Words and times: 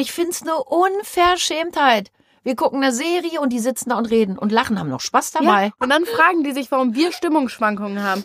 Ich 0.00 0.12
find's 0.12 0.40
eine 0.40 0.54
Unverschämtheit. 0.56 2.10
Wir 2.42 2.56
gucken 2.56 2.82
eine 2.82 2.90
Serie 2.90 3.38
und 3.38 3.52
die 3.52 3.58
sitzen 3.58 3.90
da 3.90 3.98
und 3.98 4.06
reden 4.06 4.38
und 4.38 4.50
lachen, 4.50 4.78
haben 4.78 4.88
noch 4.88 5.02
Spaß 5.02 5.32
dabei. 5.32 5.66
Ja, 5.66 5.72
und 5.78 5.90
dann 5.90 6.06
fragen 6.06 6.42
die 6.42 6.52
sich, 6.52 6.70
warum 6.70 6.94
wir 6.94 7.12
Stimmungsschwankungen 7.12 8.02
haben. 8.02 8.24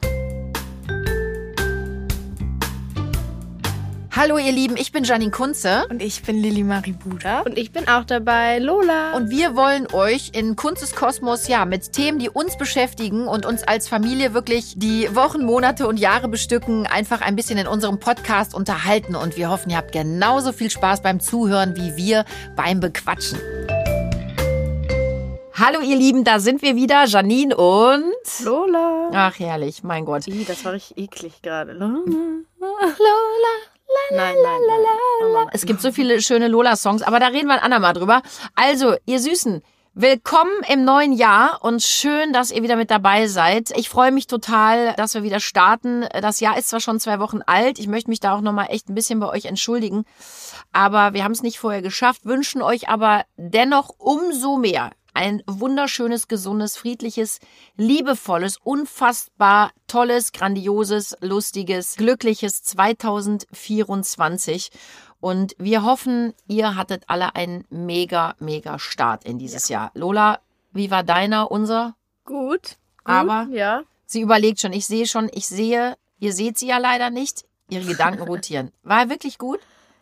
Hallo 4.17 4.37
ihr 4.37 4.53
Lieben, 4.53 4.77
ich 4.77 4.93
bin 4.93 5.03
Janine 5.03 5.29
Kunze 5.29 5.85
Und 5.89 6.01
ich 6.01 6.23
bin 6.23 6.37
Lili 6.37 6.63
Marie 6.63 6.93
Buda. 6.93 7.41
Und 7.41 7.57
ich 7.57 7.73
bin 7.73 7.89
auch 7.89 8.05
dabei, 8.05 8.59
Lola. 8.59 9.13
und 9.13 9.29
wir 9.29 9.57
wollen 9.57 9.87
euch 9.91 10.29
in 10.31 10.55
Kunzes 10.55 10.95
Kosmos 10.95 11.49
ja 11.49 11.65
mit 11.65 11.91
Themen, 11.91 12.17
die 12.17 12.29
uns 12.29 12.57
beschäftigen 12.57 13.27
und 13.27 13.45
uns 13.45 13.63
als 13.63 13.89
Familie 13.89 14.33
wirklich 14.33 14.75
die 14.77 15.13
Wochen, 15.13 15.43
Monate 15.43 15.85
und 15.85 15.99
Jahre 15.99 16.29
bestücken, 16.29 16.87
einfach 16.87 17.19
ein 17.19 17.35
bisschen 17.35 17.57
in 17.57 17.67
unserem 17.67 17.99
Podcast 17.99 18.55
unterhalten 18.55 19.17
und 19.17 19.35
wir 19.35 19.49
hoffen, 19.49 19.69
ihr 19.69 19.75
habt 19.75 19.91
genauso 19.91 20.53
viel 20.53 20.69
Spaß 20.69 21.01
beim 21.01 21.19
Zuhören 21.19 21.75
wie 21.75 21.97
wir 21.97 22.23
beim 22.55 22.79
Bequatschen. 22.79 23.37
Hallo 25.55 25.81
ihr 25.81 25.97
Lieben, 25.97 26.23
da 26.23 26.39
sind 26.39 26.61
wir 26.61 26.77
wieder, 26.77 27.03
Janine 27.03 27.53
und 27.57 28.45
Lola. 28.45 29.09
Ach 29.13 29.37
herrlich, 29.37 29.83
mein 29.83 30.05
Gott. 30.05 30.25
Ih, 30.25 30.45
das 30.47 30.63
war 30.63 30.71
richtig 30.71 30.97
eklig 30.97 31.41
gerade. 31.41 31.73
Lola. 31.73 31.97
Lola. 32.61 33.74
Nein, 34.11 34.35
nein, 34.43 34.59
nein. 34.67 35.31
Mann. 35.33 35.49
Es 35.53 35.65
gibt 35.65 35.81
so 35.81 35.91
viele 35.91 36.21
schöne 36.21 36.47
Lola-Songs, 36.47 37.01
aber 37.01 37.19
da 37.19 37.27
reden 37.27 37.47
wir 37.47 37.53
ein 37.53 37.59
andermal 37.59 37.93
drüber. 37.93 38.21
Also, 38.55 38.95
ihr 39.05 39.19
Süßen, 39.19 39.61
willkommen 39.93 40.51
im 40.67 40.83
neuen 40.83 41.13
Jahr 41.13 41.59
und 41.61 41.81
schön, 41.81 42.33
dass 42.33 42.51
ihr 42.51 42.63
wieder 42.63 42.75
mit 42.75 42.91
dabei 42.91 43.27
seid. 43.27 43.71
Ich 43.77 43.89
freue 43.89 44.11
mich 44.11 44.27
total, 44.27 44.93
dass 44.95 45.13
wir 45.13 45.23
wieder 45.23 45.39
starten. 45.39 46.05
Das 46.21 46.39
Jahr 46.39 46.57
ist 46.57 46.69
zwar 46.69 46.81
schon 46.81 46.99
zwei 46.99 47.19
Wochen 47.19 47.41
alt, 47.45 47.79
ich 47.79 47.87
möchte 47.87 48.09
mich 48.09 48.19
da 48.19 48.35
auch 48.35 48.41
nochmal 48.41 48.67
echt 48.69 48.89
ein 48.89 48.95
bisschen 48.95 49.19
bei 49.19 49.29
euch 49.29 49.45
entschuldigen, 49.45 50.05
aber 50.73 51.13
wir 51.13 51.23
haben 51.23 51.31
es 51.31 51.43
nicht 51.43 51.59
vorher 51.59 51.81
geschafft, 51.81 52.25
wünschen 52.25 52.61
euch 52.61 52.89
aber 52.89 53.23
dennoch 53.37 53.89
umso 53.97 54.57
mehr 54.57 54.91
ein 55.15 55.41
wunderschönes, 55.47 56.27
gesundes, 56.27 56.77
friedliches, 56.77 57.39
liebevolles, 57.77 58.57
unfassbar 58.63 59.71
tolles, 59.87 60.31
grandioses, 60.33 61.15
lustiges, 61.21 61.95
glückliches 61.95 62.61
2024. 62.63 64.69
Und 65.19 65.55
wir 65.57 65.83
hoffen, 65.83 66.33
ihr 66.47 66.75
hattet 66.75 67.03
alle 67.07 67.35
einen 67.35 67.65
mega, 67.69 68.35
mega 68.39 68.77
Start 68.77 69.23
in 69.25 69.39
dieses 69.39 69.69
Jahr. 69.69 69.89
Lola, 69.95 70.39
wie 70.71 70.91
war 70.91 71.03
deiner, 71.03 71.49
unser? 71.51 71.95
Gut. 72.25 72.61
gut. 72.61 72.77
Aber- 73.05 73.47
Ja. 73.51 73.81
Sie 74.07 74.21
überlegt 74.21 74.59
schon, 74.61 74.71
ich 74.73 74.85
sehe 74.85 75.07
schon, 75.07 75.29
ich 75.33 75.47
sehe, 75.47 75.95
ihr 76.19 76.31
seht 76.33 76.59
sie 76.59 76.67
ja 76.67 76.77
leider 76.77 77.09
nicht, 77.09 77.43
ihre 77.69 77.85
Gedanken 77.85 78.21
rotieren. 78.27 78.71
War 78.83 78.99
er 79.01 79.09
wirklich 79.09 79.39
gut? 79.39 79.59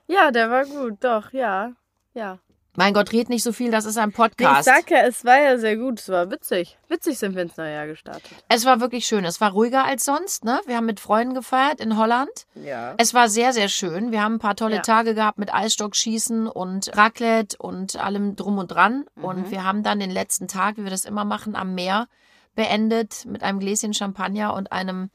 Ja, 0.08 0.32
der 0.32 0.50
war 0.50 0.66
gut. 0.66 0.98
Doch, 1.02 1.32
ja. 1.32 1.72
Ja. 2.14 2.40
Mein 2.76 2.94
Gott, 2.96 3.14
red 3.14 3.30
nicht 3.30 3.44
so 3.44 3.52
viel, 3.54 3.70
das 3.70 3.86
ist 3.86 3.98
ein 3.98 4.06
Nee, 4.06 4.12
ich 4.12 4.16
Podcast. 4.16 4.66
sag 4.66 4.90
ja, 4.90 5.02
es 5.02 5.24
war 5.24 5.40
ja 5.40 5.58
sehr 5.60 5.78
gut. 5.78 6.00
Es 6.00 6.10
war 6.10 6.32
witzig. 6.32 6.78
Witzig 6.90 7.20
sind 7.20 7.36
wir 7.36 7.44
ins 7.44 7.56
neue 7.56 7.72
Jahr 7.74 7.86
gestartet. 7.86 8.32
Es 8.50 8.66
war 8.66 8.80
wirklich 8.82 9.06
schön. 9.06 9.26
Es 9.26 9.40
war 9.40 9.52
ruhiger 9.52 9.86
als 9.86 10.06
sonst, 10.06 10.44
ne? 10.44 10.60
Wir 10.66 10.78
haben 10.78 10.88
mit 10.88 11.00
Freunden 11.00 11.36
gefeiert 11.36 11.80
in 11.80 11.98
Holland. 11.98 12.32
Ja. 12.56 12.96
Es 12.98 13.14
war 13.14 13.30
sehr, 13.30 13.54
sehr 13.54 13.70
schön. 13.70 14.12
Wir 14.12 14.24
haben 14.24 14.36
ein 14.36 14.40
paar 14.40 14.56
tolle 14.56 14.78
Ja. 14.78 14.82
Tage 14.82 15.14
gehabt 15.14 15.38
mit 15.38 15.54
Eisstockschießen 15.54 16.48
und 16.48 16.96
Raclette 16.98 17.58
und 17.60 17.96
allem 17.98 18.36
drum 18.36 18.58
und 18.58 18.70
dran. 18.70 19.06
Mhm. 19.16 19.24
Und 19.24 19.52
wir 19.52 19.64
haben 19.64 19.84
dann 19.84 20.00
den 20.00 20.12
letzten 20.12 20.48
Tag, 20.48 20.78
wie 20.78 20.84
wir 20.84 20.92
das 20.92 21.06
immer 21.06 21.26
machen, 21.26 21.56
am 21.56 21.76
Meer 21.76 22.08
beendet 22.56 23.26
mit 23.26 23.44
einem 23.44 23.60
Gläschen 23.60 23.94
Champagner 23.94 24.54
und 24.56 24.72
einem 24.72 25.10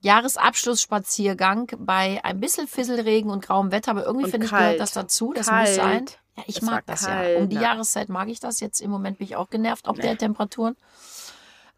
Jahresabschlussspaziergang 0.00 1.70
bei 1.78 2.20
ein 2.24 2.40
bisschen 2.40 2.66
Fisselregen 2.68 3.30
und 3.30 3.44
grauem 3.44 3.70
Wetter. 3.72 3.92
Aber 3.92 4.04
irgendwie 4.04 4.30
finde 4.30 4.46
ich, 4.46 4.50
kalt. 4.50 4.62
gehört 4.64 4.80
das 4.80 4.92
dazu. 4.92 5.32
Das 5.34 5.46
muss 5.50 5.74
sein. 5.74 6.04
Kalt. 6.06 6.18
Ja, 6.36 6.42
ich 6.46 6.56
Es 6.56 6.62
mag 6.62 6.86
das 6.86 7.04
kalt, 7.06 7.34
ja. 7.36 7.42
Um 7.42 7.48
die 7.48 7.56
ne? 7.56 7.62
Jahreszeit 7.62 8.08
mag 8.08 8.28
ich 8.28 8.40
das. 8.40 8.60
Jetzt 8.60 8.80
im 8.80 8.90
Moment 8.90 9.18
bin 9.18 9.26
ich 9.26 9.36
auch 9.36 9.50
genervt, 9.50 9.88
ob 9.88 9.96
Nee. 9.96 10.02
der 10.02 10.18
Temperaturen. 10.18 10.76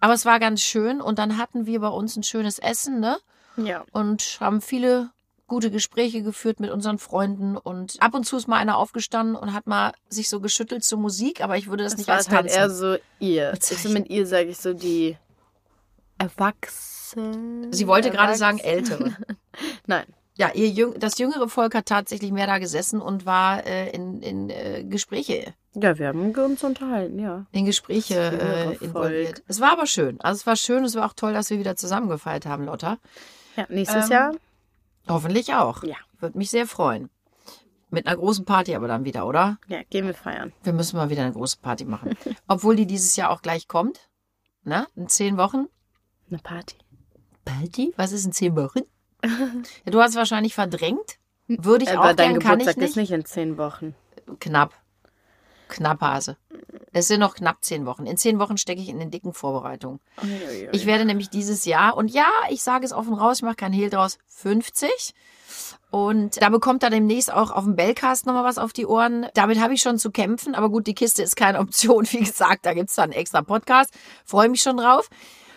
Aber 0.01 0.13
es 0.15 0.25
war 0.25 0.39
ganz 0.39 0.61
schön. 0.63 1.01
Und 1.01 1.19
dann 1.19 1.37
hatten 1.39 1.67
wir 1.67 1.81
bei 1.81 1.89
uns 1.89 2.17
ein 2.17 2.23
schönes 2.23 2.59
Essen, 2.59 3.01
ne? 3.01 3.19
Ja. 3.57 3.85
und 3.93 4.39
haben 4.41 4.61
viele 4.63 5.11
gute 5.47 5.71
Gespräche 5.73 6.23
geführt 6.23 6.61
mit 6.61 6.71
unseren 6.71 6.99
Freunden 6.99 7.57
und 7.59 7.97
ab 8.01 8.15
und 8.15 8.25
zu 8.25 8.37
ist 8.37 8.47
mal 8.47 8.57
einer 8.57 8.79
aufgestanden 8.79 9.35
und 9.35 9.53
hat 9.53 9.67
mal 9.67 9.93
sich 10.09 10.29
so 10.29 10.41
geschüttelt 10.41 10.85
zur 10.85 10.99
Musik, 10.99 11.43
aber 11.43 11.57
ich 11.59 11.67
würde 11.69 11.83
das, 11.83 11.93
Das 11.95 11.99
nicht 11.99 12.09
war 12.09 12.17
als 12.17 12.29
halt 12.31 12.43
tanzen. 12.43 12.57
eher 12.57 12.71
so 12.71 12.97
ihr. 13.19 13.53
Ich 13.55 13.65
so 13.65 13.89
mit 13.91 14.09
ihr 14.09 14.27
sage 14.27 14.49
ich 14.51 14.59
so 14.59 14.73
die 14.73 15.19
Erwachsene. 16.21 17.69
Sie 17.73 17.87
wollte 17.87 18.11
gerade 18.11 18.35
sagen 18.37 18.59
ältere. 18.59 19.17
Nein. 19.87 20.05
Ja, 20.37 20.51
ihr 20.55 20.69
Jüng 20.69 20.99
das 20.99 21.19
jüngere 21.19 21.49
Volk 21.49 21.75
hat 21.75 21.87
tatsächlich 21.87 22.33
mehr 22.33 22.47
da 22.47 22.59
gesessen 22.59 23.03
und 23.03 23.27
war 23.27 23.67
äh, 23.67 23.91
in, 23.91 24.23
in 24.23 24.49
äh, 24.49 24.85
Gespräche, 24.85 25.53
Ja, 25.75 25.99
wir 25.99 26.09
haben 26.09 26.31
uns 26.35 26.65
unterhalten, 26.65 27.19
ja. 27.19 27.45
in 27.53 27.67
Gespräche 27.67 28.15
äh, 28.19 28.65
Volk. 28.67 28.83
involviert. 28.83 29.43
Es 29.49 29.61
war 29.61 29.73
aber 29.73 29.85
schön. 29.87 30.19
Also 30.23 30.39
es 30.39 30.47
war 30.47 30.57
schön, 30.57 30.85
es 30.85 30.95
war 30.95 31.05
auch 31.07 31.13
toll, 31.13 31.35
dass 31.35 31.51
wir 31.51 31.59
wieder 31.59 31.77
zusammengefeiert 31.77 32.47
haben, 32.47 32.65
Lotta. 32.65 32.97
Ja, 33.57 33.67
nächstes 33.69 34.07
Ähm, 34.07 34.13
Jahr. 34.13 34.35
Hoffentlich 35.09 35.53
auch. 35.53 35.83
Ja. 35.83 35.97
Würde 36.21 36.39
mich 36.39 36.49
sehr 36.51 36.67
freuen. 36.67 37.11
Mit 37.91 38.07
einer 38.07 38.17
großen 38.17 38.45
Party 38.47 38.75
aber 38.75 38.89
dann 38.89 39.05
wieder, 39.05 39.27
oder? 39.27 39.59
Ja, 39.67 39.83
gehen 39.91 40.07
wir 40.07 40.15
feiern. 40.15 40.53
Wir 40.63 40.73
müssen 40.73 40.97
mal 40.97 41.11
wieder 41.11 41.23
eine 41.23 41.33
große 41.33 41.59
Party 41.61 41.85
machen. 41.85 42.17
Obwohl 42.49 42.77
die 42.77 42.87
dieses 42.87 43.15
Jahr 43.17 43.31
auch 43.31 43.43
gleich 43.43 43.69
kommt. 43.69 44.09
Na, 44.63 44.87
in 44.97 45.09
zehn 45.09 45.37
Wochen. 45.37 45.67
Eine 46.31 46.39
Party. 46.39 46.77
Party? 47.45 47.93
Was 47.97 48.13
ist 48.13 48.25
in 48.25 48.33
zehn 48.33 48.57
Wochen? 48.57 48.81
ja, 49.25 49.93
du 49.93 50.01
hast 50.01 50.15
wahrscheinlich 50.15 50.55
verdrängt. 50.55 51.19
Würde 51.49 51.85
ich 51.85 51.91
Aber 51.91 52.11
auch 52.11 52.15
dein 52.15 52.39
gern, 52.39 52.41
kann 52.41 52.61
ich 52.61 52.67
Geburtstag 52.67 52.77
nicht. 52.77 52.91
ist 52.91 52.97
nicht 52.97 53.11
in 53.11 53.25
zehn 53.25 53.59
Wochen. 53.59 53.95
Knapp. 54.39 54.73
Knapp, 55.69 56.01
Hase. 56.01 56.37
Es 56.93 57.09
sind 57.09 57.21
noch 57.21 57.35
knapp 57.35 57.59
zehn 57.61 57.87
Wochen. 57.87 58.07
In 58.07 58.17
zehn 58.17 58.39
Wochen 58.39 58.57
stecke 58.57 58.81
ich 58.81 58.89
in 58.89 58.99
den 58.99 59.11
dicken 59.11 59.33
Vorbereitungen. 59.33 60.01
Ich 60.73 60.87
werde 60.87 61.05
nämlich 61.05 61.31
dieses 61.31 61.65
Jahr, 61.65 61.97
und 61.97 62.09
ja, 62.09 62.29
ich 62.51 62.63
sage 62.63 62.85
es 62.85 62.93
offen 62.93 63.15
raus, 63.15 63.39
ich 63.39 63.43
mache 63.43 63.55
keinen 63.55 63.73
Hehl 63.73 63.91
draus, 63.91 64.19
50. 64.29 65.15
Und 65.91 66.41
da 66.41 66.49
bekommt 66.49 66.83
er 66.83 66.91
demnächst 66.91 67.33
auch 67.33 67.51
auf 67.51 67.65
dem 67.65 67.77
Bellcast 67.77 68.27
nochmal 68.27 68.45
was 68.45 68.59
auf 68.59 68.73
die 68.73 68.87
Ohren. 68.87 69.27
Damit 69.35 69.61
habe 69.61 69.75
ich 69.75 69.83
schon 69.83 69.99
zu 69.99 70.11
kämpfen, 70.11 70.55
aber 70.55 70.69
gut, 70.71 70.87
die 70.87 70.95
Kiste 70.95 71.23
ist 71.23 71.37
keine 71.37 71.59
Option. 71.61 72.07
Wie 72.11 72.21
gesagt, 72.21 72.67
da 72.67 72.75
gibt's 72.75 72.95
dann 72.95 73.11
einen 73.11 73.13
extra 73.21 73.43
Podcast. 73.43 73.93
Freue 74.25 74.49
mich 74.49 74.63
schon 74.63 74.77
drauf. 74.77 75.09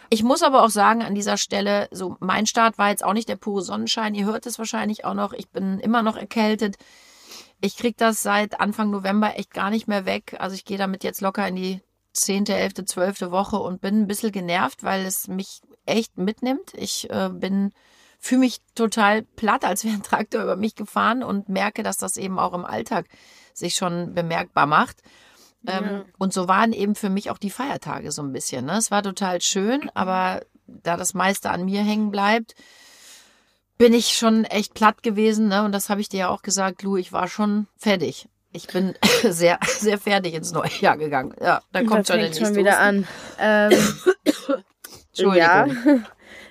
Ich 0.10 0.24
muss 0.24 0.44
aber 0.44 0.64
auch 0.64 0.70
sagen, 0.70 1.02
an 1.02 1.16
dieser 1.16 1.38
Stelle, 1.38 1.88
so 1.92 2.18
mein 2.20 2.46
Start 2.46 2.78
war 2.78 2.90
jetzt 2.90 3.04
auch 3.04 3.14
nicht 3.14 3.30
der 3.30 3.36
pure 3.36 3.62
Sonnenschein. 3.62 4.16
Ihr 4.16 4.26
hört 4.26 4.46
es 4.46 4.60
wahrscheinlich 4.60 5.06
auch 5.06 5.14
noch. 5.14 5.34
Ich 5.34 5.50
bin 5.50 5.80
immer 5.80 6.04
noch 6.04 6.18
erkältet. 6.18 6.78
Ich 7.62 7.78
krieg 7.78 7.98
das 7.98 8.22
seit 8.22 8.60
Anfang 8.60 8.92
November 8.92 9.38
echt 9.38 9.54
gar 9.54 9.70
nicht 9.70 9.88
mehr 9.88 10.06
weg. 10.06 10.36
Also 10.40 10.56
ich 10.56 10.66
gehe 10.66 10.78
damit 10.78 11.04
jetzt 11.04 11.22
locker 11.22 11.48
in 11.48 11.56
die 11.56 11.82
zehnte, 12.12 12.54
elfte, 12.54 12.86
zwölfte 12.86 13.32
Woche 13.32 13.58
und 13.58 13.82
bin 13.82 14.02
ein 14.02 14.08
bisschen 14.08 14.32
genervt, 14.32 14.84
weil 14.84 15.06
es 15.06 15.28
mich 15.28 15.62
echt 15.86 16.18
mitnimmt. 16.18 16.74
Ich 16.76 17.10
äh, 17.10 17.30
bin 17.30 17.72
fühle 18.24 18.40
mich 18.40 18.62
total 18.74 19.24
platt, 19.24 19.66
als 19.66 19.84
wäre 19.84 19.96
ein 19.96 20.04
Traktor 20.04 20.44
über 20.44 20.56
mich 20.56 20.76
gefahren 20.76 21.24
und 21.24 21.50
merke, 21.50 21.84
dass 21.84 21.98
das 21.98 22.16
eben 22.16 22.40
auch 22.40 22.54
im 22.54 22.64
Alltag 22.64 23.08
sich 23.54 23.76
schon 23.76 24.14
bemerkbar 24.14 24.66
macht. 24.66 25.02
Ähm, 25.68 25.84
Ja. 25.84 26.06
Und 26.18 26.34
so 26.34 26.48
waren 26.48 26.74
eben 26.74 26.96
für 26.96 27.10
mich 27.10 27.30
auch 27.30 27.38
die 27.38 27.50
Feiertage 27.50 28.12
so 28.12 28.22
ein 28.22 28.32
bisschen. 28.32 28.66
Ne? 28.66 28.78
Es 28.78 28.92
war 28.92 29.04
total 29.04 29.42
schön, 29.42 29.90
aber 29.94 30.42
da 30.68 30.98
das 30.98 31.14
meiste 31.14 31.50
an 31.50 31.66
mir 31.66 31.82
hängen 31.82 32.12
bleibt, 32.12 32.56
bin 33.78 33.94
ich 33.94 34.18
schon 34.18 34.46
echt 34.46 34.74
platt 34.74 35.04
gewesen. 35.04 35.48
Ne? 35.48 35.64
Und 35.64 35.72
das 35.72 35.90
habe 35.90 36.02
ich 36.02 36.10
dir 36.10 36.20
ja 36.22 36.30
auch 36.30 36.42
gesagt, 36.42 36.84
Lu, 36.84 36.98
ich 36.98 37.12
war 37.12 37.28
schon 37.28 37.68
fertig. 37.78 38.28
Ich 38.52 38.68
bin 38.68 38.94
sehr, 39.24 39.60
sehr 39.66 39.98
fertig 39.98 40.34
ins 40.36 40.52
neue 40.52 40.70
Jahr 40.80 40.98
gegangen. 40.98 41.34
Ja, 41.42 41.62
da 41.72 41.84
kommt 41.84 42.08
schon 42.08 42.18
der 42.18 42.28
nächste 42.28 42.46
schon 42.46 42.56
wieder 42.56 42.80
an. 42.80 43.08
Ähm, 43.40 43.72
Entschuldigung. 45.10 45.38
Ja. 45.38 45.68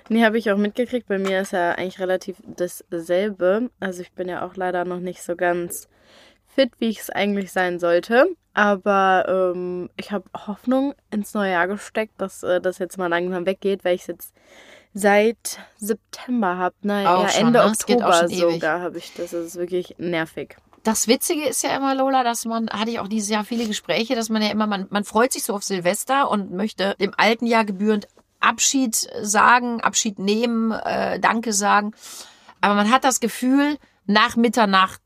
Nee, 0.09 0.25
habe 0.25 0.37
ich 0.37 0.51
auch 0.51 0.57
mitgekriegt. 0.57 1.07
Bei 1.07 1.17
mir 1.17 1.39
ist 1.39 1.53
ja 1.53 1.71
eigentlich 1.71 1.99
relativ 1.99 2.35
dasselbe. 2.89 3.69
Also 3.79 4.01
ich 4.01 4.11
bin 4.11 4.27
ja 4.27 4.45
auch 4.45 4.57
leider 4.57 4.83
noch 4.83 4.99
nicht 4.99 5.23
so 5.23 5.37
ganz 5.37 5.87
fit, 6.55 6.71
wie 6.79 6.89
ich 6.89 6.99
es 6.99 7.09
eigentlich 7.09 7.51
sein 7.51 7.79
sollte. 7.79 8.27
Aber 8.53 9.53
ähm, 9.55 9.89
ich 9.97 10.11
habe 10.11 10.25
Hoffnung 10.35 10.93
ins 11.09 11.33
neue 11.33 11.51
Jahr 11.51 11.67
gesteckt, 11.67 12.13
dass 12.19 12.43
äh, 12.43 12.61
das 12.61 12.77
jetzt 12.77 12.97
mal 12.97 13.07
langsam 13.07 13.45
weggeht, 13.45 13.83
weil 13.83 13.95
ich 13.95 14.01
es 14.01 14.07
jetzt 14.07 14.33
seit 14.93 15.59
September 15.77 16.57
habe. 16.57 16.75
Nein, 16.83 17.03
ja, 17.03 17.27
Ende 17.39 17.59
ne? 17.59 17.65
Oktober 17.65 18.27
sogar 18.27 18.81
habe 18.81 18.99
ich 18.99 19.11
das. 19.13 19.31
Das 19.31 19.45
ist 19.45 19.55
wirklich 19.55 19.95
nervig. 19.97 20.55
Das 20.83 21.07
Witzige 21.07 21.47
ist 21.47 21.63
ja 21.63 21.75
immer, 21.75 21.95
Lola, 21.95 22.23
dass 22.23 22.45
man, 22.45 22.69
hatte 22.69 22.91
ich 22.91 22.99
auch 22.99 23.07
dieses 23.07 23.29
Jahr 23.29 23.45
viele 23.45 23.65
Gespräche, 23.65 24.15
dass 24.15 24.29
man 24.29 24.41
ja 24.41 24.49
immer, 24.49 24.67
man, 24.67 24.87
man 24.89 25.05
freut 25.05 25.31
sich 25.31 25.43
so 25.43 25.55
auf 25.55 25.63
Silvester 25.63 26.29
und 26.29 26.51
möchte 26.51 26.95
dem 26.99 27.13
alten 27.17 27.45
Jahr 27.45 27.63
gebührend 27.63 28.07
Abschied 28.41 28.95
sagen, 29.21 29.79
Abschied 29.81 30.19
nehmen, 30.19 30.71
äh, 30.71 31.19
Danke 31.19 31.53
sagen. 31.53 31.93
Aber 32.59 32.75
man 32.75 32.91
hat 32.91 33.05
das 33.05 33.21
Gefühl, 33.21 33.77
nach 34.05 34.35
Mitternacht 34.35 35.01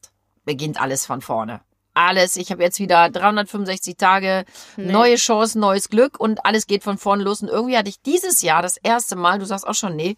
beginnt 0.48 0.82
alles 0.82 1.06
von 1.06 1.22
vorne. 1.22 1.62
Alles, 1.94 2.36
ich 2.38 2.52
habe 2.52 2.64
jetzt 2.64 2.80
wieder 2.80 3.10
365 3.10 3.98
Tage, 3.98 4.46
Nee. 4.78 4.92
neue 4.92 5.16
Chancen, 5.16 5.60
neues 5.62 5.90
Glück 5.90 6.20
und 6.20 6.46
alles 6.46 6.66
geht 6.66 6.84
von 6.84 6.98
vorne 6.98 7.24
los. 7.24 7.42
Und 7.44 7.50
irgendwie 7.50 7.78
hatte 7.78 7.90
ich 7.90 8.02
dieses 8.02 8.42
Jahr 8.42 8.62
das 8.64 8.78
erste 8.78 9.16
Mal, 9.16 9.38
du 9.40 9.46
sagst 9.46 9.68
auch 9.68 9.74
schon, 9.76 9.96
nee, 9.96 10.16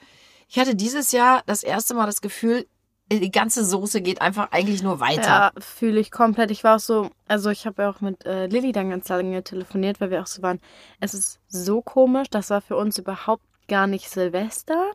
ich 0.47 0.57
hatte 0.59 0.75
dieses 0.75 1.11
Jahr 1.11 1.41
das 1.45 1.63
erste 1.63 1.93
Mal 1.93 2.05
das 2.05 2.21
Gefühl, 2.21 2.65
die 3.11 3.31
ganze 3.31 3.65
Soße 3.65 4.01
geht 4.01 4.21
einfach 4.21 4.51
eigentlich 4.51 4.83
nur 4.83 4.99
weiter. 4.99 5.21
Ja, 5.23 5.51
fühle 5.57 5.99
ich 5.99 6.11
komplett. 6.11 6.51
Ich 6.51 6.63
war 6.63 6.75
auch 6.75 6.79
so, 6.81 7.09
also 7.27 7.49
ich 7.49 7.65
habe 7.65 7.81
ja 7.83 7.89
auch 7.89 8.01
mit 8.01 8.25
äh, 8.25 8.45
Lilly 8.45 8.71
dann 8.71 8.89
ganz 8.91 9.07
lange 9.09 9.43
telefoniert, 9.43 9.99
weil 9.99 10.11
wir 10.11 10.21
auch 10.21 10.27
so 10.27 10.41
waren. 10.43 10.59
Es 10.99 11.13
ist 11.15 11.39
so 11.47 11.81
komisch, 11.81 12.29
das 12.29 12.49
war 12.51 12.61
für 12.61 12.75
uns 12.75 12.97
überhaupt 12.99 13.43
gar 13.67 13.87
nicht 13.87 14.09
Silvester. 14.09 14.91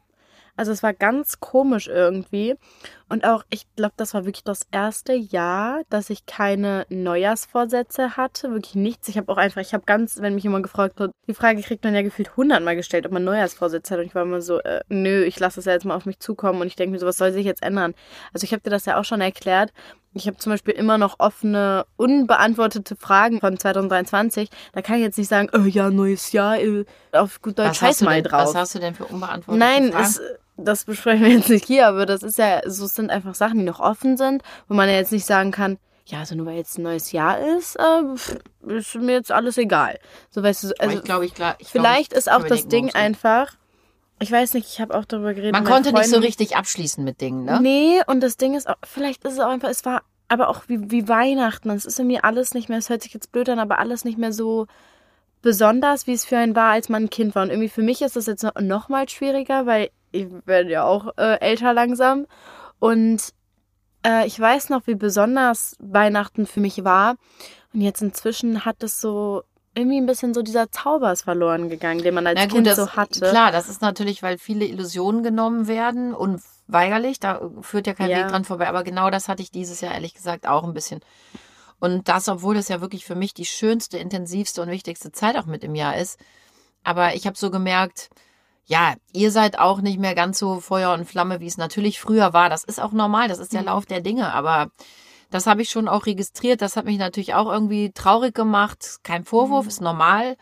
Also 0.56 0.72
es 0.72 0.82
war 0.82 0.92
ganz 0.92 1.40
komisch 1.40 1.88
irgendwie. 1.88 2.54
Und 3.08 3.24
auch, 3.24 3.44
ich 3.50 3.66
glaube, 3.76 3.94
das 3.96 4.14
war 4.14 4.24
wirklich 4.24 4.44
das 4.44 4.62
erste 4.70 5.12
Jahr, 5.12 5.82
dass 5.90 6.10
ich 6.10 6.26
keine 6.26 6.86
Neujahrsvorsätze 6.88 8.16
hatte. 8.16 8.50
Wirklich 8.52 8.76
nichts. 8.76 9.08
Ich 9.08 9.18
habe 9.18 9.30
auch 9.30 9.36
einfach, 9.36 9.60
ich 9.60 9.74
habe 9.74 9.84
ganz, 9.84 10.20
wenn 10.20 10.34
mich 10.34 10.44
jemand 10.44 10.62
gefragt 10.62 11.00
hat, 11.00 11.10
die 11.26 11.34
Frage 11.34 11.60
kriegt 11.62 11.84
man 11.84 11.94
ja 11.94 12.02
gefühlt 12.02 12.36
hundertmal 12.36 12.76
gestellt, 12.76 13.04
ob 13.06 13.12
man 13.12 13.24
Neujahrsvorsätze 13.24 13.94
hat. 13.94 14.00
Und 14.00 14.06
ich 14.06 14.14
war 14.14 14.22
immer 14.22 14.40
so, 14.40 14.60
äh, 14.60 14.80
nö, 14.88 15.22
ich 15.24 15.38
lasse 15.38 15.56
das 15.56 15.66
ja 15.66 15.72
jetzt 15.72 15.84
mal 15.84 15.96
auf 15.96 16.06
mich 16.06 16.18
zukommen. 16.18 16.60
Und 16.60 16.68
ich 16.68 16.76
denke 16.76 16.92
mir 16.92 16.98
so, 16.98 17.06
was 17.06 17.18
soll 17.18 17.32
sich 17.32 17.44
jetzt 17.44 17.62
ändern? 17.62 17.94
Also 18.32 18.44
ich 18.44 18.52
habe 18.52 18.62
dir 18.62 18.70
das 18.70 18.86
ja 18.86 18.98
auch 18.98 19.04
schon 19.04 19.20
erklärt. 19.20 19.72
Ich 20.14 20.28
habe 20.28 20.36
zum 20.36 20.52
Beispiel 20.52 20.74
immer 20.74 20.96
noch 20.96 21.16
offene, 21.18 21.86
unbeantwortete 21.96 22.94
Fragen 22.94 23.40
von 23.40 23.58
2023. 23.58 24.48
Da 24.72 24.80
kann 24.80 24.96
ich 24.96 25.02
jetzt 25.02 25.18
nicht 25.18 25.28
sagen, 25.28 25.50
oh 25.52 25.66
ja, 25.66 25.90
neues 25.90 26.30
Jahr, 26.32 26.58
äh, 26.58 26.84
auf 27.12 27.42
gut 27.42 27.58
Deutsch, 27.58 27.80
scheiß 27.80 28.02
mal 28.02 28.22
denn, 28.22 28.30
drauf. 28.30 28.48
Was 28.48 28.54
hast 28.54 28.74
du 28.76 28.78
denn 28.78 28.94
für 28.94 29.06
unbeantwortete 29.06 29.58
Nein, 29.58 29.90
Fragen? 29.90 30.04
es, 30.04 30.20
das 30.56 30.84
besprechen 30.84 31.24
wir 31.24 31.32
jetzt 31.32 31.48
nicht 31.48 31.66
hier, 31.66 31.88
aber 31.88 32.06
das 32.06 32.22
ist 32.22 32.38
ja, 32.38 32.60
so 32.68 32.84
es 32.84 32.94
sind 32.94 33.10
einfach 33.10 33.34
Sachen, 33.34 33.58
die 33.58 33.64
noch 33.64 33.80
offen 33.80 34.16
sind, 34.16 34.42
wo 34.68 34.74
man 34.74 34.88
ja 34.88 34.94
jetzt 34.96 35.12
nicht 35.12 35.26
sagen 35.26 35.50
kann, 35.50 35.78
ja, 36.06 36.18
also 36.18 36.34
nur 36.34 36.46
weil 36.46 36.56
jetzt 36.56 36.78
ein 36.78 36.82
neues 36.82 37.12
Jahr 37.12 37.38
ist, 37.38 37.76
äh, 37.76 38.74
ist 38.74 38.94
mir 38.94 39.12
jetzt 39.12 39.32
alles 39.32 39.56
egal. 39.56 39.98
So 40.28 40.42
weißt 40.42 40.64
du, 40.64 40.72
also 40.78 40.98
ich 40.98 41.04
glaube, 41.04 41.24
ich, 41.24 41.32
glaub, 41.32 41.54
ich 41.58 41.68
vielleicht 41.68 42.10
glaub, 42.10 42.18
ich 42.20 42.26
ist 42.26 42.30
auch 42.30 42.44
das 42.46 42.68
Ding 42.68 42.86
geht. 42.86 42.94
einfach, 42.94 43.54
ich 44.20 44.30
weiß 44.30 44.52
nicht, 44.52 44.68
ich 44.68 44.80
habe 44.82 44.94
auch 44.94 45.06
darüber 45.06 45.32
geredet. 45.32 45.54
Man 45.54 45.64
konnte 45.64 45.92
nicht 45.92 46.04
so 46.04 46.12
Freunden. 46.12 46.26
richtig 46.26 46.56
abschließen 46.56 47.02
mit 47.02 47.22
Dingen, 47.22 47.46
ne? 47.46 47.58
Nee, 47.62 48.02
und 48.06 48.20
das 48.20 48.36
Ding 48.36 48.54
ist 48.54 48.68
auch, 48.68 48.76
vielleicht 48.84 49.24
ist 49.24 49.34
es 49.34 49.40
auch 49.40 49.48
einfach, 49.48 49.70
es 49.70 49.84
war 49.86 50.02
aber 50.28 50.48
auch 50.48 50.64
wie, 50.68 50.90
wie 50.90 51.08
Weihnachten. 51.08 51.70
Es 51.70 51.86
ist 51.86 51.98
irgendwie 51.98 52.20
alles 52.20 52.52
nicht 52.52 52.68
mehr, 52.68 52.78
es 52.78 52.90
hört 52.90 53.02
sich 53.02 53.14
jetzt 53.14 53.32
blöd 53.32 53.48
an, 53.48 53.58
aber 53.58 53.78
alles 53.78 54.04
nicht 54.04 54.18
mehr 54.18 54.32
so 54.32 54.66
besonders, 55.40 56.06
wie 56.06 56.12
es 56.12 56.24
für 56.24 56.36
einen 56.36 56.54
war, 56.54 56.72
als 56.72 56.88
man 56.88 57.04
ein 57.04 57.10
Kind 57.10 57.34
war. 57.34 57.42
Und 57.42 57.50
irgendwie 57.50 57.68
für 57.68 57.82
mich 57.82 58.02
ist 58.02 58.16
das 58.16 58.26
jetzt 58.26 58.42
noch, 58.42 58.54
noch 58.60 58.88
mal 58.88 59.08
schwieriger, 59.08 59.66
weil 59.66 59.90
ich 60.14 60.28
werde 60.46 60.70
ja 60.70 60.84
auch 60.84 61.16
äh, 61.16 61.40
älter 61.40 61.72
langsam. 61.72 62.26
Und 62.78 63.20
äh, 64.06 64.26
ich 64.26 64.38
weiß 64.38 64.70
noch, 64.70 64.86
wie 64.86 64.94
besonders 64.94 65.76
Weihnachten 65.80 66.46
für 66.46 66.60
mich 66.60 66.84
war. 66.84 67.16
Und 67.72 67.80
jetzt 67.80 68.02
inzwischen 68.02 68.64
hat 68.64 68.82
es 68.82 69.00
so 69.00 69.42
irgendwie 69.74 70.00
ein 70.00 70.06
bisschen 70.06 70.34
so 70.34 70.42
dieser 70.42 70.70
Zauber 70.70 71.10
ist 71.10 71.22
verloren 71.22 71.68
gegangen, 71.68 72.02
den 72.02 72.14
man 72.14 72.26
als 72.28 72.38
Na 72.38 72.46
Kind 72.46 72.66
das, 72.66 72.76
so 72.76 72.90
hatte. 72.90 73.20
Klar, 73.20 73.50
das 73.50 73.68
ist 73.68 73.82
natürlich, 73.82 74.22
weil 74.22 74.38
viele 74.38 74.64
Illusionen 74.64 75.24
genommen 75.24 75.66
werden, 75.66 76.14
unweigerlich, 76.14 77.18
da 77.18 77.40
führt 77.60 77.88
ja 77.88 77.94
kein 77.94 78.10
Ja. 78.10 78.18
Weg 78.18 78.28
dran 78.28 78.44
vorbei, 78.44 78.68
aber 78.68 78.84
genau 78.84 79.10
das 79.10 79.28
hatte 79.28 79.42
ich 79.42 79.50
dieses 79.50 79.80
Jahr 79.80 79.92
ehrlich 79.92 80.14
gesagt 80.14 80.46
auch 80.46 80.62
ein 80.62 80.74
bisschen. 80.74 81.00
Und 81.80 82.08
das, 82.08 82.28
obwohl 82.28 82.56
es 82.56 82.68
ja 82.68 82.80
wirklich 82.80 83.04
für 83.04 83.16
mich 83.16 83.34
die 83.34 83.44
schönste, 83.44 83.98
intensivste 83.98 84.62
und 84.62 84.70
wichtigste 84.70 85.10
Zeit 85.10 85.36
auch 85.36 85.46
mit 85.46 85.64
im 85.64 85.74
Jahr 85.74 85.96
ist. 85.96 86.20
Aber 86.84 87.16
ich 87.16 87.26
habe 87.26 87.36
so 87.36 87.50
gemerkt, 87.50 88.10
ja, 88.66 88.94
ihr 89.12 89.30
seid 89.30 89.58
auch 89.58 89.80
nicht 89.80 89.98
mehr 89.98 90.14
ganz 90.14 90.38
so 90.38 90.60
Feuer 90.60 90.92
und 90.94 91.04
Flamme, 91.04 91.40
wie 91.40 91.46
es 91.46 91.58
natürlich 91.58 92.00
früher 92.00 92.32
war. 92.32 92.48
Das 92.48 92.64
ist 92.64 92.80
auch 92.80 92.92
normal, 92.92 93.28
das 93.28 93.38
ist 93.38 93.52
der 93.52 93.60
Mhm. 93.60 93.66
Lauf 93.66 93.86
der 93.86 94.00
Dinge, 94.00 94.32
aber 94.32 94.70
das 95.30 95.46
habe 95.46 95.62
ich 95.62 95.70
schon 95.70 95.88
auch 95.88 96.06
registriert. 96.06 96.62
Das 96.62 96.76
hat 96.76 96.84
mich 96.84 96.98
natürlich 96.98 97.34
auch 97.34 97.50
irgendwie 97.50 97.90
traurig 97.92 98.34
gemacht. 98.34 98.98
Kein 99.02 99.24
Vorwurf, 99.24 99.66
ist 99.66 99.80
normal. 99.80 100.36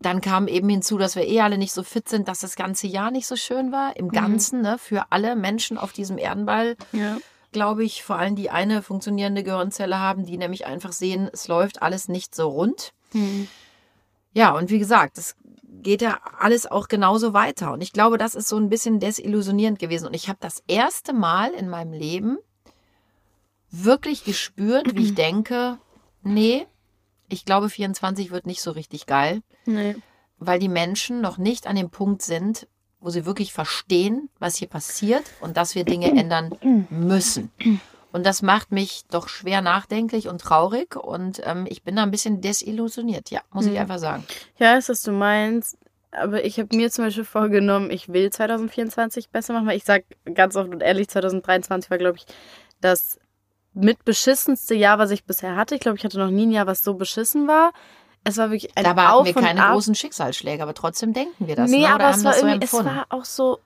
Dann 0.00 0.20
kam 0.20 0.46
eben 0.46 0.68
hinzu, 0.68 0.96
dass 0.96 1.16
wir 1.16 1.26
eh 1.26 1.40
alle 1.40 1.58
nicht 1.58 1.72
so 1.72 1.82
fit 1.82 2.08
sind, 2.08 2.28
dass 2.28 2.40
das 2.40 2.54
ganze 2.54 2.86
Jahr 2.86 3.10
nicht 3.10 3.26
so 3.26 3.34
schön 3.34 3.72
war. 3.72 3.96
Im 3.96 4.10
Ganzen, 4.10 4.60
ne, 4.62 4.78
für 4.78 5.06
alle 5.10 5.34
Menschen 5.34 5.76
auf 5.76 5.92
diesem 5.92 6.18
Erdenball, 6.18 6.76
ja. 6.92 7.18
glaube 7.50 7.82
ich, 7.84 8.04
vor 8.04 8.16
allem 8.16 8.36
die 8.36 8.48
eine 8.48 8.82
funktionierende 8.82 9.42
Gehirnzelle 9.42 9.98
haben, 9.98 10.24
die 10.24 10.38
nämlich 10.38 10.66
einfach 10.66 10.92
sehen, 10.92 11.28
es 11.32 11.48
läuft 11.48 11.82
alles 11.82 12.06
nicht 12.06 12.32
so 12.34 12.48
rund. 12.48 12.92
Hm. 13.10 13.48
Ja, 14.34 14.52
und 14.52 14.70
wie 14.70 14.78
gesagt, 14.78 15.18
es 15.18 15.34
geht 15.82 16.02
ja 16.02 16.20
alles 16.38 16.66
auch 16.66 16.88
genauso 16.88 17.32
weiter. 17.32 17.72
Und 17.72 17.80
ich 17.82 17.92
glaube, 17.92 18.18
das 18.18 18.34
ist 18.34 18.48
so 18.48 18.56
ein 18.56 18.68
bisschen 18.68 19.00
desillusionierend 19.00 19.78
gewesen. 19.78 20.06
Und 20.06 20.14
ich 20.14 20.28
habe 20.28 20.38
das 20.40 20.62
erste 20.66 21.12
Mal 21.12 21.52
in 21.52 21.68
meinem 21.68 21.92
Leben 21.92 22.38
wirklich 23.70 24.24
gespürt, 24.24 24.94
wie 24.96 25.04
ich 25.04 25.14
denke, 25.14 25.78
nee, 26.22 26.66
ich 27.28 27.44
glaube, 27.44 27.68
24 27.68 28.30
wird 28.30 28.46
nicht 28.46 28.62
so 28.62 28.70
richtig 28.70 29.06
geil, 29.06 29.42
Nee. 29.66 29.96
weil 30.38 30.58
die 30.58 30.68
Menschen 30.68 31.20
noch 31.20 31.36
nicht 31.38 31.66
an 31.66 31.76
dem 31.76 31.90
Punkt 31.90 32.22
sind, 32.22 32.66
wo 33.00 33.10
sie 33.10 33.26
wirklich 33.26 33.52
verstehen, 33.52 34.28
was 34.38 34.56
hier 34.56 34.68
passiert 34.68 35.24
und 35.40 35.56
dass 35.56 35.74
wir 35.74 35.84
Dinge 35.84 36.10
ändern 36.18 36.86
müssen. 36.90 37.50
Und 38.12 38.24
das 38.24 38.40
macht 38.42 38.72
mich 38.72 39.02
doch 39.10 39.28
schwer 39.28 39.60
nachdenklich 39.60 40.28
und 40.28 40.40
traurig 40.40 40.96
und 40.96 41.40
ähm, 41.44 41.66
ich 41.68 41.82
bin 41.82 41.96
da 41.96 42.02
ein 42.02 42.10
bisschen 42.10 42.40
desillusioniert, 42.40 43.30
ja, 43.30 43.40
muss 43.52 43.66
ich 43.66 43.72
Mhm. 43.72 43.78
einfach 43.78 43.98
sagen. 43.98 44.24
Ja, 44.58 44.76
ist, 44.76 44.88
was 44.88 45.02
du 45.02 45.12
meinst. 45.12 45.76
Aber 46.10 46.42
ich 46.44 46.58
habe 46.58 46.74
mir 46.74 46.90
zum 46.90 47.04
Beispiel 47.04 47.24
vorgenommen, 47.24 47.90
ich 47.90 48.08
will 48.10 48.30
2024 48.30 49.28
besser 49.28 49.52
machen, 49.52 49.66
weil 49.66 49.76
ich 49.76 49.84
sag 49.84 50.04
ganz 50.34 50.56
offen 50.56 50.72
und 50.72 50.80
ehrlich, 50.82 51.08
2023 51.08 51.90
war, 51.90 51.98
glaube 51.98 52.16
ich, 52.16 52.24
das 52.80 53.18
mit 53.74 54.04
beschissenste 54.06 54.74
Jahr, 54.74 54.98
was 54.98 55.10
ich 55.10 55.24
bisher 55.24 55.54
hatte. 55.54 55.74
Ich 55.74 55.82
glaube, 55.82 55.98
ich 55.98 56.04
hatte 56.04 56.18
noch 56.18 56.30
nie 56.30 56.46
ein 56.46 56.50
Jahr, 56.50 56.66
was 56.66 56.82
so 56.82 56.94
beschissen 56.94 57.46
war. 57.46 57.72
Es 58.24 58.38
war 58.38 58.50
wirklich 58.50 58.76
ein 58.76 58.86
hatten 58.86 58.98
Auf 59.00 59.26
wir 59.26 59.34
keine 59.34 59.62
Ab. 59.64 59.72
großen 59.74 59.94
Schicksalsschläge, 59.94 60.62
aber 60.62 60.74
trotzdem 60.74 61.12
denken 61.12 61.46
wir 61.46 61.56
das. 61.56 61.70
nee, 61.70 61.80
ne? 61.82 61.88
Aber 61.94 62.10
es 62.10 62.24
war 62.24 62.32
so 62.32 62.46
irgendwie, 62.46 62.64
es 62.64 62.72
war 62.72 63.06
auch 63.10 63.24
so, 63.26 63.58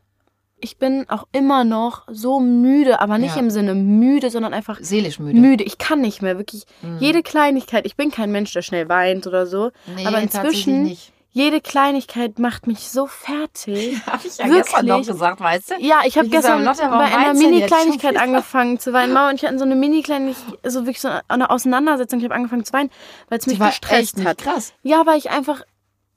ich 0.62 0.78
bin 0.78 1.08
auch 1.10 1.26
immer 1.32 1.64
noch 1.64 2.04
so 2.10 2.40
müde, 2.40 3.00
aber 3.00 3.18
nicht 3.18 3.34
Ja. 3.34 3.40
im 3.42 3.50
Sinne 3.50 3.74
müde, 3.74 4.30
sondern 4.30 4.54
einfach 4.54 4.78
Seelisch 4.80 5.18
müde. 5.18 5.38
müde. 5.38 5.64
Ich 5.64 5.76
kann 5.78 6.00
nicht 6.00 6.22
mehr, 6.22 6.38
wirklich. 6.38 6.64
Mhm. 6.82 6.98
Jede 7.00 7.22
Kleinigkeit, 7.22 7.84
ich 7.84 7.96
bin 7.96 8.10
kein 8.10 8.30
Mensch, 8.32 8.52
der 8.52 8.62
schnell 8.62 8.88
weint 8.88 9.26
oder 9.26 9.46
so, 9.46 9.70
Nee, 9.96 10.06
aber 10.06 10.20
inzwischen, 10.20 10.96
jede 11.34 11.60
Kleinigkeit 11.62 12.38
macht 12.38 12.66
mich 12.66 12.80
so 12.90 13.06
fertig. 13.06 13.96
Habe 14.06 14.26
ich 14.26 14.36
ja 14.38 14.44
Wirklich? 14.46 14.64
gestern 14.64 14.86
noch 14.86 15.06
gesagt, 15.06 15.40
weißt 15.40 15.70
du? 15.70 15.74
Ja, 15.80 16.00
ich 16.04 16.18
habe 16.18 16.28
gestern 16.28 16.64
warum 16.64 16.98
bei 16.98 17.04
einer 17.16 17.32
Mini-Kleinigkeit 17.34 18.16
angefangen 18.20 18.78
zu 18.78 18.92
weinen. 18.92 19.14
Mama 19.14 19.30
und 19.30 19.36
ich 19.36 19.44
hatten 19.44 19.58
so 19.58 19.64
eine 19.64 19.74
Mini-Kleinigkeit, 19.74 20.58
also 20.62 20.80
wirklich 20.80 21.00
so 21.00 21.08
eine 21.28 21.48
Auseinandersetzung. 21.50 22.18
Ich 22.18 22.24
habe 22.26 22.34
angefangen 22.34 22.64
zu 22.64 22.72
weinen, 22.74 22.90
weil 23.30 23.38
es 23.38 23.46
mich 23.46 23.58
gestresst 23.58 24.22
hat. 24.24 24.38
krass. 24.38 24.74
Ja, 24.82 25.06
weil 25.06 25.16
ich 25.18 25.30
einfach, 25.30 25.62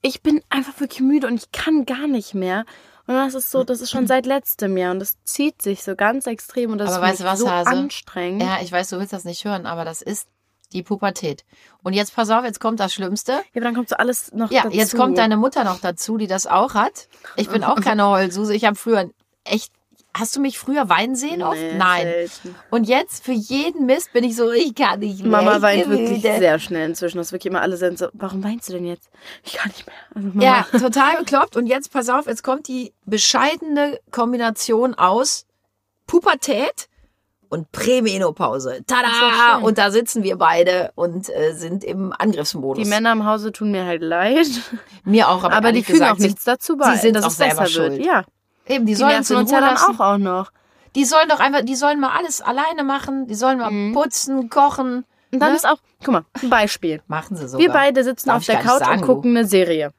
ich 0.02 0.22
bin 0.22 0.42
einfach 0.50 0.78
wirklich 0.80 1.00
müde 1.00 1.26
und 1.26 1.34
ich 1.36 1.50
kann 1.50 1.86
gar 1.86 2.06
nicht 2.06 2.34
mehr. 2.34 2.64
Und 3.06 3.14
das 3.14 3.34
ist 3.34 3.50
so, 3.50 3.62
das 3.64 3.80
ist 3.80 3.90
schon 3.90 4.06
seit 4.06 4.26
letztem 4.26 4.76
Jahr 4.76 4.90
und 4.92 4.98
das 5.00 5.16
zieht 5.24 5.62
sich 5.62 5.84
so 5.84 5.94
ganz 5.94 6.26
extrem 6.26 6.72
und 6.72 6.78
das 6.78 6.92
Aber 6.94 7.06
ist 7.06 7.20
weißt 7.20 7.24
was, 7.24 7.38
so 7.40 7.50
Hase? 7.50 7.70
anstrengend. 7.70 8.42
Ja, 8.42 8.58
ich 8.62 8.72
weiß, 8.72 8.88
du 8.90 8.98
willst 8.98 9.12
das 9.12 9.24
nicht 9.24 9.44
hören, 9.44 9.64
aber 9.66 9.84
das 9.84 10.02
ist 10.02 10.28
die 10.72 10.82
Pubertät. 10.82 11.44
Und 11.84 11.92
jetzt 11.92 12.14
pass 12.16 12.28
auf, 12.30 12.44
jetzt 12.44 12.58
kommt 12.58 12.80
das 12.80 12.92
Schlimmste. 12.92 13.32
Ja, 13.32 13.38
aber 13.54 13.60
dann 13.60 13.74
kommt 13.76 13.88
so 13.88 13.96
alles 13.96 14.32
noch 14.32 14.50
Ja, 14.50 14.64
dazu. 14.64 14.76
jetzt 14.76 14.96
kommt 14.96 15.16
deine 15.18 15.36
Mutter 15.36 15.62
noch 15.62 15.78
dazu, 15.80 16.16
die 16.18 16.26
das 16.26 16.48
auch 16.48 16.74
hat. 16.74 17.08
Ich 17.36 17.48
bin 17.48 17.62
auch 17.62 17.80
keine 17.80 18.06
Heulsuse. 18.08 18.54
Ich 18.54 18.64
habe 18.64 18.74
früher 18.76 19.08
echt. 19.44 19.72
Hast 20.18 20.34
du 20.34 20.40
mich 20.40 20.58
früher 20.58 20.88
weinen 20.88 21.14
sehen 21.14 21.42
oft? 21.42 21.58
Nee, 21.58 21.74
Nein. 21.76 22.02
selten. 22.04 22.54
Und 22.70 22.84
jetzt 22.84 23.24
für 23.24 23.32
jeden 23.32 23.84
Mist 23.86 24.12
bin 24.12 24.24
ich 24.24 24.34
so, 24.34 24.50
ich 24.50 24.74
kann 24.74 25.00
nicht 25.00 25.22
mehr. 25.22 25.30
Mama 25.30 25.60
weint 25.60 25.88
wirklich 25.88 26.22
sehr 26.22 26.58
schnell 26.58 26.88
inzwischen. 26.88 27.18
Das 27.18 27.32
wirklich 27.32 27.50
immer 27.50 27.60
alle 27.60 27.76
sind 27.76 27.98
so, 27.98 28.08
warum 28.14 28.42
weinst 28.42 28.68
du 28.68 28.74
denn 28.74 28.86
jetzt? 28.86 29.10
Ich 29.44 29.54
kann 29.54 29.70
nicht 29.70 29.86
mehr. 29.86 29.96
Also. 30.14 30.72
Ja, 30.72 30.78
total 30.80 31.18
bekloppt. 31.18 31.56
Und 31.56 31.66
jetzt 31.66 31.92
pass 31.92 32.08
auf, 32.08 32.26
jetzt 32.26 32.42
kommt 32.42 32.68
die 32.68 32.94
bescheidene 33.04 34.00
Kombination 34.10 34.94
aus 34.94 35.46
Pubertät 36.06 36.88
und 37.48 37.70
Prämenopause. 37.72 38.82
Das 38.86 38.98
Tada! 38.98 39.58
Und 39.58 39.78
da 39.78 39.90
sitzen 39.90 40.22
wir 40.22 40.36
beide 40.36 40.92
und 40.94 41.28
äh, 41.28 41.52
sind 41.52 41.84
im 41.84 42.12
Angriffsmodus. 42.16 42.82
Die 42.82 42.88
Männer 42.88 43.12
im 43.12 43.24
Hause 43.24 43.52
tun 43.52 43.70
mir 43.70 43.84
halt 43.84 44.02
leid. 44.02 44.46
Mir 45.04 45.28
auch, 45.28 45.44
aber, 45.44 45.54
Aber, 45.54 45.72
die 45.72 45.84
fügen 45.84 46.00
gesagt, 46.00 46.14
auch 46.14 46.18
nichts 46.18 46.44
dazu 46.44 46.76
bei, 46.76 46.94
sie 46.94 47.00
sind 47.02 47.16
dass 47.16 47.24
auch 47.24 47.30
selber 47.30 47.66
schuld. 47.66 47.92
wird. 47.92 48.04
Ja, 48.04 48.24
Eben, 48.66 48.86
die, 48.86 48.92
die 48.92 48.96
sollen 48.96 49.16
uns 49.18 49.50
ja 49.50 49.60
dann 49.60 49.76
auch, 49.76 50.00
auch 50.00 50.18
noch. 50.18 50.50
Die 50.94 51.04
sollen 51.04 51.28
doch 51.28 51.40
einfach, 51.40 51.62
die 51.62 51.74
sollen 51.76 52.00
mal 52.00 52.16
alles 52.16 52.40
alleine 52.40 52.82
machen. 52.84 53.26
Die 53.26 53.34
sollen 53.34 53.58
mal 53.58 53.92
putzen, 53.92 54.48
kochen. 54.50 55.04
Und 55.32 55.40
dann 55.40 55.50
Ne? 55.50 55.56
ist 55.56 55.66
auch, 55.66 55.78
guck 56.02 56.12
mal, 56.12 56.24
ein 56.42 56.50
Beispiel. 56.50 57.02
Machen 57.06 57.36
sie 57.36 57.48
sogar. 57.48 57.60
Wir 57.60 57.72
beide 57.72 58.02
sitzen 58.02 58.28
Darf 58.28 58.38
auf 58.38 58.46
der 58.46 58.60
Couch 58.60 58.78
sagen, 58.78 59.00
und 59.00 59.06
gucken 59.06 59.36
eine 59.36 59.46
Serie. 59.46 59.92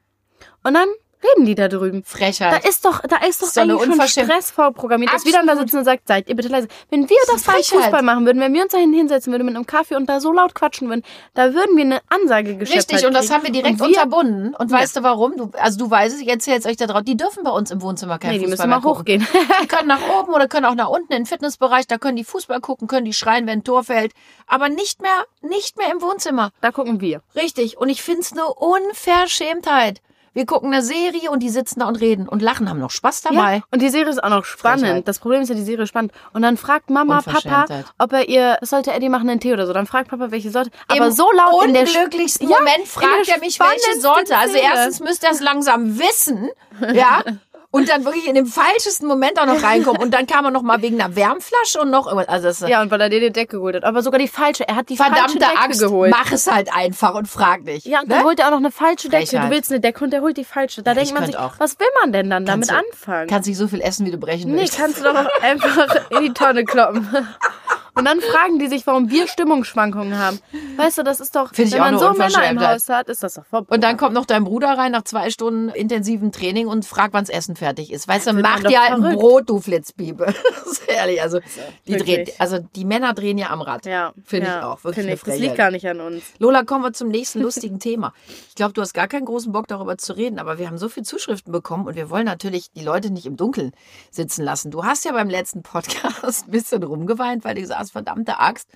Und 0.64 0.74
dann 0.74 0.88
reden 1.22 1.46
die 1.46 1.54
da 1.54 1.68
drüben. 1.68 2.02
Da 2.02 2.08
Frechheit. 2.08 2.68
ist 2.68 2.84
doch, 2.84 3.00
da 3.00 3.16
ist 3.26 3.42
doch 3.42 3.54
eine 3.60 3.74
eigentlich 3.74 4.12
schon 4.12 4.24
Stress 4.24 4.50
vorprogrammiert, 4.50 5.12
dass 5.12 5.24
wir 5.24 5.32
dann 5.32 5.46
da 5.46 5.56
sitzen 5.56 5.78
und 5.78 5.84
sagt, 5.84 6.06
seid 6.06 6.28
ihr 6.28 6.36
bitte 6.36 6.48
leise. 6.48 6.68
Wenn 6.90 7.08
wir 7.08 7.16
das 7.26 7.42
beim 7.42 7.54
Frechheit. 7.54 7.82
Fußball 7.82 8.02
machen 8.02 8.24
würden, 8.26 8.40
wenn 8.40 8.52
wir 8.54 8.62
uns 8.62 8.72
dahin 8.72 8.92
hinsetzen 8.92 9.32
würden 9.32 9.46
mit 9.46 9.56
einem 9.56 9.66
Kaffee 9.66 9.96
und 9.96 10.08
da 10.08 10.20
so 10.20 10.32
laut 10.32 10.54
quatschen 10.54 10.88
würden, 10.88 11.02
da 11.34 11.54
würden 11.54 11.76
wir 11.76 11.84
eine 11.84 12.00
Ansage 12.08 12.56
geschickt 12.56 12.90
Richtig, 12.90 13.06
und 13.06 13.14
das 13.14 13.30
haben 13.30 13.42
wir 13.44 13.50
direkt 13.50 13.80
und 13.80 13.88
wir, 13.88 14.02
unterbunden. 14.02 14.54
Und 14.54 14.70
weißt 14.70 14.96
du 14.96 15.02
warum? 15.02 15.36
Du, 15.36 15.50
also 15.58 15.78
du 15.78 15.90
weißt 15.90 16.14
es, 16.14 16.22
ich 16.22 16.28
erzähle 16.28 16.58
es 16.58 16.66
euch 16.66 16.76
da 16.76 16.86
drauf. 16.86 17.02
Die 17.02 17.16
dürfen 17.16 17.44
bei 17.44 17.50
uns 17.50 17.70
im 17.70 17.82
Wohnzimmer 17.82 18.18
kein 18.18 18.32
Nee, 18.32 18.38
die 18.38 18.44
Fußball 18.44 18.66
müssen 18.66 18.70
mehr 18.70 18.80
mal 18.80 18.98
hochgehen. 18.98 19.26
Die 19.62 19.66
können 19.66 19.88
nach 19.88 20.00
oben 20.20 20.32
oder 20.32 20.48
können 20.48 20.66
auch 20.66 20.74
nach 20.74 20.88
unten 20.88 21.12
in 21.12 21.20
den 21.20 21.26
Fitnessbereich. 21.26 21.86
Da 21.86 21.98
können 21.98 22.16
die 22.16 22.24
Fußball 22.24 22.60
gucken, 22.60 22.88
können 22.88 23.04
die 23.04 23.12
schreien, 23.12 23.46
wenn 23.46 23.60
ein 23.60 23.64
Tor 23.64 23.84
fällt. 23.84 24.12
Aber 24.46 24.68
nicht 24.68 25.02
mehr, 25.02 25.26
nicht 25.42 25.76
mehr 25.76 25.90
im 25.90 26.00
Wohnzimmer. 26.00 26.50
da 26.60 26.70
gucken 26.70 27.00
wir. 27.00 27.22
Richtig. 27.34 27.78
Und 27.78 27.88
ich 27.88 28.02
find's 28.02 28.32
eine 28.32 28.46
Unverschämtheit. 28.46 30.00
Wir 30.38 30.46
gucken 30.46 30.72
eine 30.72 30.82
Serie 30.82 31.32
und 31.32 31.42
die 31.42 31.48
sitzen 31.48 31.80
da 31.80 31.88
und 31.88 31.96
reden 31.96 32.28
und 32.28 32.42
lachen, 32.42 32.70
haben 32.70 32.78
noch 32.78 32.92
Spaß 32.92 33.22
dabei. 33.22 33.56
Ja, 33.56 33.62
und 33.72 33.82
die 33.82 33.88
Serie 33.88 34.08
ist 34.08 34.22
auch 34.22 34.28
noch 34.28 34.44
spannend. 34.44 34.86
Frechheit. 34.86 35.08
Das 35.08 35.18
Problem 35.18 35.42
ist 35.42 35.48
ja, 35.48 35.56
die 35.56 35.64
Serie 35.64 35.82
ist 35.82 35.88
spannend. 35.88 36.12
Und 36.32 36.42
dann 36.42 36.56
fragt 36.56 36.90
Mama, 36.90 37.20
Papa, 37.22 37.66
ob 37.98 38.12
er 38.12 38.28
ihr, 38.28 38.56
sollte 38.60 38.92
Eddie 38.92 39.08
machen 39.08 39.28
einen 39.28 39.40
Tee 39.40 39.52
oder 39.52 39.66
so. 39.66 39.72
Dann 39.72 39.88
fragt 39.88 40.10
Papa, 40.10 40.30
welche 40.30 40.52
Sorte. 40.52 40.70
Aber 40.86 41.06
Im 41.06 41.10
so 41.10 41.28
laut 41.32 41.64
in 41.64 41.74
der 41.74 41.86
Ja, 41.86 42.60
Moment 42.60 42.78
in 42.78 42.86
fragt 42.86 43.28
er 43.28 43.40
mich, 43.40 43.58
welche 43.58 44.00
Sorte. 44.00 44.36
Also 44.36 44.58
erstens 44.58 45.00
müsste 45.00 45.26
er 45.26 45.32
es 45.32 45.40
langsam 45.40 45.98
wissen, 45.98 46.50
ja. 46.94 47.24
Und 47.70 47.86
dann 47.90 48.04
wirklich 48.06 48.26
in 48.26 48.34
dem 48.34 48.46
falschesten 48.46 49.06
Moment 49.06 49.38
auch 49.38 49.44
noch 49.44 49.62
reinkommen. 49.62 50.00
Und 50.00 50.14
dann 50.14 50.26
kam 50.26 50.44
er 50.46 50.50
noch 50.50 50.62
mal 50.62 50.80
wegen 50.80 50.98
einer 51.00 51.14
Wärmflasche 51.14 51.78
und 51.82 51.90
noch 51.90 52.06
irgendwas. 52.06 52.28
Also 52.28 52.48
das 52.48 52.60
Ja, 52.60 52.80
und 52.80 52.90
weil 52.90 53.00
er 53.02 53.10
dir 53.10 53.20
die 53.20 53.30
Decke 53.30 53.56
geholt 53.58 53.76
hat. 53.76 53.84
Aber 53.84 54.00
sogar 54.02 54.18
die 54.18 54.26
falsche. 54.26 54.66
Er 54.66 54.76
hat 54.76 54.88
die 54.88 54.96
falsche 54.96 55.12
verdammte 55.14 55.38
Decke 55.38 55.58
Angst. 55.60 55.80
geholt. 55.80 56.10
Mach 56.10 56.32
es 56.32 56.50
halt 56.50 56.74
einfach 56.74 57.12
und 57.14 57.28
frag 57.28 57.66
dich. 57.66 57.84
Ja, 57.84 58.00
und 58.00 58.10
dann 58.10 58.20
ne? 58.20 58.24
holt 58.24 58.40
er 58.40 58.46
auch 58.46 58.50
noch 58.52 58.56
eine 58.58 58.70
falsche 58.70 59.10
Decke. 59.10 59.26
Frechheit. 59.26 59.44
Du 59.46 59.50
willst 59.54 59.70
eine 59.70 59.80
Decke 59.80 60.02
und 60.02 60.12
der 60.14 60.22
holt 60.22 60.38
die 60.38 60.44
falsche. 60.44 60.82
Da 60.82 60.92
Ja, 60.92 60.94
denkt 60.94 61.12
man 61.12 61.26
sich, 61.26 61.36
auch. 61.36 61.54
was 61.58 61.78
will 61.78 61.88
man 62.00 62.10
denn 62.12 62.30
dann 62.30 62.46
damit 62.46 62.68
Kannst 62.70 62.86
du- 62.88 62.90
anfangen? 62.94 63.28
Kannst 63.28 63.48
nicht 63.48 63.58
so 63.58 63.68
viel 63.68 63.82
essen, 63.82 64.06
wie 64.06 64.12
du 64.12 64.16
brechen 64.18 64.52
Nee, 64.52 64.60
willst. 64.62 64.78
kannst 64.78 65.00
du 65.00 65.04
doch 65.04 65.14
einfach 65.42 66.10
in 66.10 66.22
die 66.22 66.32
Tonne 66.32 66.64
kloppen. 66.64 67.06
Und 67.98 68.04
dann 68.04 68.20
fragen 68.20 68.60
die 68.60 68.68
sich, 68.68 68.86
warum 68.86 69.10
wir 69.10 69.26
Stimmungsschwankungen 69.26 70.16
haben. 70.16 70.38
Weißt 70.76 70.98
du, 70.98 71.02
das 71.02 71.18
ist 71.18 71.34
doch, 71.34 71.52
Find 71.52 71.72
wenn 71.72 71.80
man 71.80 71.98
so 71.98 72.12
Männer 72.12 72.48
im. 72.48 72.60
Haus 72.60 72.88
hat, 72.88 73.08
ist 73.08 73.24
das 73.24 73.34
doch 73.34 73.44
vorbei. 73.44 73.74
Und 73.74 73.82
dann 73.82 73.96
kommt 73.96 74.14
noch 74.14 74.24
dein 74.24 74.44
Bruder 74.44 74.78
rein 74.78 74.92
nach 74.92 75.02
zwei 75.02 75.30
Stunden 75.30 75.68
intensiven 75.68 76.30
Training 76.30 76.68
und 76.68 76.84
fragt, 76.84 77.12
wann's 77.12 77.28
Essen 77.28 77.56
fertig 77.56 77.92
ist. 77.92 78.06
Weißt 78.06 78.28
du, 78.28 78.34
mach 78.34 78.60
dir 78.60 78.80
halt 78.80 78.92
ein. 78.92 79.16
Brot, 79.16 79.50
du 79.50 79.60
Flitzpiepe. 79.60 80.32
Das 80.58 80.78
ist 80.78 80.88
ehrlich. 80.88 81.22
Also, 81.22 81.40
die 81.86 81.92
wirklich. 81.94 82.24
drehen, 82.24 82.36
also 82.38 82.58
die 82.58 82.84
Männer 82.84 83.14
drehen 83.14 83.38
ja 83.38 83.50
am 83.50 83.62
Rad. 83.62 83.86
ja, 83.86 84.12
Finde 84.24 84.48
ja, 84.48 84.58
ich 84.58 84.64
auch. 84.64 84.84
Wirklich 84.84 85.06
ich. 85.06 85.22
Das 85.22 85.38
liegt 85.38 85.56
gar 85.56 85.70
nicht 85.70 85.88
an 85.88 86.00
uns. 86.00 86.22
Lola, 86.38 86.62
kommen 86.62 86.84
wir 86.84 86.92
zum 86.92 87.08
nächsten 87.08 87.40
lustigen 87.40 87.78
Thema. 87.78 88.12
Ich 88.48 88.54
glaube, 88.54 88.74
du 88.74 88.82
hast 88.82 88.92
gar 88.92 89.08
keinen 89.08 89.24
großen 89.24 89.50
Bock 89.50 89.66
darüber 89.66 89.96
zu 89.96 90.12
reden, 90.12 90.38
aber 90.38 90.58
wir 90.58 90.66
haben 90.66 90.78
so 90.78 90.88
viele 90.88 91.04
Zuschriften 91.04 91.52
bekommen 91.52 91.86
und 91.86 91.96
wir 91.96 92.10
wollen 92.10 92.26
natürlich 92.26 92.70
die 92.72 92.82
Leute 92.82 93.10
nicht 93.10 93.26
im 93.26 93.36
Dunkeln 93.36 93.72
sitzen 94.10 94.44
lassen. 94.44 94.70
Du 94.70 94.84
hast 94.84 95.04
ja 95.04 95.12
beim 95.12 95.30
letzten 95.30 95.62
Podcast 95.62 96.44
ein 96.46 96.50
bisschen 96.50 96.82
rumgeweint, 96.82 97.44
weil 97.44 97.54
du 97.54 97.60
gesagt 97.62 97.80
hast, 97.88 97.92
verdammte 97.92 98.38
Axt. 98.38 98.68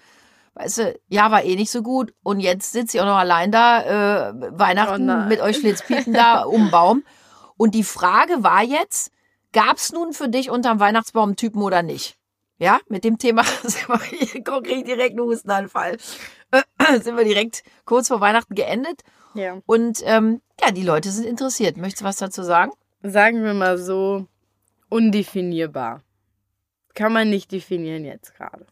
Weißt 0.55 0.79
du, 0.79 0.99
ja, 1.09 1.31
war 1.31 1.45
eh 1.45 1.57
nicht 1.57 1.71
so 1.71 1.83
gut. 1.83 2.13
Und 2.23 2.41
jetzt 2.41 2.73
sitzt 2.73 2.95
ihr 2.95 3.03
auch 3.03 3.07
noch 3.07 3.17
allein 3.17 3.51
da, 3.51 4.31
äh, 4.31 4.35
Weihnachten 4.59 5.09
Oh 5.09 5.29
mit 5.29 5.41
euch 5.41 5.57
Schlitzpiepen 5.57 6.13
da 6.13 6.43
um 6.45 6.65
den 6.65 6.71
Baum. 6.71 7.05
Und 7.57 7.75
die 7.75 7.85
Frage 7.85 8.43
war 8.43 8.63
jetzt, 8.63 9.13
gab's 9.53 9.93
nun 9.93 10.13
für 10.13 10.29
dich 10.29 10.51
unterm 10.51 10.81
Weihnachtsbaum 10.81 11.37
Typen 11.37 11.63
oder 11.63 11.83
nicht? 11.83 12.17
Ja, 12.59 12.81
mit 12.89 13.05
dem 13.05 13.19
Thema 13.19 13.45
sind 13.63 13.89
wir 13.89 14.01
hier 14.03 14.45
konkret 14.45 14.87
direkt 14.87 15.19
einen 15.19 15.27
Hustenanfall. 15.27 15.97
sind 17.01 17.17
wir 17.17 17.25
direkt 17.25 17.63
kurz 17.85 18.09
vor 18.09 18.21
Weihnachten 18.21 18.55
geendet. 18.55 19.03
Ja. 19.35 19.59
Und 19.67 20.03
ähm, 20.05 20.43
ja, 20.61 20.71
die 20.71 20.83
Leute 20.83 21.11
sind 21.11 21.27
interessiert. 21.27 21.77
Möchtest 21.77 22.03
du 22.03 22.05
was 22.05 22.17
dazu 22.17 22.43
sagen? 22.43 22.73
Sagen 23.03 23.43
wir 23.43 23.55
mal 23.55 23.79
so, 23.79 24.27
undefinierbar. 24.91 26.03
Kann 26.95 27.13
man 27.13 27.31
nicht 27.31 27.51
definieren 27.51 28.05
jetzt 28.05 28.35
gerade. 28.37 28.67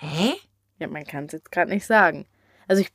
Hä? 0.00 0.34
Ja, 0.78 0.88
man 0.88 1.04
kann 1.04 1.26
es 1.26 1.32
jetzt 1.32 1.52
gerade 1.52 1.70
nicht 1.70 1.86
sagen. 1.86 2.26
Also 2.68 2.82
ich, 2.82 2.88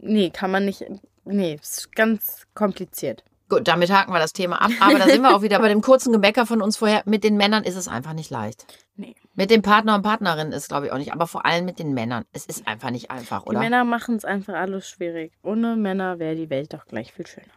nee, 0.00 0.30
kann 0.30 0.50
man 0.50 0.64
nicht, 0.64 0.84
nee, 1.24 1.54
ist 1.54 1.94
ganz 1.94 2.46
kompliziert. 2.54 3.24
Gut, 3.50 3.66
damit 3.66 3.90
haken 3.90 4.12
wir 4.12 4.20
das 4.20 4.32
Thema 4.32 4.62
ab. 4.62 4.70
Aber 4.80 4.98
da 4.98 5.06
sind 5.08 5.22
wir 5.22 5.34
auch 5.34 5.42
wieder 5.42 5.58
bei 5.58 5.68
dem 5.68 5.80
kurzen 5.80 6.12
Gemecker 6.12 6.46
von 6.46 6.62
uns 6.62 6.76
vorher. 6.76 7.02
Mit 7.04 7.24
den 7.24 7.36
Männern 7.36 7.64
ist 7.64 7.74
es 7.74 7.88
einfach 7.88 8.12
nicht 8.12 8.30
leicht. 8.30 8.64
Nee. 8.94 9.16
Mit 9.34 9.50
dem 9.50 9.60
Partner 9.60 9.96
und 9.96 10.02
Partnerin 10.02 10.52
ist, 10.52 10.68
glaube 10.68 10.86
ich, 10.86 10.92
auch 10.92 10.98
nicht. 10.98 11.12
Aber 11.12 11.26
vor 11.26 11.44
allem 11.44 11.64
mit 11.64 11.80
den 11.80 11.92
Männern. 11.92 12.24
Es 12.32 12.46
ist 12.46 12.68
einfach 12.68 12.90
nicht 12.90 13.10
einfach, 13.10 13.42
Die 13.42 13.48
oder? 13.48 13.58
Männer 13.58 13.84
machen 13.84 14.14
es 14.14 14.24
einfach 14.24 14.54
alles 14.54 14.88
schwierig. 14.88 15.32
Ohne 15.42 15.74
Männer 15.74 16.20
wäre 16.20 16.36
die 16.36 16.48
Welt 16.48 16.72
doch 16.72 16.86
gleich 16.86 17.12
viel 17.12 17.26
schöner. 17.26 17.48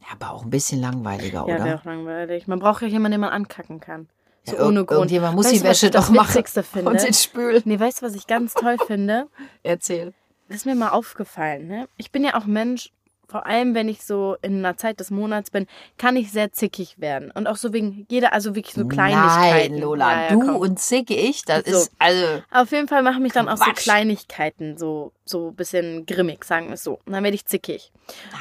Ja, 0.00 0.08
aber 0.12 0.32
auch 0.32 0.44
ein 0.44 0.50
bisschen 0.50 0.82
langweiliger, 0.82 1.46
Ja, 1.48 1.54
oder? 1.56 1.64
wäre 1.64 1.78
auch 1.80 1.84
langweilig. 1.84 2.46
Man 2.46 2.58
braucht 2.58 2.82
ja 2.82 2.88
jemanden, 2.88 3.12
den 3.12 3.20
man 3.22 3.30
ankacken 3.30 3.80
kann. 3.80 4.10
So 4.46 4.56
Ja, 4.56 4.64
ohne 4.66 4.84
Grund. 4.84 4.90
Irgendjemand 5.10 5.34
muss 5.36 5.46
Weißt 5.46 5.54
die 5.56 5.62
Wäsche 5.64 5.90
doch 5.90 6.08
machen. 6.10 6.44
Finde? 6.46 6.90
Und 6.90 7.02
den 7.02 7.12
Spül. 7.14 7.60
Nee, 7.64 7.78
weißt 7.80 8.00
du, 8.02 8.06
was 8.06 8.14
ich 8.14 8.26
ganz 8.26 8.54
toll 8.54 8.76
finde? 8.86 9.26
Erzähl. 9.62 10.12
Das 10.48 10.58
ist 10.58 10.66
mir 10.66 10.74
mal 10.76 10.90
aufgefallen, 10.90 11.66
ne? 11.66 11.88
Ich 11.96 12.12
bin 12.12 12.22
ja 12.22 12.36
auch 12.36 12.46
Mensch, 12.46 12.92
vor 13.28 13.44
allem 13.46 13.74
wenn 13.74 13.88
ich 13.88 14.04
so 14.04 14.36
in 14.42 14.58
einer 14.58 14.76
Zeit 14.76 15.00
des 15.00 15.10
Monats 15.10 15.50
bin, 15.50 15.66
kann 15.98 16.14
ich 16.14 16.30
sehr 16.30 16.52
zickig 16.52 17.00
werden. 17.00 17.32
Und 17.32 17.48
auch 17.48 17.56
so 17.56 17.72
wegen 17.72 18.06
jeder, 18.08 18.32
also 18.32 18.54
wirklich 18.54 18.76
so 18.76 18.86
Kleinigkeiten. 18.86 19.72
Nein, 19.74 19.82
Lola, 19.82 20.12
Ja, 20.12 20.22
ja, 20.22 20.30
du 20.30 20.52
und 20.56 20.78
zicke 20.78 21.14
ich, 21.16 21.44
das 21.44 21.64
So. 21.66 21.78
ist, 21.78 21.90
also, 21.98 22.24
Auf 22.52 22.70
jeden 22.70 22.86
Fall 22.86 23.02
machen 23.02 23.24
mich 23.24 23.32
dann 23.32 23.48
auch 23.48 23.56
so. 23.56 23.64
Kleinigkeiten 23.74 24.78
so 24.78 25.10
so 25.24 25.48
ein 25.48 25.56
bisschen 25.56 26.06
grimmig, 26.06 26.44
sagen 26.44 26.68
wir 26.68 26.74
es 26.74 26.84
so. 26.84 27.00
Und 27.04 27.12
dann 27.12 27.24
werde 27.24 27.34
ich 27.34 27.44
zickig. 27.46 27.90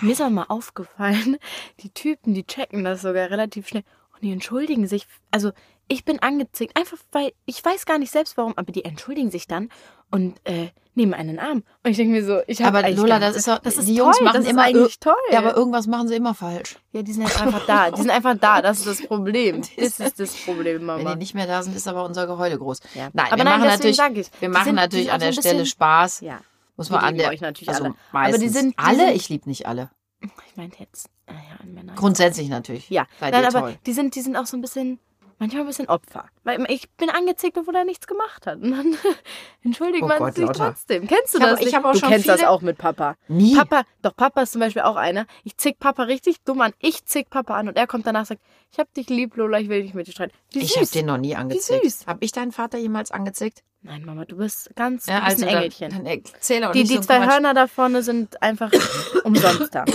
Mir 0.02 0.12
ist 0.12 0.22
auch 0.22 0.30
mal 0.30 0.46
aufgefallen, 0.50 1.38
die 1.82 1.90
Typen, 1.90 2.36
die 2.36 2.46
checken 2.46 2.84
das 2.84 3.02
sogar 3.02 3.32
relativ 3.32 3.68
schnell 3.68 3.84
und 4.16 4.24
die 4.24 4.32
entschuldigen 4.32 4.88
sich. 4.88 5.08
Also 5.32 5.52
ich 5.88 6.04
bin 6.04 6.20
angezickt, 6.20 6.76
einfach 6.76 6.98
weil 7.12 7.32
ich 7.46 7.64
weiß 7.64 7.86
gar 7.86 8.00
nicht 8.00 8.12
selbst 8.12 8.38
warum, 8.38 8.54
aber 8.58 8.72
die 8.72 8.84
entschuldigen 8.86 9.30
sich 9.30 9.46
dann 9.48 9.70
und 10.10 10.36
äh, 10.46 10.70
nehmen 10.96 11.14
einen 11.14 11.38
Arm. 11.38 11.64
Und 11.84 11.92
ich 11.92 11.98
denke 11.98 12.14
mir 12.14 12.26
so, 12.26 12.40
ich 12.48 12.60
habe 12.64 12.78
aber 12.80 12.88
eigentlich 12.88 12.98
Lola, 13.00 13.20
das 13.20 13.36
ist 13.36 13.48
doch, 13.48 13.60
das 13.60 13.78
ist 13.78 13.88
die 13.88 13.96
Jungs 13.96 14.18
toll, 14.18 14.26
machen 14.26 14.38
das 14.38 14.46
ist 14.46 14.52
immer, 14.52 14.64
eigentlich 14.64 14.96
ir- 14.96 15.00
toll. 15.00 15.14
ja, 15.32 15.40
aber 15.40 15.56
irgendwas 15.56 15.86
machen 15.86 16.08
sie 16.08 16.16
immer 16.16 16.34
falsch. 16.34 16.78
Ja, 16.92 17.04
die 17.04 17.12
sind 17.14 17.26
halt 17.26 17.40
einfach 17.42 17.66
da. 17.68 17.92
Die 17.92 18.02
sind 18.02 18.10
einfach 18.10 18.36
da. 18.40 18.62
Das 18.64 18.80
ist 18.80 18.88
das 18.88 19.08
Problem. 19.08 19.62
Das 19.78 20.00
ist 20.00 20.20
das 20.20 20.36
Problem, 20.36 20.78
Wenn 20.80 20.86
Mama. 20.86 21.14
die 21.14 21.20
nicht 21.20 21.36
mehr 21.36 21.46
da 21.48 21.62
sind, 21.62 21.76
ist 21.76 21.88
aber 21.88 22.04
unser 22.06 22.26
Geheule 22.26 22.58
groß. 22.58 22.80
Ja. 22.96 23.10
Nein, 23.14 23.26
Aber 23.28 23.38
wir 23.38 23.44
nein, 23.44 23.60
machen 23.60 23.70
natürlich, 23.70 24.00
ich, 24.00 24.42
wir 24.42 24.50
machen 24.50 24.66
sind- 24.66 24.76
natürlich 24.76 25.12
an 25.12 25.20
der 25.20 25.30
ein 25.30 25.34
Stelle 25.34 25.50
bisschen- 25.60 25.66
Spaß. 25.68 26.22
Ja. 26.22 26.40
Muss 26.78 26.90
man 26.90 27.02
an 27.02 27.16
der, 27.18 27.30
euch 27.30 27.42
natürlich 27.42 27.70
also 27.70 27.84
alle. 27.86 27.94
meistens. 28.12 28.36
Aber 28.36 28.44
die 28.44 28.50
sind- 28.50 28.70
die 28.80 28.84
alle, 28.84 29.14
ich 29.14 29.30
liebe 29.30 29.48
nicht 29.50 29.68
alle. 29.68 29.92
Ich 30.22 30.56
meinte 30.58 30.78
jetzt, 30.80 31.10
naja, 31.28 31.40
an 31.62 31.74
Männer. 31.74 31.94
Grundsätzlich 31.96 32.50
natürlich. 32.50 32.90
Ja, 32.90 33.06
Seid 33.20 33.34
nein, 33.34 33.46
aber 33.46 33.60
toll. 33.62 33.76
die 33.86 33.94
sind, 33.94 34.16
die 34.16 34.22
sind 34.22 34.36
auch 34.36 34.46
so 34.46 34.56
ein 34.58 34.62
bisschen, 34.62 35.00
manchmal 35.40 35.62
ein 35.62 35.68
bisschen 35.68 35.88
Opfer. 35.88 36.26
Weil 36.44 36.64
ich 36.70 36.90
bin 36.92 37.10
angezickt, 37.10 37.58
obwohl 37.58 37.76
er 37.76 37.84
nichts 37.86 38.08
gemacht 38.08 38.46
hat. 38.48 38.58
Und 38.62 38.72
dann 38.72 38.96
entschuldigt 39.64 40.04
Oh 40.04 40.08
man 40.08 40.20
Gott, 40.20 40.36
sich 40.36 40.46
Lotta. 40.46 40.70
trotzdem. 40.70 41.08
Kennst 41.08 41.34
du 41.34 41.38
Ich 41.40 41.44
hab- 41.44 41.50
das? 41.52 41.60
ich 41.60 41.66
nicht? 41.68 41.76
hab 41.76 41.86
auch 41.86 41.94
du 41.94 42.00
schon 42.00 42.10
kennst 42.10 42.28
das 42.30 42.38
viele- 42.38 42.50
auch 42.50 42.62
mit 42.62 42.78
Papa. 42.78 43.16
Nie. 43.28 43.56
Papa, 43.56 43.84
doch 44.02 44.16
Papa 44.16 44.42
ist 44.42 44.52
zum 44.52 44.62
Beispiel 44.62 44.84
auch 44.84 44.96
einer. 44.96 45.26
Ich 45.44 45.58
zick 45.58 45.80
Papa 45.80 46.04
richtig 46.04 46.42
dumm 46.44 46.62
an. 46.62 46.74
Ich 46.80 47.06
zick 47.06 47.30
Papa 47.30 47.56
an 47.56 47.68
und 47.68 47.78
er 47.78 47.88
kommt 47.88 48.06
danach 48.08 48.22
und 48.22 48.28
sagt, 48.28 48.42
ich 48.72 48.80
hab 48.80 48.94
dich 48.94 49.10
lieb, 49.10 49.36
Lola, 49.36 49.60
ich 49.60 49.70
will 49.70 49.82
nicht 49.84 49.96
mit 49.96 50.08
dir 50.08 50.12
streiten. 50.12 50.34
Wie 50.52 50.60
Ich 50.60 50.76
habe 50.76 50.86
den 50.88 51.06
noch 51.06 51.18
nie 51.18 51.36
angezickt. 51.36 51.84
süß. 51.84 52.08
Habe 52.08 52.24
ich 52.24 52.32
deinen 52.32 52.52
Vater 52.52 52.78
jemals 52.78 53.12
angezickt? 53.12 53.64
Nein, 53.88 54.04
Mama, 54.04 54.26
du 54.26 54.38
bist 54.38 54.76
ganz, 54.76 55.06
Ja, 55.06 55.20
du 55.20 55.26
bist 55.26 55.36
also 55.38 55.46
ein 55.46 55.52
dann, 55.54 55.58
Engelchen. 55.64 55.92
dann 55.92 56.06
erzähl 56.08 56.64
auch 56.64 56.72
Die, 56.72 56.80
nicht 56.80 56.92
die 56.92 56.96
so 56.96 57.02
zwei 57.02 57.18
Quatsch. 57.20 57.30
Hörner 57.32 57.54
da 57.54 57.68
vorne 57.68 58.02
sind 58.02 58.42
einfach 58.42 58.72
umsonst 59.24 59.76
da. 59.76 59.86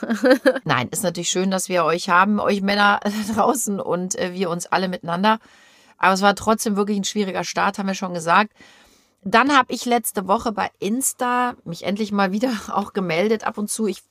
Nein, 0.64 0.88
ist 0.90 1.02
natürlich 1.02 1.28
schön, 1.28 1.50
dass 1.50 1.68
wir 1.68 1.84
euch 1.84 2.08
haben, 2.08 2.40
euch 2.40 2.62
Männer 2.62 3.00
draußen 3.34 3.78
und 3.78 4.18
äh, 4.18 4.32
wir 4.32 4.48
uns 4.48 4.64
alle 4.66 4.88
miteinander. 4.88 5.38
Aber 5.98 6.14
es 6.14 6.22
war 6.22 6.34
trotzdem 6.34 6.76
wirklich 6.76 6.96
ein 6.98 7.04
schwieriger 7.04 7.44
Start, 7.44 7.78
haben 7.78 7.86
wir 7.88 7.94
schon 7.94 8.14
gesagt. 8.14 8.52
Dann 9.22 9.54
habe 9.54 9.72
ich 9.72 9.84
letzte 9.84 10.26
Woche 10.28 10.52
bei 10.52 10.70
Insta 10.78 11.56
mich 11.64 11.82
endlich 11.84 12.12
mal 12.12 12.32
wieder 12.32 12.50
auch 12.72 12.94
gemeldet, 12.94 13.46
ab 13.46 13.58
und 13.58 13.68
zu. 13.68 13.86
Ich 13.86 14.02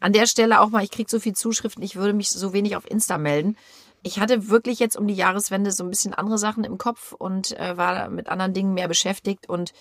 an 0.00 0.14
der 0.14 0.26
Stelle 0.26 0.60
auch 0.60 0.70
mal, 0.70 0.82
ich 0.82 0.90
kriege 0.90 1.10
so 1.10 1.20
viel 1.20 1.34
Zuschriften, 1.34 1.82
ich 1.84 1.96
würde 1.96 2.14
mich 2.14 2.30
so 2.30 2.52
wenig 2.54 2.74
auf 2.74 2.90
Insta 2.90 3.18
melden. 3.18 3.56
Ich 4.02 4.18
hatte 4.18 4.48
wirklich 4.48 4.78
jetzt 4.78 4.96
um 4.96 5.06
die 5.06 5.14
Jahreswende 5.14 5.70
so 5.70 5.84
ein 5.84 5.90
bisschen 5.90 6.14
andere 6.14 6.38
Sachen 6.38 6.64
im 6.64 6.78
Kopf 6.78 7.12
und 7.12 7.58
äh, 7.58 7.76
war 7.76 8.08
mit 8.08 8.28
anderen 8.28 8.52
Dingen 8.52 8.74
mehr 8.74 8.88
beschäftigt 8.88 9.48
und 9.48 9.72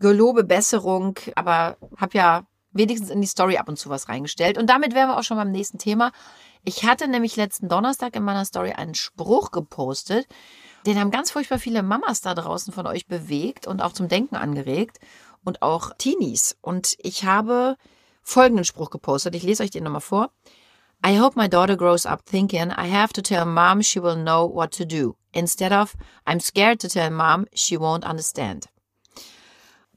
gelobe 0.00 0.44
Besserung, 0.44 1.18
aber 1.36 1.76
habe 1.96 2.18
ja 2.18 2.46
wenigstens 2.72 3.10
in 3.10 3.20
die 3.20 3.26
Story 3.26 3.58
ab 3.58 3.68
und 3.68 3.78
zu 3.78 3.90
was 3.90 4.08
reingestellt. 4.08 4.58
Und 4.58 4.68
damit 4.68 4.94
wären 4.94 5.08
wir 5.08 5.18
auch 5.18 5.22
schon 5.22 5.36
beim 5.36 5.52
nächsten 5.52 5.78
Thema. 5.78 6.10
Ich 6.64 6.84
hatte 6.84 7.06
nämlich 7.08 7.36
letzten 7.36 7.68
Donnerstag 7.68 8.16
in 8.16 8.22
meiner 8.22 8.44
Story 8.44 8.72
einen 8.72 8.94
Spruch 8.94 9.50
gepostet. 9.50 10.26
Den 10.86 10.98
haben 10.98 11.10
ganz 11.10 11.30
furchtbar 11.30 11.58
viele 11.58 11.82
Mamas 11.82 12.20
da 12.20 12.34
draußen 12.34 12.72
von 12.72 12.86
euch 12.86 13.06
bewegt 13.06 13.66
und 13.66 13.82
auch 13.82 13.92
zum 13.92 14.08
Denken 14.08 14.36
angeregt 14.36 14.98
und 15.44 15.62
auch 15.62 15.92
Teenies. 15.96 16.56
Und 16.60 16.96
ich 16.98 17.24
habe 17.24 17.76
folgenden 18.22 18.64
Spruch 18.64 18.90
gepostet. 18.90 19.34
Ich 19.34 19.42
lese 19.42 19.62
euch 19.62 19.70
den 19.70 19.84
nochmal 19.84 20.00
vor. 20.00 20.30
I 21.04 21.18
hope 21.18 21.36
my 21.36 21.48
daughter 21.48 21.76
grows 21.76 22.06
up 22.06 22.20
thinking 22.24 22.70
I 22.70 22.88
have 22.90 23.12
to 23.14 23.22
tell 23.22 23.44
mom 23.44 23.82
she 23.82 24.00
will 24.00 24.16
know 24.16 24.46
what 24.46 24.70
to 24.76 24.84
do. 24.84 25.16
Instead 25.32 25.72
of 25.72 25.94
I'm 26.26 26.40
scared 26.40 26.80
to 26.80 26.88
tell 26.88 27.10
mom 27.10 27.46
she 27.54 27.76
won't 27.76 28.04
understand 28.08 28.66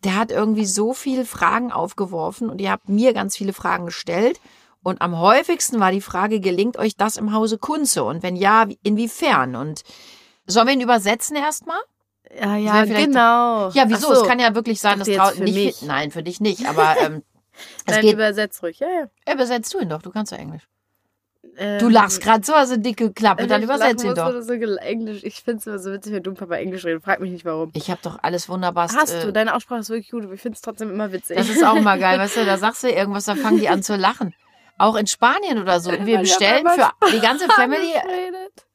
der 0.03 0.15
hat 0.15 0.31
irgendwie 0.31 0.65
so 0.67 0.93
viele 0.93 1.25
Fragen 1.25 1.71
aufgeworfen 1.71 2.49
und 2.51 2.61
ihr 2.61 2.69
habt 2.71 2.89
mir 2.89 3.11
ganz 3.13 3.35
viele 3.35 3.53
Fragen 3.53 3.85
gestellt. 3.87 4.39
Und 4.83 5.01
am 5.01 5.17
häufigsten 5.17 5.79
war 5.79 5.91
die 5.91 6.01
Frage, 6.01 6.39
gelingt 6.39 6.77
euch 6.77 6.95
das 6.95 7.17
im 7.17 7.33
Hause 7.33 7.57
Kunze? 7.57 8.03
Und 8.03 8.21
wenn 8.21 8.35
ja, 8.35 8.69
wie- 8.69 8.77
inwiefern? 8.83 9.55
Und 9.55 9.81
sollen 10.45 10.67
wir 10.67 10.75
ihn 10.75 10.81
übersetzen 10.81 11.35
erstmal? 11.35 11.79
Ja, 12.39 12.55
ja, 12.55 12.85
genau. 12.85 13.69
Ja, 13.71 13.85
wieso? 13.89 14.13
So. 14.13 14.21
Es 14.21 14.27
kann 14.27 14.37
ja 14.39 14.53
wirklich 14.53 14.79
sein, 14.79 14.99
dass 14.99 15.07
dachte 15.07 15.19
trau- 15.19 15.27
jetzt 15.29 15.37
für 15.39 15.43
nicht 15.45 15.55
mich. 15.55 15.81
nein, 15.81 16.11
für 16.11 16.21
dich 16.21 16.39
nicht, 16.39 16.67
aber 16.67 16.95
ähm, 17.01 17.23
es 17.87 17.93
Nein, 17.95 18.01
geht. 18.01 18.13
übersetzt 18.13 18.61
ruhig. 18.61 18.77
Ja, 18.77 18.87
ja. 19.25 19.33
Übersetzt 19.33 19.73
du 19.73 19.79
ihn 19.79 19.89
doch, 19.89 20.03
du 20.03 20.11
kannst 20.11 20.31
ja 20.31 20.37
Englisch. 20.37 20.67
Ähm, 21.57 21.79
Du 21.79 21.89
lachst 21.89 22.21
gerade 22.21 22.45
so, 22.45 22.53
also 22.53 22.75
dicke 22.77 23.11
Klappe, 23.11 23.47
dann 23.47 23.61
ich 23.61 23.65
übersetz 23.65 24.03
lachen 24.03 24.09
ihn 24.09 24.15
doch. 24.15 24.41
So 24.41 24.53
Englisch. 24.53 25.23
Ich 25.23 25.41
finde 25.43 25.59
es 25.59 25.67
immer 25.67 25.79
so 25.79 25.91
witzig, 25.91 26.13
wenn 26.13 26.23
du 26.23 26.33
Papa 26.33 26.55
Englisch 26.55 26.85
reden. 26.85 27.01
Frag 27.01 27.19
mich 27.19 27.31
nicht 27.31 27.45
warum. 27.45 27.71
Ich 27.73 27.89
habe 27.89 27.99
doch 28.03 28.19
alles 28.21 28.49
wunderbar. 28.49 28.89
Hast 28.93 29.13
äh, 29.13 29.25
du, 29.25 29.33
deine 29.33 29.55
Aussprache 29.55 29.79
ist 29.79 29.89
wirklich 29.89 30.11
gut, 30.11 30.23
aber 30.23 30.33
ich 30.33 30.41
finde 30.41 30.55
es 30.55 30.61
trotzdem 30.61 30.89
immer 30.89 31.11
witzig. 31.11 31.37
Das 31.37 31.49
ist 31.49 31.63
auch 31.63 31.79
mal 31.79 31.99
geil, 31.99 32.19
weißt 32.19 32.37
du, 32.37 32.45
da 32.45 32.57
sagst 32.57 32.83
du 32.83 32.89
irgendwas, 32.89 33.25
da 33.25 33.35
fangen 33.35 33.59
die 33.59 33.69
an 33.69 33.83
zu 33.83 33.95
lachen. 33.95 34.33
Auch 34.77 34.95
in 34.95 35.07
Spanien 35.07 35.61
oder 35.61 35.79
so. 35.79 35.91
Wir 35.91 36.19
bestellen 36.19 36.67
für 36.67 36.89
die 37.11 37.19
ganze 37.19 37.47
Family. 37.47 37.93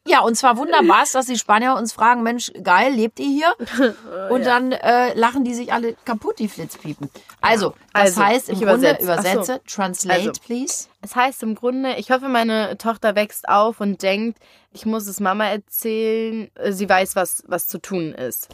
Ja, 0.06 0.20
und 0.20 0.34
zwar 0.34 0.56
wunderbar 0.56 1.02
ist, 1.02 1.14
dass 1.14 1.26
die 1.26 1.36
Spanier 1.36 1.74
uns 1.74 1.92
fragen, 1.92 2.22
Mensch, 2.22 2.50
geil, 2.62 2.92
lebt 2.92 3.20
ihr 3.20 3.26
hier? 3.26 3.94
Und 4.30 4.42
ja. 4.42 4.58
dann 4.58 4.72
äh, 4.72 5.12
lachen 5.12 5.44
die 5.44 5.54
sich 5.54 5.74
alle 5.74 5.94
kaputt, 6.06 6.38
die 6.38 6.48
Flitzpiepen. 6.48 7.10
Also, 7.42 7.74
das 7.92 8.16
also, 8.16 8.24
heißt 8.24 8.48
im 8.48 8.60
Grunde, 8.60 8.98
übersetze, 8.98 9.04
übersetze 9.04 9.52
so. 9.52 9.60
translate 9.66 10.28
also, 10.28 10.40
please. 10.44 10.88
Es 11.02 11.14
heißt 11.14 11.42
im 11.42 11.54
Grunde, 11.54 11.96
ich 11.96 12.10
hoffe, 12.10 12.28
meine 12.28 12.78
Tochter 12.78 13.14
wächst 13.14 13.46
auf 13.46 13.80
und 13.80 14.02
denkt, 14.02 14.38
ich 14.72 14.86
muss 14.86 15.06
es 15.06 15.20
Mama 15.20 15.44
erzählen, 15.44 16.50
äh, 16.54 16.72
sie 16.72 16.88
weiß, 16.88 17.14
was, 17.14 17.44
was 17.46 17.68
zu 17.68 17.78
tun 17.78 18.14
ist. 18.14 18.48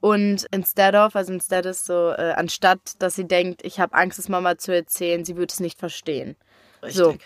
Und 0.00 0.46
instead 0.50 0.94
of, 0.94 1.14
also 1.14 1.32
instead 1.32 1.66
ist 1.66 1.84
so, 1.86 2.10
äh, 2.10 2.32
anstatt, 2.36 2.80
dass 3.00 3.14
sie 3.14 3.26
denkt, 3.26 3.64
ich 3.64 3.80
habe 3.80 3.94
Angst, 3.94 4.18
es 4.18 4.28
Mama 4.28 4.56
zu 4.56 4.74
erzählen, 4.74 5.24
sie 5.24 5.36
wird 5.36 5.52
es 5.52 5.60
nicht 5.60 5.78
verstehen. 5.78 6.36
Richtig. 6.82 6.96
So. 6.96 7.16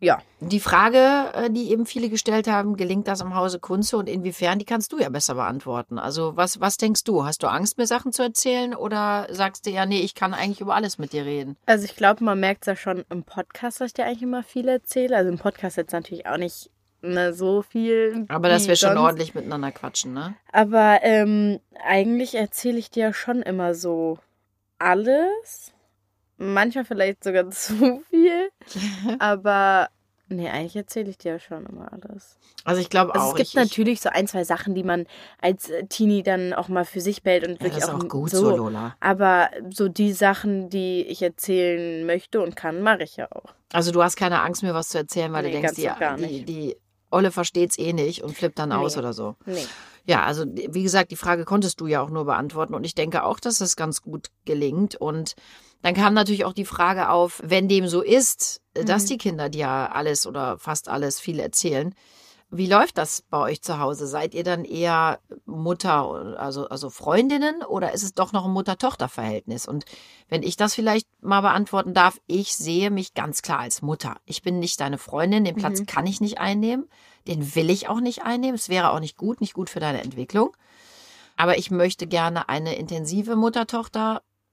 Ja. 0.00 0.22
Die 0.40 0.60
Frage, 0.60 1.30
äh, 1.34 1.50
die 1.50 1.70
eben 1.70 1.84
viele 1.84 2.08
gestellt 2.08 2.48
haben, 2.48 2.76
gelingt 2.76 3.06
das 3.06 3.20
im 3.20 3.34
Hause 3.34 3.58
Kunze 3.58 3.98
und 3.98 4.08
inwiefern, 4.08 4.58
die 4.58 4.64
kannst 4.64 4.92
du 4.92 4.98
ja 4.98 5.10
besser 5.10 5.34
beantworten. 5.34 5.98
Also 5.98 6.36
was, 6.36 6.58
was 6.58 6.78
denkst 6.78 7.04
du? 7.04 7.24
Hast 7.24 7.42
du 7.42 7.48
Angst, 7.48 7.76
mir 7.76 7.86
Sachen 7.86 8.12
zu 8.12 8.22
erzählen 8.22 8.74
oder 8.74 9.26
sagst 9.30 9.66
du 9.66 9.70
ja, 9.70 9.84
nee, 9.84 10.00
ich 10.00 10.14
kann 10.14 10.32
eigentlich 10.32 10.62
über 10.62 10.74
alles 10.74 10.98
mit 10.98 11.12
dir 11.12 11.26
reden? 11.26 11.56
Also 11.66 11.84
ich 11.84 11.96
glaube, 11.96 12.24
man 12.24 12.40
merkt 12.40 12.62
es 12.62 12.66
ja 12.66 12.76
schon 12.76 13.04
im 13.10 13.24
Podcast, 13.24 13.80
dass 13.80 13.88
ich 13.88 13.94
dir 13.94 14.06
eigentlich 14.06 14.22
immer 14.22 14.42
viel 14.42 14.68
erzähle. 14.68 15.16
Also 15.16 15.30
im 15.30 15.38
Podcast 15.38 15.76
jetzt 15.76 15.92
natürlich 15.92 16.26
auch 16.26 16.38
nicht 16.38 16.70
ne, 17.02 17.34
so 17.34 17.60
viel. 17.60 18.24
Aber 18.28 18.48
dass 18.48 18.68
wir 18.68 18.76
schon 18.76 18.96
ordentlich 18.96 19.34
miteinander 19.34 19.70
quatschen, 19.70 20.14
ne? 20.14 20.34
Aber 20.50 21.00
ähm, 21.02 21.60
eigentlich 21.84 22.34
erzähle 22.36 22.78
ich 22.78 22.90
dir 22.90 23.12
schon 23.12 23.42
immer 23.42 23.74
so 23.74 24.18
alles 24.78 25.74
manchmal 26.40 26.84
vielleicht 26.84 27.22
sogar 27.22 27.48
zu 27.50 28.02
viel. 28.10 28.50
aber 29.18 29.88
nee, 30.28 30.48
eigentlich 30.48 30.76
erzähle 30.76 31.10
ich 31.10 31.18
dir 31.18 31.32
ja 31.32 31.38
schon 31.38 31.66
immer 31.66 31.92
alles. 31.92 32.38
Also 32.64 32.80
ich 32.80 32.88
glaube 32.88 33.14
also 33.14 33.26
auch. 33.26 33.32
Es 33.32 33.36
gibt 33.36 33.48
ich, 33.48 33.54
natürlich 33.54 34.00
so 34.00 34.08
ein, 34.10 34.26
zwei 34.26 34.44
Sachen, 34.44 34.74
die 34.74 34.82
man 34.82 35.06
als 35.40 35.70
äh, 35.70 35.86
Teenie 35.86 36.22
dann 36.22 36.52
auch 36.52 36.68
mal 36.68 36.84
für 36.84 37.00
sich 37.00 37.22
behält 37.22 37.46
und 37.46 37.60
wirklich 37.60 37.84
ja, 37.84 37.94
auch, 37.94 38.02
auch 38.02 38.08
gut 38.08 38.30
so, 38.30 38.56
Lola. 38.56 38.96
Aber 39.00 39.50
so 39.70 39.88
die 39.88 40.12
Sachen, 40.12 40.70
die 40.70 41.02
ich 41.02 41.22
erzählen 41.22 42.06
möchte 42.06 42.40
und 42.40 42.56
kann, 42.56 42.82
mache 42.82 43.02
ich 43.04 43.16
ja 43.16 43.28
auch. 43.30 43.54
Also 43.72 43.92
du 43.92 44.02
hast 44.02 44.16
keine 44.16 44.42
Angst 44.42 44.62
mir 44.62 44.74
was 44.74 44.88
zu 44.88 44.98
erzählen, 44.98 45.32
weil 45.32 45.44
nee, 45.44 45.52
du 45.52 45.60
denkst, 45.60 45.74
die, 45.76 45.88
die, 46.26 46.44
die 46.44 46.76
Olle 47.10 47.30
versteht's 47.30 47.78
eh 47.78 47.92
nicht 47.92 48.22
und 48.22 48.36
flippt 48.36 48.58
dann 48.58 48.70
nee. 48.70 48.76
aus 48.76 48.96
oder 48.96 49.12
so. 49.12 49.36
Nee. 49.46 49.64
Ja, 50.06 50.24
also 50.24 50.44
wie 50.46 50.82
gesagt, 50.82 51.10
die 51.10 51.16
Frage 51.16 51.44
konntest 51.44 51.80
du 51.80 51.86
ja 51.86 52.00
auch 52.00 52.10
nur 52.10 52.24
beantworten 52.24 52.74
und 52.74 52.84
ich 52.84 52.94
denke 52.94 53.22
auch, 53.24 53.38
dass 53.38 53.58
das 53.58 53.76
ganz 53.76 54.02
gut 54.02 54.28
gelingt 54.44 54.96
und 54.96 55.34
dann 55.82 55.94
kam 55.94 56.14
natürlich 56.14 56.44
auch 56.44 56.52
die 56.52 56.64
Frage 56.64 57.08
auf, 57.10 57.40
wenn 57.44 57.68
dem 57.68 57.88
so 57.88 58.02
ist, 58.02 58.60
dass 58.74 59.04
mhm. 59.04 59.08
die 59.08 59.18
Kinder 59.18 59.48
dir 59.48 59.68
alles 59.68 60.26
oder 60.26 60.58
fast 60.58 60.88
alles 60.88 61.20
viel 61.20 61.38
erzählen, 61.38 61.94
wie 62.52 62.66
läuft 62.66 62.98
das 62.98 63.22
bei 63.22 63.38
euch 63.38 63.62
zu 63.62 63.78
Hause? 63.78 64.08
Seid 64.08 64.34
ihr 64.34 64.42
dann 64.42 64.64
eher 64.64 65.20
Mutter, 65.46 66.36
also, 66.36 66.68
also 66.68 66.90
Freundinnen 66.90 67.62
oder 67.62 67.92
ist 67.92 68.02
es 68.02 68.12
doch 68.12 68.32
noch 68.32 68.44
ein 68.44 68.50
Mutter-Tochter-Verhältnis? 68.50 69.68
Und 69.68 69.84
wenn 70.28 70.42
ich 70.42 70.56
das 70.56 70.74
vielleicht 70.74 71.06
mal 71.22 71.42
beantworten 71.42 71.94
darf, 71.94 72.20
ich 72.26 72.56
sehe 72.56 72.90
mich 72.90 73.14
ganz 73.14 73.42
klar 73.42 73.60
als 73.60 73.82
Mutter. 73.82 74.16
Ich 74.24 74.42
bin 74.42 74.58
nicht 74.58 74.80
deine 74.80 74.98
Freundin, 74.98 75.44
den 75.44 75.54
Platz 75.54 75.80
mhm. 75.80 75.86
kann 75.86 76.08
ich 76.08 76.20
nicht 76.20 76.38
einnehmen, 76.38 76.88
den 77.28 77.54
will 77.54 77.70
ich 77.70 77.88
auch 77.88 78.00
nicht 78.00 78.24
einnehmen. 78.24 78.56
Es 78.56 78.68
wäre 78.68 78.90
auch 78.90 79.00
nicht 79.00 79.16
gut, 79.16 79.40
nicht 79.40 79.54
gut 79.54 79.70
für 79.70 79.80
deine 79.80 80.02
Entwicklung. 80.02 80.56
Aber 81.36 81.56
ich 81.56 81.70
möchte 81.70 82.08
gerne 82.08 82.48
eine 82.48 82.74
intensive 82.74 83.36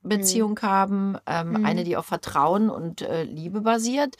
Mutter-Tochter-Beziehung 0.07 0.51
mhm. 0.51 0.61
haben, 0.61 1.17
ähm, 1.25 1.49
mhm. 1.49 1.65
eine, 1.65 1.83
die 1.83 1.97
auf 1.97 2.05
Vertrauen 2.05 2.69
und 2.69 3.01
äh, 3.01 3.23
Liebe 3.23 3.61
basiert 3.61 4.15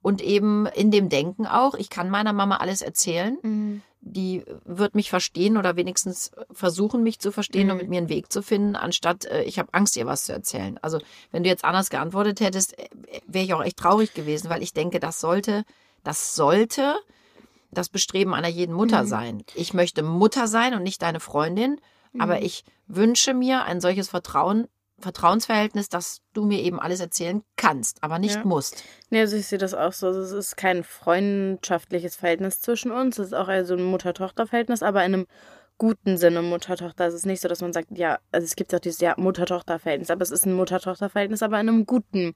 und 0.00 0.20
eben 0.20 0.66
in 0.66 0.90
dem 0.90 1.08
Denken 1.08 1.46
auch, 1.46 1.74
ich 1.74 1.90
kann 1.90 2.10
meiner 2.10 2.32
Mama 2.32 2.56
alles 2.56 2.82
erzählen. 2.82 3.38
Mhm. 3.42 3.82
Die 4.04 4.42
wird 4.64 4.96
mich 4.96 5.10
verstehen 5.10 5.56
oder 5.56 5.76
wenigstens 5.76 6.32
versuchen, 6.50 7.04
mich 7.04 7.20
zu 7.20 7.30
verstehen 7.30 7.66
mhm. 7.66 7.72
und 7.72 7.76
mit 7.78 7.88
mir 7.88 7.98
einen 7.98 8.08
Weg 8.08 8.32
zu 8.32 8.42
finden, 8.42 8.74
anstatt 8.74 9.26
äh, 9.26 9.44
ich 9.44 9.60
habe 9.60 9.72
Angst, 9.72 9.96
ihr 9.96 10.06
was 10.06 10.24
zu 10.24 10.32
erzählen. 10.32 10.76
Also 10.82 10.98
wenn 11.30 11.44
du 11.44 11.48
jetzt 11.48 11.64
anders 11.64 11.88
geantwortet 11.88 12.40
hättest, 12.40 12.76
äh, 12.78 12.88
wäre 13.26 13.44
ich 13.44 13.54
auch 13.54 13.62
echt 13.62 13.76
traurig 13.76 14.12
gewesen, 14.12 14.50
weil 14.50 14.62
ich 14.62 14.72
denke, 14.72 14.98
das 14.98 15.20
sollte, 15.20 15.64
das 16.02 16.34
sollte 16.34 16.96
das 17.70 17.88
Bestreben 17.88 18.34
einer 18.34 18.48
jeden 18.48 18.74
Mutter 18.74 19.04
mhm. 19.04 19.08
sein. 19.08 19.44
Ich 19.54 19.72
möchte 19.72 20.02
Mutter 20.02 20.46
sein 20.46 20.74
und 20.74 20.82
nicht 20.82 21.00
deine 21.00 21.20
Freundin, 21.20 21.80
aber 22.18 22.36
mhm. 22.36 22.42
ich 22.42 22.64
wünsche 22.86 23.34
mir 23.34 23.64
ein 23.64 23.80
solches 23.80 24.10
Vertrauen 24.10 24.66
Vertrauensverhältnis, 25.02 25.88
dass 25.88 26.22
du 26.32 26.44
mir 26.44 26.60
eben 26.60 26.80
alles 26.80 27.00
erzählen 27.00 27.42
kannst, 27.56 28.02
aber 28.02 28.18
nicht 28.18 28.36
ja. 28.36 28.44
musst. 28.44 28.84
Nee, 29.10 29.20
also 29.20 29.36
ich 29.36 29.46
sehe 29.46 29.58
das 29.58 29.74
auch 29.74 29.92
so. 29.92 30.06
Also 30.08 30.20
es 30.20 30.32
ist 30.32 30.56
kein 30.56 30.84
freundschaftliches 30.84 32.16
Verhältnis 32.16 32.60
zwischen 32.60 32.90
uns. 32.90 33.18
Es 33.18 33.28
ist 33.28 33.34
auch 33.34 33.48
eher 33.48 33.64
so 33.64 33.74
ein 33.74 33.82
Mutter-Tochter-Verhältnis, 33.82 34.82
aber 34.82 35.04
in 35.04 35.14
einem 35.14 35.26
guten 35.78 36.16
Sinne 36.16 36.42
Mutter-Tochter. 36.42 37.06
Es 37.06 37.14
ist 37.14 37.26
nicht 37.26 37.40
so, 37.40 37.48
dass 37.48 37.60
man 37.60 37.72
sagt, 37.72 37.88
ja, 37.90 38.18
also 38.30 38.44
es 38.44 38.56
gibt 38.56 38.74
auch 38.74 38.78
dieses 38.78 39.00
ja, 39.00 39.14
Mutter-Tochter-Verhältnis, 39.16 40.10
aber 40.10 40.22
es 40.22 40.30
ist 40.30 40.46
ein 40.46 40.52
Mutter-Tochter-Verhältnis, 40.52 41.42
aber 41.42 41.60
in 41.60 41.68
einem 41.68 41.86
guten 41.86 42.34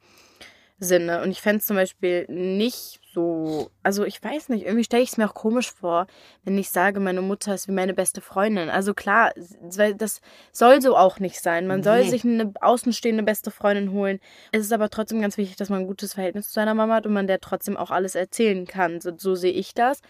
Sinne. 0.79 1.23
Und 1.23 1.31
ich 1.31 1.41
fände 1.41 1.59
es 1.59 1.67
zum 1.67 1.77
Beispiel 1.77 2.27
nicht 2.29 3.01
so, 3.15 3.71
also 3.83 4.05
ich 4.05 4.23
weiß 4.23 4.51
nicht, 4.51 4.67
irgendwie 4.67 4.85
stelle 4.85 5.03
ich 5.03 5.13
es 5.13 5.17
mir 5.17 5.27
auch 5.27 5.35
komisch 5.35 5.73
vor, 5.73 6.07
wenn 6.45 6.59
ich 6.59 6.71
sage, 6.71 7.01
meine 7.01 7.23
Mutter 7.23 7.55
ist 7.55 7.67
wie 7.67 7.73
meine 7.73 7.95
beste 7.95 8.21
Freundin. 8.21 8.69
Also 8.69 8.93
klar, 8.93 9.33
das 9.63 10.21
soll 10.53 10.83
so 10.83 10.95
auch 10.95 11.19
nicht 11.19 11.41
sein. 11.41 11.67
Man 11.67 11.83
soll 11.83 12.05
sich 12.05 12.25
eine 12.25 12.53
außenstehende 12.61 13.23
beste 13.23 13.51
Freundin 13.51 13.93
holen. 13.93 14.21
Es 14.53 14.61
ist 14.61 14.73
aber 14.73 14.91
trotzdem 14.91 15.23
ganz 15.23 15.39
wichtig, 15.39 15.57
dass 15.57 15.71
man 15.71 15.81
ein 15.81 15.87
gutes 15.87 16.13
Verhältnis 16.13 16.49
zu 16.49 16.53
seiner 16.53 16.75
Mama 16.75 16.97
hat 16.97 17.07
und 17.07 17.15
man 17.15 17.27
der 17.27 17.41
trotzdem 17.41 17.79
auch 17.79 17.91
alles 17.91 18.15
erzählen 18.15 18.67
kann. 18.67 19.01
So, 19.01 19.13
so 19.17 19.35
sehe 19.35 19.53
ich 19.53 19.73
das. 19.73 20.03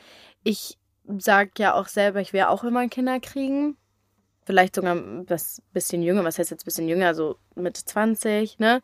Ich 0.43 0.79
sage 1.19 1.53
ja 1.59 1.75
auch 1.75 1.87
selber, 1.87 2.21
ich 2.21 2.33
werde 2.33 2.51
auch 2.51 2.65
immer 2.65 2.89
Kinder 2.89 3.21
kriegen. 3.21 3.77
Vielleicht 4.45 4.75
sogar 4.75 4.97
das 5.27 5.63
bisschen 5.73 6.03
jünger, 6.03 6.25
was 6.25 6.41
heißt 6.41 6.51
jetzt 6.51 6.65
bisschen 6.65 6.89
jünger, 6.89 7.15
so 7.15 7.37
mit 7.55 7.77
20, 7.77 8.59
ne? 8.59 8.81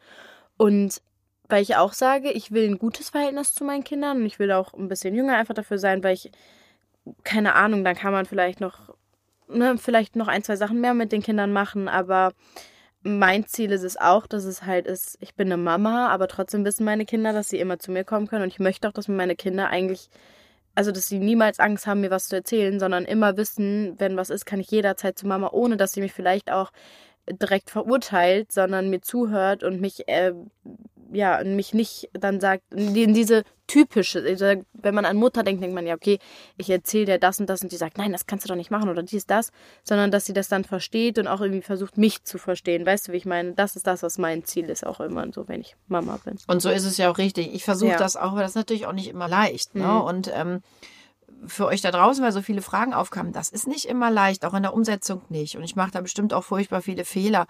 Und 0.56 1.02
weil 1.48 1.62
ich 1.62 1.76
auch 1.76 1.92
sage, 1.92 2.30
ich 2.30 2.52
will 2.52 2.68
ein 2.68 2.78
gutes 2.78 3.10
Verhältnis 3.10 3.54
zu 3.54 3.64
meinen 3.64 3.84
Kindern 3.84 4.18
und 4.18 4.26
ich 4.26 4.38
will 4.38 4.52
auch 4.52 4.72
ein 4.74 4.88
bisschen 4.88 5.14
jünger 5.14 5.36
einfach 5.36 5.54
dafür 5.54 5.78
sein, 5.78 6.02
weil 6.02 6.14
ich, 6.14 6.30
keine 7.24 7.54
Ahnung, 7.54 7.84
dann 7.84 7.96
kann 7.96 8.12
man 8.12 8.26
vielleicht 8.26 8.60
noch, 8.60 8.94
ne, 9.48 9.76
vielleicht 9.78 10.16
noch 10.16 10.28
ein, 10.28 10.42
zwei 10.42 10.56
Sachen 10.56 10.80
mehr 10.80 10.94
mit 10.94 11.12
den 11.12 11.22
Kindern 11.22 11.52
machen, 11.52 11.88
aber 11.88 12.32
mein 13.02 13.46
Ziel 13.46 13.72
ist 13.72 13.82
es 13.82 13.96
auch, 13.96 14.26
dass 14.26 14.44
es 14.44 14.64
halt 14.64 14.86
ist, 14.86 15.18
ich 15.20 15.34
bin 15.34 15.48
eine 15.48 15.60
Mama, 15.60 16.08
aber 16.08 16.28
trotzdem 16.28 16.64
wissen 16.64 16.84
meine 16.84 17.04
Kinder, 17.04 17.32
dass 17.32 17.48
sie 17.48 17.58
immer 17.58 17.78
zu 17.78 17.90
mir 17.90 18.04
kommen 18.04 18.28
können 18.28 18.44
und 18.44 18.52
ich 18.52 18.60
möchte 18.60 18.88
auch, 18.88 18.92
dass 18.92 19.08
meine 19.08 19.34
Kinder 19.34 19.68
eigentlich, 19.68 20.08
also 20.74 20.92
dass 20.92 21.08
sie 21.08 21.18
niemals 21.18 21.58
Angst 21.58 21.86
haben, 21.86 22.00
mir 22.00 22.10
was 22.10 22.28
zu 22.28 22.36
erzählen, 22.36 22.78
sondern 22.78 23.04
immer 23.04 23.36
wissen, 23.36 23.94
wenn 23.98 24.16
was 24.16 24.30
ist, 24.30 24.46
kann 24.46 24.60
ich 24.60 24.70
jederzeit 24.70 25.18
zu 25.18 25.26
Mama, 25.26 25.50
ohne 25.52 25.76
dass 25.76 25.92
sie 25.92 26.00
mich 26.00 26.12
vielleicht 26.12 26.50
auch 26.50 26.70
direkt 27.28 27.70
verurteilt, 27.70 28.52
sondern 28.52 28.90
mir 28.90 29.00
zuhört 29.00 29.62
und 29.64 29.80
mich 29.80 30.08
äh, 30.08 30.32
ja, 31.12 31.42
mich 31.44 31.74
nicht 31.74 32.10
dann 32.12 32.40
sagt, 32.40 32.62
in 32.72 33.14
diese 33.14 33.44
typische, 33.66 34.22
also 34.22 34.62
wenn 34.72 34.94
man 34.94 35.04
an 35.04 35.16
Mutter 35.16 35.42
denkt, 35.42 35.62
denkt 35.62 35.74
man 35.74 35.86
ja, 35.86 35.94
okay, 35.94 36.18
ich 36.56 36.68
erzähle 36.68 37.06
dir 37.06 37.18
das 37.18 37.40
und 37.40 37.48
das 37.48 37.62
und 37.62 37.72
die 37.72 37.76
sagt, 37.76 37.98
nein, 37.98 38.12
das 38.12 38.26
kannst 38.26 38.44
du 38.44 38.48
doch 38.48 38.56
nicht 38.56 38.70
machen 38.70 38.88
oder 38.88 39.02
dies, 39.02 39.26
das, 39.26 39.50
sondern 39.82 40.10
dass 40.10 40.26
sie 40.26 40.32
das 40.32 40.48
dann 40.48 40.64
versteht 40.64 41.18
und 41.18 41.26
auch 41.26 41.40
irgendwie 41.40 41.62
versucht, 41.62 41.96
mich 41.96 42.24
zu 42.24 42.38
verstehen. 42.38 42.84
Weißt 42.84 43.08
du, 43.08 43.12
wie 43.12 43.18
ich 43.18 43.26
meine? 43.26 43.52
Das 43.52 43.76
ist 43.76 43.86
das, 43.86 44.02
was 44.02 44.18
mein 44.18 44.44
Ziel 44.44 44.68
ist, 44.68 44.86
auch 44.86 45.00
immer 45.00 45.26
so, 45.32 45.48
wenn 45.48 45.60
ich 45.60 45.76
Mama 45.88 46.18
bin. 46.24 46.38
Und 46.46 46.60
so 46.60 46.70
ist 46.70 46.84
es 46.84 46.96
ja 46.96 47.10
auch 47.10 47.18
richtig. 47.18 47.54
Ich 47.54 47.64
versuche 47.64 47.92
ja. 47.92 47.98
das 47.98 48.16
auch, 48.16 48.32
aber 48.32 48.42
das 48.42 48.52
ist 48.52 48.56
natürlich 48.56 48.86
auch 48.86 48.92
nicht 48.92 49.08
immer 49.08 49.28
leicht. 49.28 49.74
Ne? 49.74 49.84
Mhm. 49.84 50.00
Und 50.00 50.30
ähm, 50.34 50.62
für 51.46 51.66
euch 51.66 51.80
da 51.80 51.90
draußen, 51.90 52.22
weil 52.22 52.32
so 52.32 52.42
viele 52.42 52.62
Fragen 52.62 52.94
aufkamen, 52.94 53.32
das 53.32 53.48
ist 53.48 53.66
nicht 53.66 53.86
immer 53.86 54.10
leicht, 54.10 54.44
auch 54.44 54.54
in 54.54 54.62
der 54.62 54.74
Umsetzung 54.74 55.22
nicht. 55.28 55.56
Und 55.56 55.64
ich 55.64 55.76
mache 55.76 55.90
da 55.92 56.00
bestimmt 56.00 56.34
auch 56.34 56.44
furchtbar 56.44 56.82
viele 56.82 57.04
Fehler. 57.04 57.46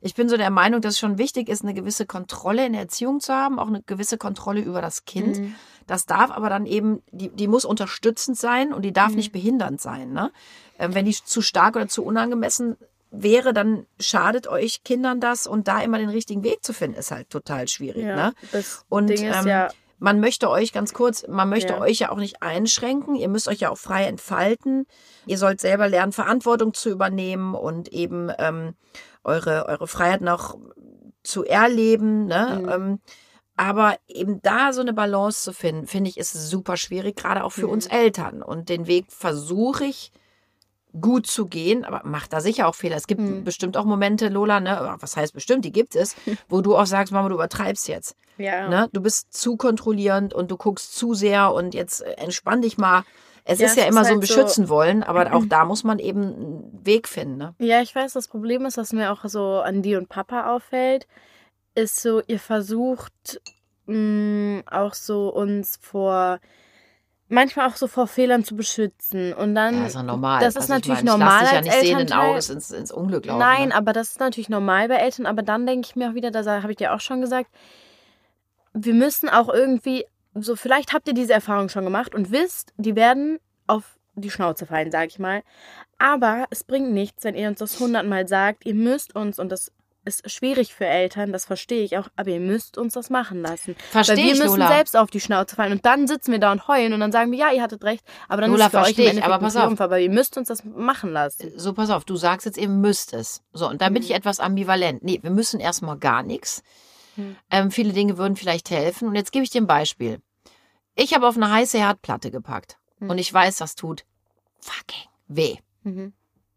Ich 0.00 0.14
bin 0.14 0.28
so 0.28 0.36
der 0.36 0.50
Meinung, 0.50 0.80
dass 0.80 0.94
es 0.94 1.00
schon 1.00 1.18
wichtig 1.18 1.48
ist, 1.48 1.62
eine 1.62 1.74
gewisse 1.74 2.06
Kontrolle 2.06 2.64
in 2.64 2.72
der 2.72 2.82
Erziehung 2.82 3.20
zu 3.20 3.34
haben, 3.34 3.58
auch 3.58 3.66
eine 3.66 3.82
gewisse 3.82 4.16
Kontrolle 4.16 4.60
über 4.60 4.80
das 4.80 5.04
Kind. 5.04 5.38
Mhm. 5.38 5.54
Das 5.86 6.06
darf 6.06 6.30
aber 6.30 6.48
dann 6.48 6.66
eben, 6.66 7.02
die, 7.10 7.28
die 7.28 7.48
muss 7.48 7.64
unterstützend 7.64 8.38
sein 8.38 8.72
und 8.72 8.82
die 8.82 8.92
darf 8.92 9.10
mhm. 9.10 9.16
nicht 9.16 9.32
behindernd 9.32 9.80
sein. 9.80 10.12
Ne? 10.12 10.32
Ähm, 10.78 10.94
wenn 10.94 11.04
die 11.04 11.12
zu 11.12 11.42
stark 11.42 11.76
oder 11.76 11.88
zu 11.88 12.04
unangemessen 12.04 12.76
wäre, 13.10 13.52
dann 13.52 13.86
schadet 13.98 14.46
euch 14.46 14.84
Kindern 14.84 15.20
das 15.20 15.46
und 15.46 15.68
da 15.68 15.80
immer 15.82 15.98
den 15.98 16.10
richtigen 16.10 16.44
Weg 16.44 16.64
zu 16.64 16.72
finden, 16.72 16.96
ist 16.96 17.10
halt 17.10 17.28
total 17.28 17.68
schwierig. 17.68 18.04
Ja, 18.04 18.16
ne? 18.16 18.34
und 18.88 19.10
ähm, 19.10 19.46
ja 19.46 19.68
man 20.00 20.18
möchte 20.18 20.50
euch 20.50 20.72
ganz 20.72 20.94
kurz, 20.94 21.26
man 21.28 21.48
möchte 21.48 21.74
ja. 21.74 21.80
euch 21.80 21.98
ja 21.98 22.10
auch 22.10 22.16
nicht 22.16 22.42
einschränken. 22.42 23.14
Ihr 23.14 23.28
müsst 23.28 23.48
euch 23.48 23.60
ja 23.60 23.70
auch 23.70 23.78
frei 23.78 24.06
entfalten. 24.06 24.86
Ihr 25.26 25.36
sollt 25.36 25.60
selber 25.60 25.88
lernen, 25.88 26.12
Verantwortung 26.12 26.72
zu 26.72 26.88
übernehmen 26.88 27.54
und 27.54 27.88
eben 27.88 28.32
ähm, 28.38 28.74
eure, 29.24 29.66
eure 29.66 29.86
Freiheit 29.86 30.20
noch 30.20 30.56
zu 31.22 31.44
erleben. 31.44 32.26
Ne? 32.26 32.60
Mhm. 32.62 32.68
Ähm, 32.68 33.00
aber 33.56 33.98
eben 34.08 34.40
da 34.40 34.72
so 34.72 34.80
eine 34.80 34.94
Balance 34.94 35.42
zu 35.42 35.52
finden, 35.52 35.86
finde 35.86 36.08
ich, 36.08 36.16
ist 36.16 36.32
super 36.32 36.76
schwierig, 36.76 37.16
gerade 37.16 37.44
auch 37.44 37.52
für 37.52 37.66
mhm. 37.66 37.72
uns 37.72 37.86
Eltern. 37.86 38.42
Und 38.42 38.68
den 38.68 38.86
Weg 38.86 39.12
versuche 39.12 39.84
ich 39.84 40.12
gut 40.98 41.26
zu 41.26 41.46
gehen, 41.46 41.84
aber 41.84 42.02
macht 42.04 42.32
da 42.32 42.40
sicher 42.40 42.66
auch 42.66 42.74
Fehler. 42.74 42.96
Es 42.96 43.06
gibt 43.06 43.20
mhm. 43.20 43.44
bestimmt 43.44 43.76
auch 43.76 43.84
Momente, 43.84 44.28
Lola, 44.28 44.60
ne, 44.60 44.96
was 44.98 45.16
heißt 45.16 45.34
bestimmt, 45.34 45.64
die 45.64 45.72
gibt 45.72 45.94
es, 45.94 46.16
wo 46.48 46.62
du 46.62 46.76
auch 46.76 46.86
sagst, 46.86 47.12
Mama, 47.12 47.28
du 47.28 47.34
übertreibst 47.34 47.86
jetzt. 47.88 48.16
Ja. 48.38 48.68
Ne? 48.68 48.88
Du 48.92 49.00
bist 49.02 49.32
zu 49.32 49.56
kontrollierend 49.56 50.32
und 50.32 50.50
du 50.50 50.56
guckst 50.56 50.96
zu 50.96 51.14
sehr 51.14 51.52
und 51.52 51.74
jetzt 51.74 52.00
äh, 52.00 52.12
entspann 52.12 52.62
dich 52.62 52.78
mal. 52.78 53.04
Es 53.52 53.58
Ja, 53.58 53.66
ist 53.66 53.76
ja 53.76 53.84
immer 53.86 54.02
ist 54.02 54.06
so 54.06 54.12
ein 54.14 54.20
halt 54.20 54.28
so- 54.28 54.34
Beschützen 54.34 54.68
wollen, 54.68 55.02
aber 55.02 55.34
auch 55.34 55.44
da 55.48 55.64
muss 55.64 55.82
man 55.82 55.98
eben 55.98 56.22
einen 56.22 56.80
Weg 56.86 57.08
finden. 57.08 57.36
Ne? 57.38 57.54
Ja, 57.58 57.82
ich 57.82 57.94
weiß, 57.94 58.12
das 58.12 58.28
Problem 58.28 58.64
ist, 58.64 58.76
was 58.76 58.92
mir 58.92 59.10
auch 59.12 59.24
so 59.24 59.60
an 59.60 59.82
die 59.82 59.96
und 59.96 60.08
Papa 60.08 60.54
auffällt, 60.54 61.06
ist 61.74 62.00
so, 62.00 62.22
ihr 62.26 62.38
versucht 62.38 63.40
mh, 63.86 64.62
auch 64.70 64.94
so 64.94 65.30
uns 65.30 65.78
vor, 65.82 66.38
manchmal 67.28 67.68
auch 67.68 67.76
so 67.76 67.86
vor 67.88 68.06
Fehlern 68.06 68.44
zu 68.44 68.54
beschützen. 68.54 69.32
Und 69.32 69.54
dann, 69.56 69.74
Ja, 69.80 69.86
ist 69.86 69.94
ja 69.94 70.02
normal. 70.04 70.40
das 70.40 70.54
ist 70.54 70.62
Also 70.62 70.74
ich 70.74 70.78
natürlich 70.78 71.04
meine, 71.04 71.10
normal 71.18 71.44
Ich 71.44 71.52
lass 71.52 71.62
dich 71.62 71.90
ja 71.90 71.96
nicht 71.98 72.08
sehenden. 72.08 72.12
Auges 72.18 72.50
ins, 72.50 72.70
ins 72.70 72.92
Unglück 72.92 73.26
laufen. 73.26 73.38
Nein, 73.40 73.68
ne? 73.70 73.74
aber 73.74 73.92
das 73.92 74.10
ist 74.10 74.20
natürlich 74.20 74.48
normal 74.48 74.86
bei 74.88 74.96
Eltern. 74.96 75.26
Aber 75.26 75.42
dann 75.42 75.66
denke 75.66 75.86
ich 75.88 75.96
mir 75.96 76.10
auch 76.10 76.14
wieder, 76.14 76.30
da 76.30 76.44
habe 76.62 76.70
ich 76.72 76.78
dir 76.78 76.94
auch 76.94 77.00
schon 77.00 77.20
gesagt, 77.20 77.50
wir 78.72 78.94
müssen 78.94 79.28
auch 79.28 79.48
irgendwie, 79.48 80.04
so 80.34 80.56
vielleicht 80.56 80.92
habt 80.92 81.08
ihr 81.08 81.14
diese 81.14 81.32
Erfahrung 81.32 81.68
schon 81.68 81.84
gemacht 81.84 82.14
und 82.14 82.30
wisst, 82.30 82.72
die 82.76 82.96
werden 82.96 83.38
auf 83.66 83.98
die 84.14 84.30
Schnauze 84.30 84.66
fallen, 84.66 84.90
sag 84.90 85.08
ich 85.08 85.18
mal. 85.18 85.42
Aber 85.98 86.46
es 86.50 86.64
bringt 86.64 86.92
nichts, 86.92 87.24
wenn 87.24 87.34
ihr 87.34 87.48
uns 87.48 87.58
das 87.58 87.78
hundertmal 87.78 88.26
sagt, 88.28 88.66
ihr 88.66 88.74
müsst 88.74 89.14
uns, 89.14 89.38
und 89.38 89.50
das 89.50 89.72
ist 90.04 90.30
schwierig 90.30 90.74
für 90.74 90.86
Eltern, 90.86 91.32
das 91.32 91.44
verstehe 91.44 91.82
ich 91.82 91.98
auch, 91.98 92.08
aber 92.16 92.30
ihr 92.30 92.40
müsst 92.40 92.78
uns 92.78 92.94
das 92.94 93.10
machen 93.10 93.42
lassen. 93.42 93.76
Verstehe 93.90 94.16
Weil 94.16 94.24
wir 94.24 94.32
ich, 94.32 94.38
müssen 94.38 94.58
Lola. 94.58 94.68
selbst 94.68 94.96
auf 94.96 95.10
die 95.10 95.20
Schnauze 95.20 95.56
fallen 95.56 95.72
und 95.72 95.84
dann 95.84 96.06
sitzen 96.08 96.32
wir 96.32 96.38
da 96.38 96.52
und 96.52 96.68
heulen 96.68 96.92
und 96.94 97.00
dann 97.00 97.12
sagen 97.12 97.30
wir, 97.30 97.38
ja, 97.38 97.52
ihr 97.52 97.62
hattet 97.62 97.84
recht, 97.84 98.04
aber 98.28 98.40
dann 98.42 98.50
Lola, 98.50 98.66
ist 98.66 98.74
es 98.74 98.80
für 98.80 98.86
euch 98.86 98.98
im 98.98 99.04
Endeffekt 99.04 99.26
aber 99.26 99.38
pass 99.38 99.56
auf. 99.56 99.64
Triumph, 99.64 99.80
aber 99.80 99.98
ihr 99.98 100.10
müsst 100.10 100.36
uns 100.38 100.48
das 100.48 100.64
machen 100.64 101.12
lassen. 101.12 101.52
So, 101.56 101.74
pass 101.74 101.90
auf, 101.90 102.04
du 102.04 102.16
sagst 102.16 102.46
jetzt 102.46 102.58
eben 102.58 102.80
müsstest. 102.80 103.42
So, 103.52 103.68
und 103.68 103.82
da 103.82 103.90
bin 103.90 104.02
ich 104.02 104.12
etwas 104.12 104.40
ambivalent. 104.40 105.02
Nee, 105.02 105.20
wir 105.22 105.30
müssen 105.30 105.60
erstmal 105.60 105.98
gar 105.98 106.22
nichts. 106.22 106.62
Hm. 107.20 107.36
Ähm, 107.50 107.70
viele 107.70 107.92
Dinge 107.92 108.18
würden 108.18 108.36
vielleicht 108.36 108.70
helfen. 108.70 109.08
Und 109.08 109.14
jetzt 109.14 109.32
gebe 109.32 109.44
ich 109.44 109.50
dir 109.50 109.60
ein 109.60 109.66
Beispiel. 109.66 110.20
Ich 110.94 111.14
habe 111.14 111.26
auf 111.28 111.36
eine 111.36 111.50
heiße 111.50 111.78
Herdplatte 111.78 112.30
gepackt. 112.30 112.78
Hm. 112.98 113.10
Und 113.10 113.18
ich 113.18 113.32
weiß, 113.32 113.56
das 113.56 113.74
tut 113.74 114.04
fucking 114.60 115.08
weh. 115.28 115.56
Mhm. 115.84 116.12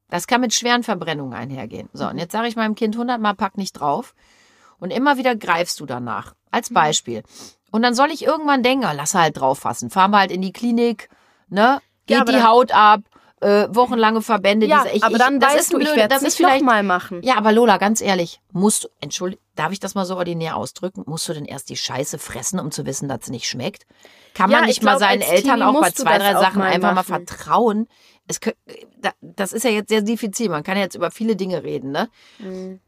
Das 0.09 0.27
kann 0.27 0.41
mit 0.41 0.53
schweren 0.53 0.83
Verbrennungen 0.83 1.33
einhergehen. 1.33 1.89
So, 1.93 2.03
Mhm. 2.05 2.09
und 2.11 2.17
jetzt 2.17 2.31
sage 2.33 2.47
ich 2.47 2.55
meinem 2.55 2.75
Kind 2.75 2.97
hundertmal, 2.97 3.35
pack 3.35 3.57
nicht 3.57 3.73
drauf. 3.73 4.13
Und 4.79 4.91
immer 4.91 5.17
wieder 5.17 5.35
greifst 5.35 5.79
du 5.79 5.85
danach. 5.85 6.33
Als 6.51 6.69
Mhm. 6.69 6.73
Beispiel. 6.75 7.23
Und 7.71 7.81
dann 7.81 7.95
soll 7.95 8.11
ich 8.11 8.23
irgendwann 8.25 8.61
denken, 8.63 8.85
ah, 8.85 8.91
lass 8.91 9.15
halt 9.15 9.37
drauf 9.37 9.59
fassen. 9.59 9.89
Fahren 9.89 10.11
wir 10.11 10.19
halt 10.19 10.31
in 10.31 10.41
die 10.41 10.51
Klinik, 10.53 11.09
ne? 11.47 11.79
Geht 12.05 12.17
Ja, 12.17 12.25
die 12.25 12.43
Haut 12.43 12.71
ab, 12.73 13.01
äh, 13.43 13.67
wochenlange 13.75 14.21
Verbände. 14.21 14.65
Ja, 14.65 14.83
diese, 14.83 14.95
ich, 14.95 15.03
aber 15.03 15.13
ich, 15.13 15.19
dann 15.19 15.39
das 15.39 15.49
weißt 15.53 15.59
ist 15.61 15.73
du, 15.73 15.79
ich 15.79 15.87
werde 15.95 16.07
das 16.09 16.17
es 16.19 16.23
nicht 16.23 16.35
vielleicht 16.37 16.61
nochmal 16.61 16.83
machen. 16.83 17.21
ja, 17.23 17.37
aber 17.37 17.51
Lola, 17.51 17.77
ganz 17.77 18.01
ehrlich, 18.01 18.39
musst 18.51 18.85
du, 18.85 18.87
entschuldig, 19.01 19.39
darf 19.55 19.71
ich 19.71 19.79
das 19.79 19.93
mal 19.95 20.05
so 20.05 20.15
ordinär 20.17 20.55
ausdrücken? 20.57 21.03
Musst 21.05 21.27
du 21.29 21.33
denn 21.33 21.45
erst 21.45 21.69
die 21.69 21.77
Scheiße 21.77 22.17
fressen, 22.17 22.59
um 22.59 22.71
zu 22.71 22.85
wissen, 22.85 23.07
dass 23.09 23.25
sie 23.25 23.31
nicht 23.31 23.47
schmeckt? 23.47 23.85
Kann 24.33 24.49
Ja, 24.49 24.57
man 24.61 24.69
ich 24.69 24.77
nicht 24.77 24.83
mal 24.83 24.97
seinen 24.97 25.21
Eltern 25.21 25.59
Teenie 25.59 25.63
auch 25.63 25.81
bei 25.81 25.91
zwei, 25.91 26.17
drei 26.17 26.33
Sachen 26.33 26.59
mal 26.59 26.71
einfach 26.71 26.89
mal 26.89 26.95
machen. 26.95 27.25
vertrauen? 27.27 27.87
Es, 28.27 28.39
das 29.21 29.53
ist 29.53 29.63
ja 29.63 29.71
jetzt 29.71 29.89
sehr 29.89 30.01
diffizil. 30.01 30.49
Man 30.49 30.63
kann 30.63 30.77
ja 30.77 30.83
jetzt 30.83 30.95
über 30.95 31.11
viele 31.11 31.35
Dinge 31.35 31.63
reden, 31.63 31.91
ne? 31.91 32.09
Mhm. 32.39 32.79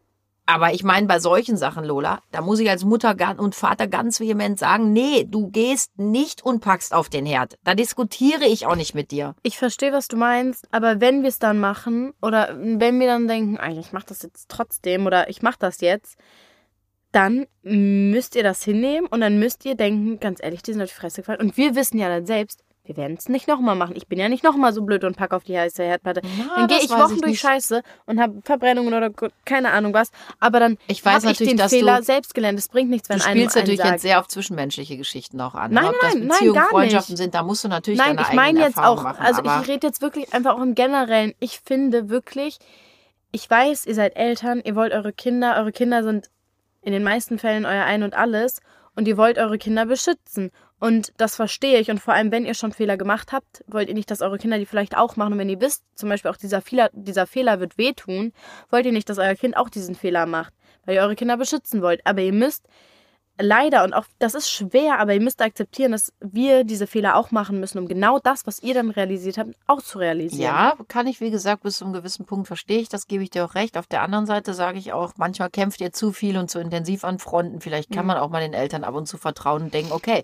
Aber 0.45 0.73
ich 0.73 0.83
meine, 0.83 1.07
bei 1.07 1.19
solchen 1.19 1.57
Sachen, 1.57 1.85
Lola, 1.85 2.21
da 2.31 2.41
muss 2.41 2.59
ich 2.59 2.69
als 2.69 2.85
Mutter 2.85 3.15
und 3.37 3.55
Vater 3.55 3.87
ganz 3.87 4.19
vehement 4.19 4.59
sagen, 4.59 4.93
nee, 4.93 5.25
du 5.27 5.49
gehst 5.49 5.97
nicht 5.97 6.43
und 6.43 6.59
packst 6.59 6.93
auf 6.93 7.09
den 7.09 7.25
Herd. 7.25 7.57
Da 7.63 7.73
diskutiere 7.73 8.45
ich 8.45 8.67
auch 8.67 8.75
nicht 8.75 8.93
mit 8.93 9.11
dir. 9.11 9.35
Ich 9.41 9.57
verstehe, 9.57 9.91
was 9.91 10.07
du 10.07 10.17
meinst, 10.17 10.67
aber 10.71 11.01
wenn 11.01 11.23
wir 11.23 11.29
es 11.29 11.39
dann 11.39 11.59
machen 11.59 12.13
oder 12.21 12.55
wenn 12.59 12.99
wir 12.99 13.07
dann 13.07 13.27
denken, 13.27 13.57
ich 13.79 13.91
mache 13.91 14.05
das 14.07 14.21
jetzt 14.21 14.49
trotzdem 14.49 15.07
oder 15.07 15.29
ich 15.29 15.41
mache 15.41 15.57
das 15.59 15.81
jetzt, 15.81 16.17
dann 17.15 17.47
müsst 17.63 18.35
ihr 18.35 18.43
das 18.43 18.61
hinnehmen 18.61 19.07
und 19.07 19.21
dann 19.21 19.39
müsst 19.39 19.63
ihr 19.63 19.75
denken, 19.75 20.19
ganz 20.19 20.43
ehrlich, 20.43 20.61
die 20.63 20.73
sind 20.73 20.81
auf 20.81 20.89
die 20.89 20.95
Fresse 20.95 21.21
gefallen. 21.21 21.39
Und 21.39 21.55
wir 21.55 21.73
wissen 21.73 21.97
ja 21.97 22.09
dann 22.09 22.25
selbst, 22.25 22.64
wir 22.85 22.97
werden 22.97 23.17
es 23.17 23.27
nicht 23.29 23.47
nochmal 23.47 23.75
machen. 23.75 23.95
Ich 23.95 24.07
bin 24.07 24.19
ja 24.19 24.29
nicht 24.29 24.43
nochmal 24.43 24.71
so 24.73 24.83
blöd 24.83 25.03
und 25.03 25.17
pack 25.17 25.33
auf 25.33 25.43
die 25.43 25.57
heiße 25.57 25.81
Herdplatte. 25.83 26.21
Na, 26.37 26.55
dann 26.55 26.67
gehe 26.67 26.77
das 26.77 26.85
ich 26.85 26.91
Wochen 26.91 27.15
ich 27.15 27.21
durch. 27.21 27.39
Scheiße 27.39 27.81
und 28.05 28.19
habe 28.21 28.41
Verbrennungen 28.43 28.93
oder 28.93 29.09
keine 29.43 29.71
Ahnung 29.71 29.93
was. 29.93 30.11
Aber 30.39 30.59
dann 30.59 30.77
habe 31.05 31.31
ich 31.31 31.37
den 31.37 31.57
Fehler 31.57 31.97
du- 31.97 32.03
selbst 32.03 32.35
gelernt. 32.35 32.59
Es 32.59 32.69
bringt 32.69 32.89
nichts, 32.91 33.09
wenn 33.09 33.17
Du 33.19 33.25
einem 33.25 33.39
spielst 33.39 33.55
einen 33.57 33.63
natürlich 33.63 33.79
sagt. 33.79 33.91
jetzt 33.93 34.01
sehr 34.03 34.19
auf 34.19 34.27
zwischenmenschliche 34.27 34.97
Geschichten 34.97 35.41
auch 35.41 35.55
an. 35.55 35.71
Nein, 35.71 35.85
Ob 35.85 35.99
das 35.99 36.13
nein, 36.13 36.19
nein, 36.19 36.27
Beziehungen, 36.29 36.53
gar 36.55 36.69
Freundschaften 36.69 37.13
nicht. 37.13 37.21
sind, 37.23 37.33
da 37.35 37.43
musst 37.43 37.63
du 37.63 37.67
natürlich 37.67 37.99
Nein, 37.99 38.17
deine 38.17 38.27
ich 38.29 38.35
meine 38.35 38.59
jetzt 38.59 38.77
auch, 38.77 39.01
machen. 39.03 39.25
also 39.25 39.41
ich 39.43 39.67
rede 39.67 39.87
jetzt 39.87 40.01
wirklich 40.01 40.31
einfach 40.33 40.55
auch 40.55 40.61
im 40.61 40.75
Generellen. 40.75 41.33
Ich 41.39 41.59
finde 41.61 42.09
wirklich, 42.09 42.59
ich 43.31 43.49
weiß, 43.49 43.85
ihr 43.87 43.95
seid 43.95 44.15
Eltern, 44.15 44.61
ihr 44.63 44.75
wollt 44.75 44.93
eure 44.93 45.11
Kinder, 45.11 45.55
eure 45.57 45.71
Kinder 45.71 46.03
sind 46.03 46.29
in 46.81 46.93
den 46.93 47.03
meisten 47.03 47.39
Fällen 47.39 47.65
euer 47.65 47.83
Ein 47.83 48.03
und 48.03 48.13
alles 48.13 48.59
und 48.95 49.07
ihr 49.07 49.17
wollt 49.17 49.37
eure 49.39 49.57
Kinder 49.57 49.85
beschützen. 49.87 50.51
Und 50.79 51.13
das 51.17 51.35
verstehe 51.35 51.79
ich. 51.79 51.89
Und 51.89 51.99
vor 51.99 52.13
allem, 52.13 52.31
wenn 52.31 52.45
ihr 52.45 52.53
schon 52.53 52.71
Fehler 52.73 52.97
gemacht 52.97 53.31
habt, 53.31 53.63
wollt 53.67 53.87
ihr 53.87 53.93
nicht, 53.95 54.11
dass 54.11 54.21
eure 54.21 54.37
Kinder 54.37 54.57
die 54.59 54.65
vielleicht 54.65 54.97
auch 54.97 55.15
machen. 55.15 55.33
Und 55.33 55.39
wenn 55.39 55.49
ihr 55.49 55.61
wisst, 55.61 55.83
zum 55.95 56.09
Beispiel 56.09 56.29
auch 56.31 56.37
dieser 56.37 56.61
Fehler, 56.61 56.89
dieser 56.93 57.25
Fehler 57.27 57.59
wird 57.59 57.77
wehtun, 57.77 58.33
wollt 58.69 58.85
ihr 58.85 58.91
nicht, 58.91 59.09
dass 59.09 59.17
euer 59.17 59.35
Kind 59.35 59.55
auch 59.57 59.69
diesen 59.69 59.95
Fehler 59.95 60.25
macht, 60.25 60.53
weil 60.85 60.95
ihr 60.95 61.01
eure 61.01 61.15
Kinder 61.15 61.37
beschützen 61.37 61.81
wollt. 61.81 62.01
Aber 62.05 62.21
ihr 62.21 62.33
müsst 62.33 62.65
leider, 63.39 63.83
und 63.83 63.93
auch 63.93 64.05
das 64.19 64.33
ist 64.33 64.49
schwer, 64.49 64.99
aber 64.99 65.13
ihr 65.13 65.21
müsst 65.21 65.41
akzeptieren, 65.41 65.91
dass 65.91 66.13
wir 66.21 66.63
diese 66.63 66.87
Fehler 66.87 67.15
auch 67.17 67.31
machen 67.31 67.59
müssen, 67.59 67.79
um 67.79 67.87
genau 67.87 68.19
das, 68.19 68.45
was 68.45 68.61
ihr 68.63 68.73
dann 68.73 68.89
realisiert 68.89 69.37
habt, 69.37 69.51
auch 69.67 69.81
zu 69.81 69.99
realisieren. 69.99 70.43
ja, 70.43 70.73
kann 70.87 71.07
ich, 71.07 71.19
wie 71.19 71.31
gesagt, 71.31 71.63
bis 71.63 71.77
zu 71.77 71.85
einem 71.85 71.93
gewissen 71.93 72.25
Punkt 72.25 72.47
verstehe 72.47 72.79
ich, 72.79 72.89
das 72.89 73.07
gebe 73.07 73.23
ich 73.23 73.29
dir 73.29 73.43
auch 73.45 73.55
recht. 73.55 73.77
Auf 73.77 73.87
der 73.87 74.01
anderen 74.03 74.25
Seite 74.25 74.53
sage 74.53 74.77
ich 74.77 74.93
auch, 74.93 75.13
manchmal 75.17 75.49
kämpft 75.49 75.81
ihr 75.81 75.91
zu 75.91 76.11
viel 76.13 76.37
und 76.37 76.49
zu 76.49 76.59
intensiv 76.59 77.03
an 77.03 77.19
Fronten. 77.19 77.59
Vielleicht 77.61 77.89
Mhm. 77.91 77.95
kann 77.95 78.05
man 78.05 78.17
auch 78.17 78.29
mal 78.29 78.41
den 78.41 78.53
Eltern 78.53 78.83
ab 78.85 78.95
und 78.95 79.05
zu 79.07 79.17
vertrauen 79.17 79.63
und 79.63 79.73
denken, 79.73 79.91
okay, 79.91 80.23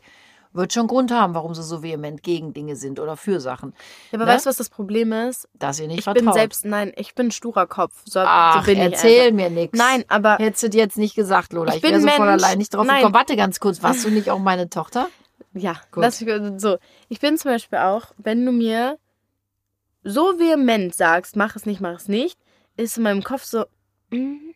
wird 0.53 0.73
schon 0.73 0.87
Grund 0.87 1.11
haben, 1.11 1.33
warum 1.33 1.53
sie 1.55 1.63
so 1.63 1.81
vehement 1.83 2.23
gegen 2.23 2.53
Dinge 2.53 2.75
sind 2.75 2.99
oder 2.99 3.15
für 3.17 3.39
Sachen. 3.39 3.73
Ja, 4.11 4.17
aber 4.17 4.25
Ne? 4.25 4.31
weißt 4.33 4.45
du, 4.45 4.49
was 4.49 4.57
das 4.57 4.69
Problem 4.69 5.11
ist? 5.13 5.47
Dass 5.53 5.79
ihr 5.79 5.87
nicht 5.87 5.99
Ich 5.99 6.03
vertraut. 6.03 6.23
bin 6.25 6.33
selbst, 6.33 6.65
nein, 6.65 6.91
ich 6.95 7.15
bin 7.15 7.31
sturer 7.31 7.67
Kopf. 7.67 8.01
So, 8.05 8.19
Ach, 8.21 8.65
so 8.65 8.71
erzähl 8.71 9.31
mir 9.31 9.49
nichts. 9.49 9.77
Nein, 9.77 10.03
aber 10.07 10.37
Hättest 10.37 10.63
du 10.63 10.69
dir 10.69 10.79
jetzt 10.79 10.97
nicht 10.97 11.15
gesagt, 11.15 11.53
Lola. 11.53 11.69
Ich 11.71 11.77
Ich, 11.77 11.81
bin 11.81 11.91
wäre 11.91 12.01
so 12.01 12.07
von 12.09 12.27
allein 12.27 12.57
nicht 12.57 12.73
drauf 12.73 12.85
Nein. 12.85 12.97
gekommen. 12.97 13.15
Warte 13.15 13.35
ganz 13.35 13.59
kurz, 13.59 13.81
warst 13.83 14.03
du 14.05 14.09
nicht 14.09 14.29
auch 14.29 14.39
meine 14.39 14.69
Tochter? 14.69 15.07
Ja, 15.53 15.75
Gut. 15.91 16.03
mich, 16.03 16.61
so. 16.61 16.77
Ich 17.09 17.19
bin 17.19 17.37
zum 17.37 17.51
Beispiel 17.51 17.79
auch, 17.79 18.05
wenn 18.17 18.45
du 18.45 18.51
mir 18.51 18.97
so 20.03 20.39
vehement 20.39 20.95
sagst, 20.95 21.35
mach 21.35 21.55
es 21.55 21.65
nicht, 21.65 21.81
mach 21.81 21.97
es 21.99 22.07
nicht, 22.07 22.39
ist 22.77 22.97
in 22.97 23.03
meinem 23.03 23.23
Kopf 23.23 23.43
so, 23.43 23.65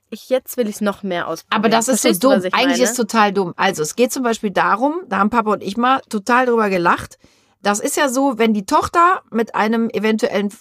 ich, 0.09 0.29
jetzt 0.29 0.57
will 0.57 0.67
ich 0.67 0.75
es 0.75 0.81
noch 0.81 1.03
mehr 1.03 1.27
ausprobieren. 1.27 1.59
Aber 1.59 1.69
das 1.69 1.87
ist 1.87 2.01
so 2.01 2.07
Verstehst 2.09 2.23
du, 2.23 2.29
dumm. 2.29 2.45
ich 2.45 2.53
Eigentlich 2.53 2.77
meine? 2.77 2.83
ist 2.83 2.95
total 2.95 3.33
dumm. 3.33 3.53
Also 3.57 3.81
es 3.81 3.95
geht 3.95 4.11
zum 4.11 4.23
Beispiel 4.23 4.51
darum, 4.51 5.01
da 5.07 5.17
haben 5.17 5.29
Papa 5.29 5.53
und 5.53 5.63
ich 5.63 5.77
mal 5.77 6.01
total 6.09 6.45
drüber 6.45 6.69
gelacht. 6.69 7.17
Das 7.61 7.79
ist 7.79 7.97
ja 7.97 8.09
so, 8.09 8.37
wenn 8.37 8.53
die 8.53 8.65
Tochter 8.65 9.21
mit 9.31 9.55
einem 9.55 9.89
eventuellen 9.89 10.53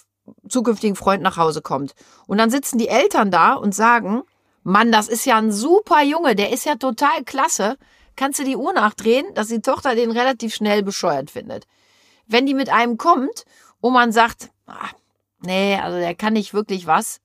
zukünftigen 0.49 0.95
Freund 0.95 1.21
nach 1.21 1.37
Hause 1.37 1.61
kommt 1.61 1.93
und 2.25 2.39
dann 2.39 2.49
sitzen 2.49 2.79
die 2.79 2.87
Eltern 2.87 3.29
da 3.29 3.53
und 3.53 3.75
sagen, 3.75 4.23
Mann, 4.63 4.91
das 4.91 5.07
ist 5.07 5.25
ja 5.25 5.37
ein 5.37 5.51
super 5.51 6.01
Junge, 6.01 6.35
der 6.35 6.51
ist 6.51 6.65
ja 6.65 6.75
total 6.75 7.23
klasse. 7.23 7.77
Kannst 8.15 8.39
du 8.39 8.43
die 8.43 8.55
Uhr 8.55 8.73
nachdrehen, 8.73 9.25
dass 9.35 9.47
die 9.47 9.61
Tochter 9.61 9.93
den 9.93 10.09
relativ 10.09 10.55
schnell 10.55 10.81
bescheuert 10.81 11.29
findet. 11.29 11.67
Wenn 12.25 12.47
die 12.47 12.55
mit 12.55 12.69
einem 12.69 12.97
kommt 12.97 13.45
und 13.81 13.93
man 13.93 14.11
sagt, 14.11 14.49
ah, 14.65 14.89
nee, 15.41 15.75
also 15.75 15.99
der 15.99 16.15
kann 16.15 16.33
nicht 16.33 16.55
wirklich 16.55 16.87
was, 16.87 17.19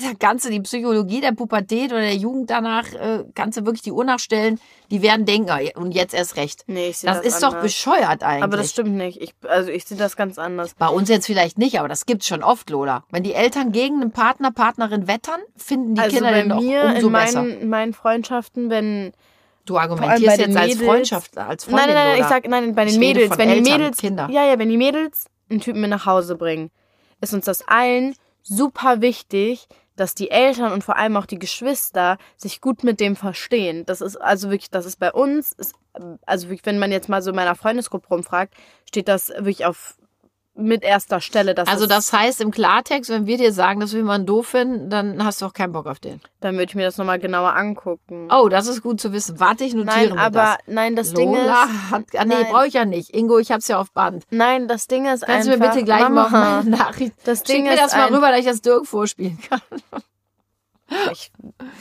da 0.00 0.12
kannst 0.18 0.44
du 0.44 0.50
die 0.50 0.60
Psychologie 0.60 1.20
der 1.20 1.32
Pubertät 1.32 1.92
oder 1.92 2.00
der 2.00 2.16
Jugend 2.16 2.50
danach, 2.50 2.92
äh, 2.92 3.24
kannst 3.34 3.58
du 3.58 3.64
wirklich 3.64 3.82
die 3.82 3.92
Uhr 3.92 4.04
nachstellen, 4.04 4.58
die 4.90 5.02
werden 5.02 5.26
denken, 5.26 5.50
ah, 5.50 5.58
und 5.76 5.92
jetzt 5.92 6.14
erst 6.14 6.36
recht. 6.36 6.64
Nee, 6.66 6.88
ich 6.88 6.98
sehe 6.98 7.10
Das, 7.10 7.18
das, 7.22 7.34
ist 7.34 7.42
doch 7.42 7.48
anders. 7.48 7.62
bescheuert 7.62 8.22
eigentlich. 8.22 8.42
Aber 8.44 8.56
das 8.56 8.70
stimmt 8.70 8.92
nicht. 8.96 9.20
Ich, 9.20 9.34
also 9.48 9.70
ich 9.70 9.84
sehe 9.84 9.96
das 9.98 10.16
ganz 10.16 10.38
anders. 10.38 10.74
Bei 10.74 10.88
uns 10.88 11.08
jetzt 11.08 11.26
vielleicht 11.26 11.58
nicht, 11.58 11.78
aber 11.78 11.88
das 11.88 12.06
gibt's 12.06 12.26
schon 12.26 12.42
oft, 12.42 12.68
Lola. 12.70 13.04
Wenn 13.10 13.22
die 13.22 13.34
Eltern 13.34 13.72
gegen 13.72 14.00
einen 14.00 14.10
Partner, 14.12 14.50
Partnerin 14.50 15.06
wettern, 15.06 15.40
finden 15.56 15.94
die 15.94 16.00
also 16.00 16.16
Kinder 16.16 16.30
bei 16.32 16.40
den 16.40 16.48
doch 16.48 16.60
mir 16.60 16.82
umso 16.94 17.06
in 17.06 17.12
besser. 17.12 17.42
meinen, 17.42 17.60
in 17.60 17.68
meinen 17.68 17.92
Freundschaften, 17.94 18.70
wenn 18.70 19.12
Du 19.66 19.78
argumentierst 19.78 20.38
jetzt 20.38 20.56
als 20.56 20.68
Mädels- 20.74 20.84
Freundschaft, 20.84 21.38
als 21.38 21.64
Freundin, 21.64 21.86
nein, 21.86 21.94
nein, 21.94 22.08
nein, 22.12 22.20
ich 22.22 22.26
sag 22.26 22.48
nein, 22.48 22.74
bei 22.74 22.84
den 22.86 22.94
Ich 22.94 22.98
Mädels, 22.98 23.38
wenn 23.38 23.48
die 23.50 23.58
Eltern, 23.58 23.72
Mädels, 23.78 23.98
Kinder. 23.98 24.28
ja, 24.30 24.44
ja, 24.44 24.58
wenn 24.58 24.68
die 24.68 24.76
Mädels 24.78 25.26
einen 25.48 25.60
Typen 25.60 25.80
mit 25.80 25.90
nach 25.90 26.06
Hause 26.06 26.34
bringen, 26.34 26.70
ist 27.20 27.34
uns 27.34 27.44
das 27.44 27.62
allen 27.68 28.14
super 28.42 29.00
wichtig, 29.02 29.68
dass 30.00 30.14
die 30.14 30.30
Eltern 30.30 30.72
und 30.72 30.82
vor 30.82 30.96
allem 30.96 31.16
auch 31.18 31.26
die 31.26 31.38
Geschwister 31.38 32.16
sich 32.36 32.62
gut 32.62 32.84
mit 32.84 33.00
dem 33.00 33.16
verstehen. 33.16 33.84
Das 33.84 34.00
ist 34.00 34.16
also 34.16 34.50
wirklich, 34.50 34.70
das 34.70 34.86
ist 34.86 34.98
bei 34.98 35.12
uns, 35.12 35.52
ist, 35.52 35.74
also 36.24 36.48
wenn 36.64 36.78
man 36.78 36.90
jetzt 36.90 37.10
mal 37.10 37.20
so 37.20 37.30
in 37.30 37.36
meiner 37.36 37.54
Freundesgruppe 37.54 38.08
rumfragt, 38.08 38.54
steht 38.88 39.08
das 39.08 39.28
wirklich 39.28 39.66
auf 39.66 39.99
mit 40.60 40.82
erster 40.84 41.20
Stelle. 41.20 41.54
Dass 41.54 41.68
Also 41.68 41.86
das, 41.86 42.10
das 42.10 42.18
heißt 42.18 42.40
im 42.40 42.50
Klartext, 42.50 43.10
wenn 43.10 43.26
wir 43.26 43.36
dir 43.38 43.52
sagen, 43.52 43.80
dass 43.80 43.92
wir 43.92 43.98
jemanden 44.00 44.26
doof 44.26 44.48
finden, 44.48 44.90
dann 44.90 45.24
hast 45.24 45.40
du 45.42 45.46
auch 45.46 45.52
keinen 45.52 45.72
Bock 45.72 45.86
auf 45.86 45.98
den. 45.98 46.20
dann 46.40 46.54
würde 46.54 46.64
ich 46.64 46.74
mir 46.74 46.84
das 46.84 46.96
nochmal 46.98 47.18
genauer 47.18 47.54
angucken. 47.56 48.28
Oh, 48.32 48.48
das 48.48 48.66
ist 48.66 48.82
gut 48.82 49.00
zu 49.00 49.12
wissen. 49.12 49.40
Warte, 49.40 49.64
ich 49.64 49.74
notiere 49.74 49.96
nein, 50.06 50.14
mir 50.14 50.20
aber 50.20 50.40
das. 50.40 50.56
nein, 50.66 50.96
das 50.96 51.12
Ding 51.12 51.32
Lola 51.34 51.64
ist, 51.64 51.90
hat, 51.90 52.04
ah, 52.16 52.24
nee, 52.24 52.34
Nein. 52.34 52.46
brauche 52.50 52.66
ich 52.66 52.74
ja 52.74 52.84
nicht. 52.84 53.14
Ingo, 53.14 53.38
ich 53.38 53.50
hab's 53.52 53.68
ja 53.68 53.78
auf 53.78 53.90
Band. 53.92 54.24
nein, 54.30 54.68
das 54.68 54.86
Ding 54.86 55.06
ist 55.06 55.26
Kannst 55.26 55.48
du 55.48 55.52
einfach, 55.52 55.66
mir 55.66 55.72
bitte 55.72 55.84
gleich 55.84 56.02
Mama, 56.02 56.28
mal 56.28 56.64
meine 56.64 56.76
Nachricht 56.76 57.14
das 57.24 57.38
Schick 57.40 57.46
Ding 57.56 57.64
mir 57.64 57.74
ist 57.74 57.82
das 57.82 57.94
mal 57.96 58.06
ein- 58.06 58.14
rüber, 58.14 58.30
dass 58.30 58.40
ich 58.40 58.46
das 58.46 58.60
Dirk 58.62 58.86
vorspielen 58.86 59.38
kann. 59.48 59.60
Ich, 61.12 61.30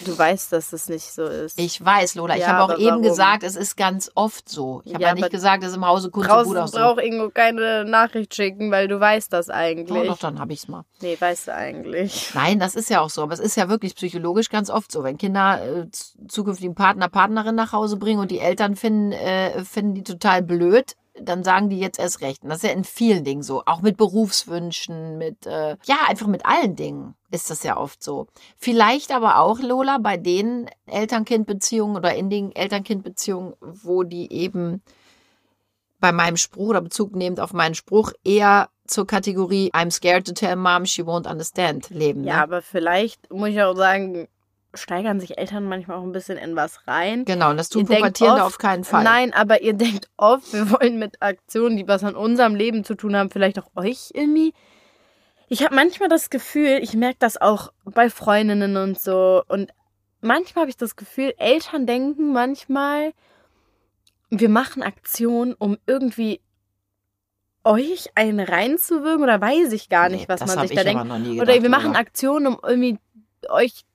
du 0.06 0.18
weißt, 0.18 0.52
dass 0.54 0.72
es 0.72 0.88
nicht 0.88 1.12
so 1.12 1.24
ist. 1.24 1.60
Ich 1.60 1.84
weiß, 1.84 2.16
Lola. 2.16 2.36
Ich 2.36 2.42
Ja, 2.42 2.50
habe 2.50 2.74
auch 2.74 2.78
eben 2.78 2.90
warum? 2.90 3.02
gesagt, 3.02 3.44
es 3.44 3.56
ist 3.56 3.76
ganz 3.76 4.12
oft 4.16 4.48
so. 4.48 4.82
Ich 4.86 4.94
habe 4.94 5.02
ja, 5.04 5.10
Ja, 5.10 5.16
nicht 5.16 5.32
gesagt, 5.32 5.64
es 5.64 5.72
ist 5.72 5.76
im 5.78 5.86
Hause 5.86 6.12
Kunze 6.12 6.30
Draußen 6.30 6.52
gut 6.54 6.58
auch 6.62 6.68
so. 6.68 6.78
braucht 6.78 7.02
Ingo 7.02 7.30
keine 7.32 7.86
Nachricht 7.86 8.36
schicken, 8.36 8.72
weil 8.72 8.88
du 8.88 9.00
weißt 9.00 9.34
das 9.34 9.50
Oh, 9.50 9.54
eigentlich. 9.54 10.08
doch, 10.08 10.20
dann 10.20 10.40
habe 10.40 10.54
ich 10.54 10.60
es 10.60 10.68
mal. 10.68 10.84
Nee, 11.02 11.18
weißt 11.20 11.48
du 11.48 11.56
eigentlich. 11.56 12.32
Nein, 12.36 12.60
das 12.60 12.76
ist 12.76 12.90
ja 12.90 13.02
auch 13.02 13.10
so. 13.10 13.24
Aber 13.24 13.34
es 13.34 13.40
ist 13.40 13.56
ja 13.58 13.68
wirklich 13.68 13.96
psychologisch 13.96 14.50
ganz 14.50 14.70
oft 14.70 14.92
so. 14.92 15.04
Wenn 15.04 15.18
Kinder 15.18 15.60
äh, 15.64 15.88
zukünftigen 16.28 16.76
Partner, 16.76 17.10
Partnerin 17.10 17.56
nach 17.56 17.74
Hause 17.74 17.98
bringen 17.98 18.20
und 18.20 18.32
die 18.32 18.40
Eltern 18.40 18.76
finden, 18.76 19.12
äh, 19.12 19.64
finden 19.66 19.96
die 19.96 20.04
total 20.04 20.44
blöd, 20.44 20.96
dann 21.22 21.44
sagen 21.44 21.70
die 21.70 21.80
jetzt 21.80 22.00
erst 22.00 22.22
recht. 22.22 22.44
Und 22.44 22.50
das 22.50 22.60
ist 22.60 22.70
ja 22.70 22.76
in 22.76 22.84
vielen 22.84 23.24
Dingen 23.24 23.44
so. 23.44 23.64
Auch 23.66 23.82
mit 23.82 23.98
Berufswünschen, 23.98 25.18
mit, 25.18 25.46
äh, 25.46 25.78
ja, 25.84 25.98
einfach 26.08 26.28
mit 26.28 26.46
allen 26.46 26.76
Dingen 26.76 27.16
ist 27.32 27.50
das 27.50 27.64
ja 27.64 27.78
oft 27.78 28.04
so. 28.04 28.28
Vielleicht 28.58 29.12
aber 29.12 29.38
auch, 29.40 29.60
Lola, 29.60 29.98
bei 30.00 30.18
den 30.18 30.70
Eltern-Kind-Beziehungen 30.88 31.96
oder 31.96 32.16
in 32.16 32.30
den 32.30 32.56
Eltern-Kind-Beziehungen, 32.56 33.54
wo 33.60 34.04
die 34.04 34.32
eben 34.32 34.82
bei 36.00 36.12
meinem 36.12 36.38
Spruch 36.38 36.70
oder 36.70 36.82
Bezug 36.82 37.16
nehmend 37.16 37.40
auf 37.40 37.54
meinen 37.54 37.76
Spruch 37.76 38.14
eher 38.24 38.70
zur 38.88 39.06
Kategorie 39.06 39.70
I'm 39.74 39.92
scared 39.92 40.26
to 40.26 40.34
tell 40.34 40.56
mom 40.56 40.86
she 40.86 41.04
won't 41.04 41.30
understand 41.30 41.90
leben. 41.90 42.24
Ja, 42.24 42.38
ne? 42.38 42.44
aber 42.44 42.62
vielleicht 42.62 43.32
muss 43.32 43.50
ich 43.50 43.62
auch 43.62 43.76
sagen, 43.76 44.28
steigern 44.74 45.20
sich 45.20 45.38
Eltern 45.38 45.64
manchmal 45.66 45.98
auch 45.98 46.04
ein 46.04 46.12
bisschen 46.12 46.38
in 46.38 46.56
was 46.56 46.88
rein. 46.88 47.26
Genau, 47.26 47.50
und 47.50 47.58
das 47.58 47.70
tun 47.70 47.86
Pubertierende 47.86 48.44
auf 48.44 48.58
keinen 48.58 48.84
Fall. 48.84 49.04
Nein, 49.04 49.34
aber 49.34 49.62
ihr 49.62 49.74
denkt 49.74 50.10
oft, 50.18 50.54
wir 50.54 50.70
wollen 50.72 51.00
mit 51.00 51.22
Aktionen, 51.22 51.78
die 51.78 51.88
was 51.88 52.04
an 52.04 52.16
unserem 52.16 52.56
Leben 52.56 52.84
zu 52.84 52.96
tun 52.96 53.16
haben, 53.16 53.32
vielleicht 53.32 53.60
auch 53.60 53.70
euch 53.76 54.12
irgendwie. 54.14 54.54
Ich 55.48 55.64
habe 55.64 55.74
manchmal 55.74 56.10
das 56.10 56.30
Gefühl, 56.30 56.80
ich 56.82 56.94
merke 56.94 57.18
das 57.20 57.42
auch 57.42 57.72
bei 57.84 58.10
Freundinnen 58.12 58.78
und 58.78 59.00
so. 59.00 59.42
Und 59.48 59.72
manchmal 60.22 60.64
habe 60.64 60.70
ich 60.70 60.78
das 60.78 60.96
Gefühl, 60.96 61.34
Eltern 61.38 61.88
denken 61.88 62.32
manchmal, 62.32 63.14
wir 64.30 64.50
machen 64.50 64.84
Aktionen, 64.84 65.56
um 65.58 65.78
irgendwie 65.88 66.42
euch 67.64 68.10
einen 68.16 68.40
reinzuwirken 68.40 69.24
oder 69.24 69.42
weiß 69.42 69.74
ich 69.74 69.90
gar 69.90 70.10
nicht, 70.10 70.22
Nee, 70.22 70.34
was 70.34 70.40
man 70.46 70.60
sich 70.62 70.72
ich 70.72 70.78
da 70.78 70.84
denkt. 70.84 71.06
noch 71.06 71.20
nie 71.20 71.36
Oder 71.42 71.54
gedacht, 71.54 71.64
wir 71.64 71.70
machen. 71.70 71.96
Aktionen, 71.96 72.48
um 72.48 72.60
irgendwie 72.64 72.98
euch, 73.50 73.86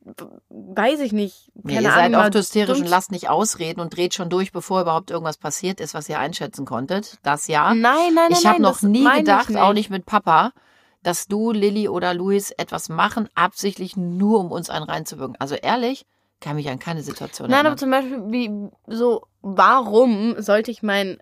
weiß 0.48 1.00
ich 1.00 1.12
nicht, 1.12 1.50
Nee, 1.54 1.74
keine 1.74 1.88
ihr 1.88 1.94
Ahnung. 1.94 2.12
seid 2.12 2.26
oft 2.26 2.34
hysterisch 2.34 2.78
und 2.80 2.88
lasst 2.88 3.10
nicht 3.12 3.28
ausreden 3.28 3.80
und 3.80 3.96
dreht 3.96 4.14
schon 4.14 4.30
durch, 4.30 4.52
bevor 4.52 4.82
überhaupt 4.82 5.10
irgendwas 5.10 5.36
passiert 5.38 5.80
ist, 5.80 5.94
was 5.94 6.08
ihr 6.08 6.18
einschätzen 6.18 6.64
konntet. 6.64 7.18
Das 7.22 7.46
ja. 7.46 7.74
Nein, 7.74 7.80
nein, 8.14 8.14
nein. 8.14 8.32
ich 8.32 8.46
habe 8.46 8.60
noch 8.62 8.82
nie 8.82 9.08
gedacht, 9.18 9.56
auch 9.56 9.72
nicht 9.72 9.90
mit 9.90 10.06
Papa, 10.06 10.52
dass 11.02 11.26
du, 11.26 11.52
Lilly 11.52 11.88
oder 11.88 12.14
Luis 12.14 12.50
etwas 12.52 12.88
machen, 12.88 13.28
absichtlich 13.34 13.96
nur 13.96 14.40
um 14.40 14.50
uns 14.50 14.70
einen 14.70 14.84
reinzuwirken. 14.84 15.36
Also 15.38 15.54
ehrlich, 15.54 16.06
kann 16.40 16.56
mich 16.56 16.68
an 16.68 16.78
keine 16.78 17.02
Situation 17.02 17.48
Nein, 17.50 17.66
aber 17.66 17.76
erinnern. 17.76 17.78
zum 17.78 17.90
Beispiel, 17.90 18.70
wie, 18.86 18.94
so, 18.94 19.22
warum 19.42 20.40
sollte 20.40 20.70
ich 20.70 20.82
meinen, 20.82 21.18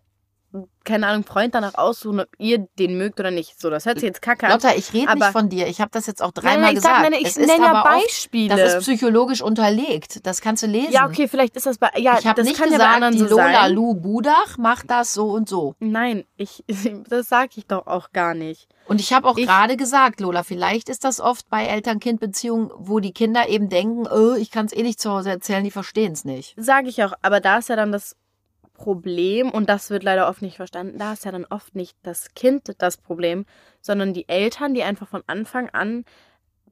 keine 0.85 1.07
Ahnung, 1.07 1.25
Freund 1.25 1.55
danach 1.55 1.75
aussuchen, 1.75 2.21
ob 2.21 2.29
ihr 2.39 2.67
den 2.79 2.99
mögt 2.99 3.21
oder 3.21 3.31
nicht? 3.31 3.61
So, 3.61 3.71
das 3.71 3.87
hört 3.87 4.01
sich 4.01 4.07
jetzt 4.07 4.23
kacke 4.23 4.47
an. 4.47 4.53
Lotta, 4.53 4.75
ich 4.75 4.93
rede 4.93 5.15
nicht 5.15 5.27
von 5.27 5.49
dir. 5.49 5.67
Ich 5.69 5.81
habe 5.81 5.91
das 5.93 6.07
jetzt 6.07 6.23
auch 6.23 6.33
dreimal 6.33 6.75
gesagt. 6.75 6.97
sag, 6.97 7.11
nein, 7.11 7.21
ich 7.21 7.29
es 7.29 7.37
ist 7.37 7.47
nenne 7.47 7.65
ja 7.65 7.73
aber 7.73 7.97
oft, 7.97 8.07
Beispiele. 8.07 8.49
das 8.49 8.75
ist 8.75 8.83
psychologisch 8.83 9.43
unterlegt. 9.43 10.27
Das 10.27 10.41
kannst 10.41 10.63
du 10.63 10.67
lesen. 10.67 10.93
ja, 10.93 11.07
okay, 11.07 11.29
vielleicht 11.29 11.57
ist 11.57 11.67
das 11.67 11.79
bei, 11.79 11.91
ja, 11.97 12.19
ich 12.19 12.27
habe 12.27 12.43
nicht 12.43 12.59
kann 12.59 12.73
ja 12.73 12.79
bei 12.79 12.95
gesagt, 12.95 13.15
die 13.15 13.19
so 13.19 13.27
Lola 13.29 13.53
sein. 13.53 13.73
Lu 13.73 13.95
Budach 13.95 14.59
macht 14.59 14.91
das 14.91 15.15
so 15.15 15.31
und 15.31 15.49
so. 15.49 15.75
Nein, 15.79 16.25
ich, 16.37 16.65
das 17.09 17.29
sag 17.29 17.57
ich 17.57 17.67
doch 17.67 17.87
auch 17.87 18.13
gar 18.13 18.35
nicht. 18.35 18.69
Und 18.89 19.01
ich 19.01 19.13
habe 19.13 19.29
auch 19.29 19.37
gerade 19.37 19.77
gesagt, 19.77 20.21
Lola, 20.21 20.43
vielleicht 20.43 20.89
ist 20.89 21.05
das 21.05 21.21
oft 21.21 21.49
bei 21.49 21.65
Eltern-Kind-Beziehungen, 21.67 22.71
wo 22.77 22.99
die 22.99 23.13
Kinder 23.13 23.49
eben 23.49 23.69
denken, 23.69 24.07
oh, 24.09 24.35
ich 24.35 24.51
kann 24.51 24.67
es 24.67 24.73
eh 24.73 24.83
nicht 24.83 25.01
zu 25.01 25.11
Hause 25.11 25.31
erzählen, 25.31 25.63
die 25.63 25.71
verstehen 25.71 26.13
es 26.13 26.25
nicht. 26.25 26.55
Sage 26.57 26.89
ich 26.89 27.03
auch, 27.05 27.13
aber 27.23 27.41
da 27.41 27.59
ist 27.59 27.69
ja 27.69 27.77
dann 27.77 27.93
das 27.93 28.17
Problem, 28.83 29.51
und 29.51 29.69
das 29.69 29.91
wird 29.91 30.03
leider 30.03 30.29
oft 30.29 30.43
nicht 30.43 30.57
verstanden, 30.57 30.99
da 30.99 31.13
ist 31.13 31.25
ja 31.25 31.31
dann 31.31 31.47
oft 31.49 31.77
nicht 31.77 31.97
das 32.03 32.35
Kind 32.35 32.75
das 32.79 32.97
Problem, 32.97 33.47
sondern 33.81 34.13
die 34.13 34.29
Eltern, 34.29 34.75
die 34.75 34.83
einfach 34.83 35.07
von 35.07 35.23
Anfang 35.29 35.71
an, 35.71 36.05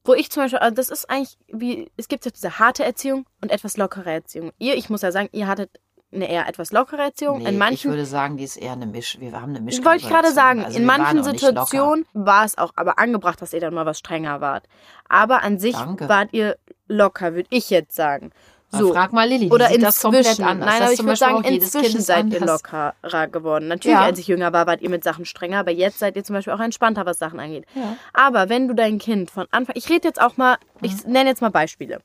wo 0.04 0.14
ich 0.14 0.30
zum 0.30 0.42
Beispiel, 0.42 0.58
also 0.58 0.74
das 0.74 0.88
ist 0.88 1.08
eigentlich 1.08 1.38
wie, 1.46 1.88
es 1.96 2.08
gibt 2.08 2.24
ja 2.24 2.32
diese 2.32 2.58
harte 2.58 2.84
Erziehung 2.84 3.26
und 3.40 3.52
etwas 3.52 3.76
lockere 3.76 4.10
Erziehung. 4.10 4.50
Ihr, 4.58 4.74
ich 4.74 4.90
muss 4.90 5.02
ja 5.02 5.12
sagen, 5.12 5.28
ihr 5.30 5.46
hattet 5.46 5.70
eine 6.12 6.28
eher 6.28 6.48
etwas 6.48 6.72
lockere 6.72 7.02
Erziehung. 7.02 7.38
Nee, 7.38 7.44
in 7.44 7.54
ich 7.54 7.58
manchen 7.58 7.90
würde 7.90 8.06
sagen, 8.06 8.36
die 8.36 8.42
ist 8.42 8.56
eher 8.56 8.72
eine 8.72 8.86
Misch. 8.86 9.20
Wir 9.20 9.40
haben 9.40 9.50
eine 9.50 9.60
Misch. 9.60 9.84
wollte 9.84 10.02
ich 10.02 10.08
gerade 10.08 10.32
sagen, 10.32 10.64
Also 10.64 10.78
in 10.78 10.84
manchen. 10.84 11.22
Situationen 11.22 12.06
war 12.12 12.44
es 12.44 12.58
auch 12.58 12.72
aber 12.74 12.98
angebracht, 12.98 13.40
dass 13.40 13.52
ihr 13.52 13.60
dann 13.60 13.74
mal 13.74 13.86
was 13.86 14.00
strenger 14.00 14.40
wart. 14.40 14.66
Aber 15.08 15.44
an 15.44 15.60
sich 15.60 15.76
Danke. 15.76 16.08
wart 16.08 16.32
ihr 16.32 16.56
locker, 16.88 17.34
würde 17.34 17.48
ich 17.50 17.70
jetzt 17.70 17.94
sagen. 17.94 18.32
So. 18.72 18.92
Frag 18.92 19.12
mal 19.12 19.28
Lilly, 19.28 19.46
die 19.46 19.50
Oder 19.50 19.68
sieht 19.68 19.82
das 19.82 20.00
komplett 20.00 20.38
anders. 20.40 20.68
Nein, 20.68 20.78
das 20.78 20.82
aber 20.82 20.92
ich 20.92 21.02
würde 21.02 21.16
sagen, 21.16 21.34
auch 21.36 21.42
jedes 21.44 21.72
Kind 21.72 21.84
inzwischen 21.84 22.02
seid 22.02 22.32
ihr 22.32 22.40
lockerer 22.40 23.26
geworden. 23.26 23.66
Natürlich, 23.66 23.96
Ja. 23.96 24.04
als 24.04 24.18
ich 24.20 24.28
jünger 24.28 24.52
war, 24.52 24.68
wart 24.68 24.80
ihr 24.80 24.90
mit 24.90 25.02
Sachen 25.02 25.24
strenger, 25.24 25.58
aber 25.58 25.72
jetzt 25.72 25.98
seid 25.98 26.14
ihr 26.14 26.22
zum 26.22 26.34
Beispiel 26.34 26.52
auch 26.52 26.60
entspannter, 26.60 27.04
was 27.04 27.18
Sachen 27.18 27.40
angeht. 27.40 27.66
Ja. 27.74 27.96
Aber 28.12 28.48
wenn 28.48 28.68
du 28.68 28.74
dein 28.74 28.98
Kind 28.98 29.30
von 29.30 29.46
Anfang, 29.50 29.74
ich 29.76 29.88
rede 29.90 30.06
jetzt 30.06 30.20
auch 30.20 30.36
mal, 30.36 30.56
ich 30.82 31.04
nenne 31.04 31.30
jetzt 31.30 31.42
mal 31.42 31.50
Beispiele. 31.50 32.00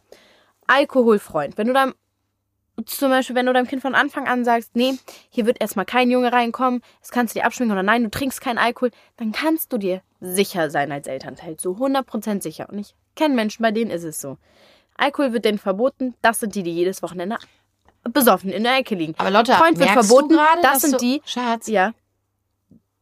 Alkoholfreund. 0.65 1.57
Wenn 1.57 1.67
du 1.67 1.73
deinem, 1.73 1.93
zum 2.85 3.09
Beispiel, 3.09 3.35
wenn 3.35 3.45
du 3.45 3.53
deinem 3.53 3.67
Kind 3.67 3.83
von 3.83 3.93
Anfang 3.93 4.27
an 4.27 4.43
sagst, 4.43 4.75
nee, 4.75 4.95
hier 5.29 5.45
wird 5.45 5.61
erstmal 5.61 5.85
kein 5.85 6.09
Junge 6.09 6.33
reinkommen, 6.33 6.81
das 6.99 7.11
kannst 7.11 7.35
du 7.35 7.39
dir 7.39 7.45
abschminken 7.45 7.73
oder 7.73 7.83
nein, 7.83 8.03
du 8.03 8.09
trinkst 8.09 8.41
keinen 8.41 8.57
Alkohol, 8.57 8.89
dann 9.17 9.31
kannst 9.31 9.71
du 9.71 9.77
dir 9.77 10.01
sicher 10.19 10.71
sein 10.71 10.91
als 10.91 11.05
Elternteil. 11.07 11.57
So 11.59 11.73
100% 11.73 12.41
sicher. 12.41 12.67
Und 12.69 12.79
ich 12.79 12.95
kenne 13.15 13.35
Menschen, 13.35 13.61
bei 13.61 13.71
denen 13.71 13.91
ist 13.91 14.03
es 14.03 14.19
so. 14.19 14.37
Alkohol 14.97 15.33
wird 15.33 15.45
denen 15.45 15.59
verboten, 15.59 16.15
das 16.21 16.39
sind 16.39 16.55
die, 16.55 16.63
die 16.63 16.71
jedes 16.73 17.01
Wochenende 17.03 17.37
besoffen 18.03 18.51
in 18.51 18.63
der 18.63 18.77
Ecke 18.77 18.95
liegen. 18.95 19.13
Aber 19.17 19.31
Lotta, 19.31 19.57
Freund 19.57 19.77
wird 19.79 19.89
verboten, 19.89 20.29
du 20.29 20.35
gerade, 20.35 20.61
das 20.61 20.81
sind 20.81 20.93
du, 20.93 20.97
die- 20.97 21.21
Schatz, 21.25 21.67
Ja. 21.67 21.93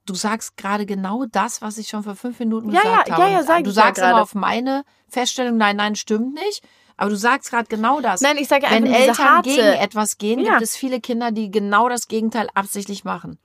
du 0.05 0.15
sagst 0.15 0.57
gerade 0.57 0.85
genau 0.85 1.25
das, 1.25 1.61
was 1.61 1.77
ich 1.77 1.87
schon 1.89 2.03
vor 2.03 2.15
fünf 2.15 2.39
Minuten 2.39 2.71
Ja, 2.71 2.81
gesagt 2.81 3.07
ja, 3.09 3.13
habe. 3.17 3.23
ja, 3.23 3.29
ja, 3.39 3.43
sag 3.43 3.63
du 3.63 3.69
ich 3.69 3.75
ja 3.75 3.83
sagst 3.83 3.99
immer 3.99 4.09
gerade. 4.11 4.21
auf 4.21 4.35
meine 4.35 4.83
Feststellung, 5.09 5.57
nein, 5.57 5.75
nein, 5.77 5.95
stimmt 5.95 6.33
nicht. 6.35 6.63
Aber 6.95 7.09
du 7.09 7.15
sagst 7.15 7.49
gerade 7.49 7.67
genau 7.67 8.01
das. 8.01 8.21
Nein, 8.21 8.37
ich 8.37 8.47
sage 8.47 8.67
Wenn 8.69 8.85
Eltern 8.85 9.17
harte, 9.17 9.49
gegen 9.49 9.61
etwas 9.61 10.17
gehen, 10.19 10.39
Ja. 10.39 10.51
gibt 10.51 10.61
es 10.61 10.75
viele 10.75 11.01
Kinder, 11.01 11.31
die 11.31 11.49
genau 11.49 11.89
das 11.89 12.07
Gegenteil 12.07 12.47
absichtlich 12.53 13.03
machen. 13.03 13.39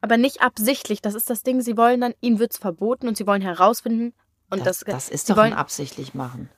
aber 0.00 0.16
nicht 0.18 0.42
absichtlich. 0.42 1.00
Das 1.00 1.14
ist 1.14 1.30
das 1.30 1.42
Ding. 1.42 1.62
Sie 1.62 1.78
wollen 1.78 2.00
dann, 2.02 2.12
ihnen 2.20 2.38
wird's 2.38 2.58
verboten 2.58 3.08
und 3.08 3.16
sie 3.16 3.26
wollen 3.26 3.40
herausfinden. 3.40 4.12
Und 4.50 4.66
Das, 4.66 4.80
das, 4.80 4.84
das 4.94 5.08
ist 5.08 5.26
sie 5.28 5.32
doch 5.32 5.40
wollen, 5.40 5.54
absichtlich 5.54 6.12
machen. 6.12 6.50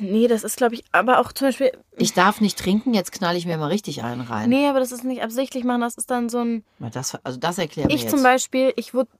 Nee, 0.00 0.26
das 0.28 0.44
ist, 0.44 0.56
glaube 0.56 0.74
ich, 0.74 0.84
aber 0.92 1.18
auch 1.20 1.32
zum 1.32 1.48
Beispiel. 1.48 1.72
Ich 1.96 2.14
darf 2.14 2.40
nicht 2.40 2.58
trinken, 2.58 2.94
jetzt 2.94 3.12
knall 3.12 3.36
ich 3.36 3.44
mir 3.46 3.58
mal 3.58 3.66
richtig 3.68 4.02
einen 4.02 4.22
rein. 4.22 4.48
Nee, 4.48 4.66
aber 4.66 4.80
das 4.80 4.92
ist 4.92 5.04
nicht 5.04 5.22
absichtlich 5.22 5.62
machen. 5.62 5.82
Das 5.82 5.96
ist 5.96 6.10
dann 6.10 6.28
so 6.28 6.38
ein. 6.38 6.64
Das, 6.78 7.14
also 7.22 7.38
das 7.38 7.58
erklär 7.58 7.86
mir 7.86 7.94
Ich 7.94 8.02
jetzt. 8.02 8.10
zum 8.10 8.22
Beispiel, 8.22 8.72
ich 8.76 8.94
wurde 8.94 9.10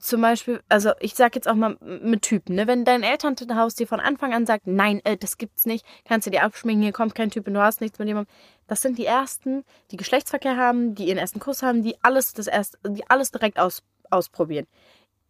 zum 0.00 0.22
Beispiel, 0.22 0.62
also 0.68 0.92
ich 1.00 1.14
sag 1.14 1.34
jetzt 1.34 1.48
auch 1.48 1.54
mal 1.54 1.76
mit 1.80 2.22
Typen, 2.22 2.56
ne? 2.56 2.66
Wenn 2.66 2.84
dein 2.84 3.02
Elternhaus 3.02 3.74
dir 3.74 3.86
von 3.86 4.00
Anfang 4.00 4.32
an 4.32 4.46
sagt, 4.46 4.66
nein, 4.66 5.00
äh, 5.04 5.16
das 5.16 5.36
gibt's 5.36 5.66
nicht, 5.66 5.84
kannst 6.06 6.26
du 6.26 6.30
dir 6.30 6.42
abschminken, 6.42 6.82
hier 6.82 6.92
kommt 6.92 7.14
kein 7.14 7.30
Typ 7.30 7.46
und 7.46 7.54
du 7.54 7.62
hast 7.62 7.80
nichts 7.82 7.98
mit 7.98 8.08
jemandem. 8.08 8.32
Das 8.66 8.80
sind 8.80 8.96
die 8.96 9.04
ersten, 9.06 9.64
die 9.90 9.96
Geschlechtsverkehr 9.98 10.56
haben, 10.56 10.94
die 10.94 11.08
ihren 11.08 11.18
ersten 11.18 11.40
Kuss 11.40 11.62
haben, 11.62 11.82
die 11.82 11.96
alles 12.02 12.32
das 12.32 12.46
erst, 12.46 12.78
die 12.88 13.08
alles 13.10 13.30
direkt 13.30 13.58
aus, 13.58 13.82
ausprobieren. 14.10 14.66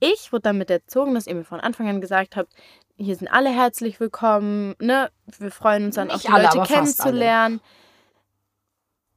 Ich 0.05 0.33
wurde 0.33 0.43
damit 0.43 0.69
erzogen, 0.69 1.15
dass 1.15 1.29
ihr 1.29 1.35
mir 1.37 1.45
von 1.45 1.61
Anfang 1.61 1.89
an 1.89 2.01
gesagt 2.01 2.35
habt, 2.35 2.53
hier 2.97 3.17
sind 3.17 3.29
alle 3.29 3.51
herzlich 3.51 4.01
willkommen, 4.01 4.75
ne? 4.81 5.11
Wir 5.39 5.51
freuen 5.51 5.87
uns 5.87 5.95
dann 5.97 6.09
Nicht 6.09 6.17
auch 6.17 6.21
die 6.21 6.29
alle, 6.29 6.45
Leute 6.45 6.63
kennenzulernen. 6.73 7.61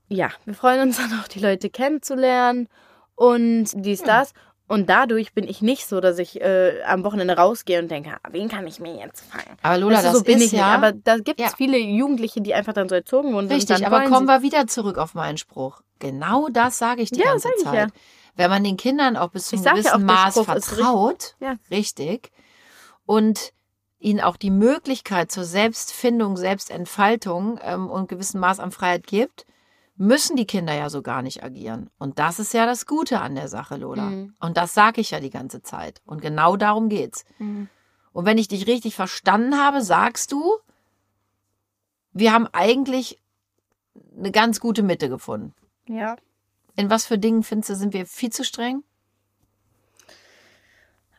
Ja, 0.08 0.30
wir 0.46 0.54
freuen 0.54 0.82
uns 0.82 0.98
dann 0.98 1.20
auch 1.20 1.28
die 1.28 1.40
Leute 1.40 1.70
kennenzulernen 1.70 2.68
und 3.16 3.70
dies, 3.76 4.02
das. 4.04 4.34
Und 4.68 4.90
dadurch 4.90 5.34
bin 5.34 5.48
ich 5.48 5.62
nicht 5.62 5.86
so, 5.88 6.00
dass 6.02 6.18
ich 6.18 6.42
äh, 6.42 6.82
am 6.84 7.04
Wochenende 7.04 7.36
rausgehe 7.38 7.80
und 7.80 7.90
denke, 7.90 8.18
ah, 8.24 8.30
wen 8.32 8.48
kann 8.50 8.66
ich 8.66 8.80
mir 8.80 8.96
jetzt 8.96 9.24
fangen? 9.24 9.58
aber 9.62 9.78
Lola, 9.78 9.98
Weißt 9.98 10.06
du, 10.06 10.10
das 10.10 10.18
so 10.20 10.24
bin 10.24 10.38
ist 10.38 10.46
ich 10.46 10.52
ja 10.54 10.66
nicht. 10.66 10.76
Aber 10.78 10.92
da 10.92 11.18
gibt 11.18 11.40
es 11.40 11.52
Ja. 11.52 11.54
viele 11.56 11.78
Jugendliche, 11.78 12.42
die 12.42 12.56
einfach 12.56 12.74
dann 12.74 12.90
so 12.90 12.96
erzogen 12.96 13.34
wurden. 13.34 13.48
richtig. 13.48 13.86
Aber 13.86 14.06
kommen 14.06 14.26
wir 14.26 14.42
wieder 14.42 14.66
zurück 14.66 14.98
auf 14.98 15.14
meinen 15.14 15.38
Spruch. 15.38 15.82
Genau 16.00 16.50
das 16.50 16.80
sage 16.80 17.04
ich 17.04 17.12
die 17.12 17.20
Ja, 17.20 17.26
ganze 17.30 17.50
Zeit. 17.64 17.76
ja. 17.76 17.88
Wenn 18.36 18.50
man 18.50 18.64
den 18.64 18.76
Kindern 18.76 19.18
auch 19.18 19.30
bis 19.30 19.48
zu 19.48 19.56
einem 19.56 19.66
ja 19.66 19.72
gewissen 19.74 20.08
der 20.08 20.16
Maß 20.16 20.34
Spruch 20.34 20.46
vertraut, 20.46 21.36
Ja. 21.40 21.56
richtig, 21.70 22.32
und 23.06 23.54
ihnen 24.06 24.22
auch 24.22 24.38
die 24.38 24.52
Möglichkeit 24.52 25.32
zur 25.32 25.46
Selbstfindung, 25.46 26.38
Selbstentfaltung 26.38 27.60
ähm, 27.64 27.90
und 27.90 28.08
gewissen 28.08 28.40
Maß 28.40 28.60
an 28.60 28.72
Freiheit 28.72 29.08
gibt, 29.08 29.48
müssen 29.98 30.36
die 30.36 30.46
Kinder 30.46 30.74
ja 30.74 30.90
so 30.90 31.02
gar 31.02 31.24
nicht 31.24 31.44
agieren. 31.44 31.90
Und 31.98 32.20
das 32.20 32.40
ist 32.40 32.54
ja 32.54 32.68
das 32.68 32.86
Gute 32.86 33.20
an 33.20 33.34
der 33.34 33.48
Sache, 33.48 33.78
Lola. 33.78 34.04
Mhm. 34.04 34.36
Und 34.40 34.58
das 34.58 34.76
sage 34.76 35.02
ich 35.02 35.12
ja 35.12 35.20
die 35.20 35.32
ganze 35.32 35.64
Zeit. 35.64 36.02
Und 36.06 36.22
genau 36.22 36.56
darum 36.56 36.88
geht's. 36.88 37.26
Mhm. 37.40 37.68
Und 38.14 38.26
wenn 38.26 38.38
ich 38.38 38.48
dich 38.48 38.68
richtig 38.68 38.96
verstanden 38.96 39.58
habe, 39.58 39.82
sagst 39.82 40.32
du, 40.32 40.58
wir 42.12 42.32
haben 42.32 42.48
eigentlich 42.54 43.20
eine 44.18 44.32
ganz 44.32 44.60
gute 44.60 44.84
Mitte 44.84 45.10
gefunden. 45.10 45.54
Ja. 45.88 46.16
In 46.76 46.92
was 46.92 47.06
für 47.06 47.18
Dingen 47.18 47.42
findest 47.42 47.72
du, 47.72 47.76
sind 47.76 47.94
wir 47.94 48.06
viel 48.06 48.32
zu 48.32 48.44
streng? 48.44 48.84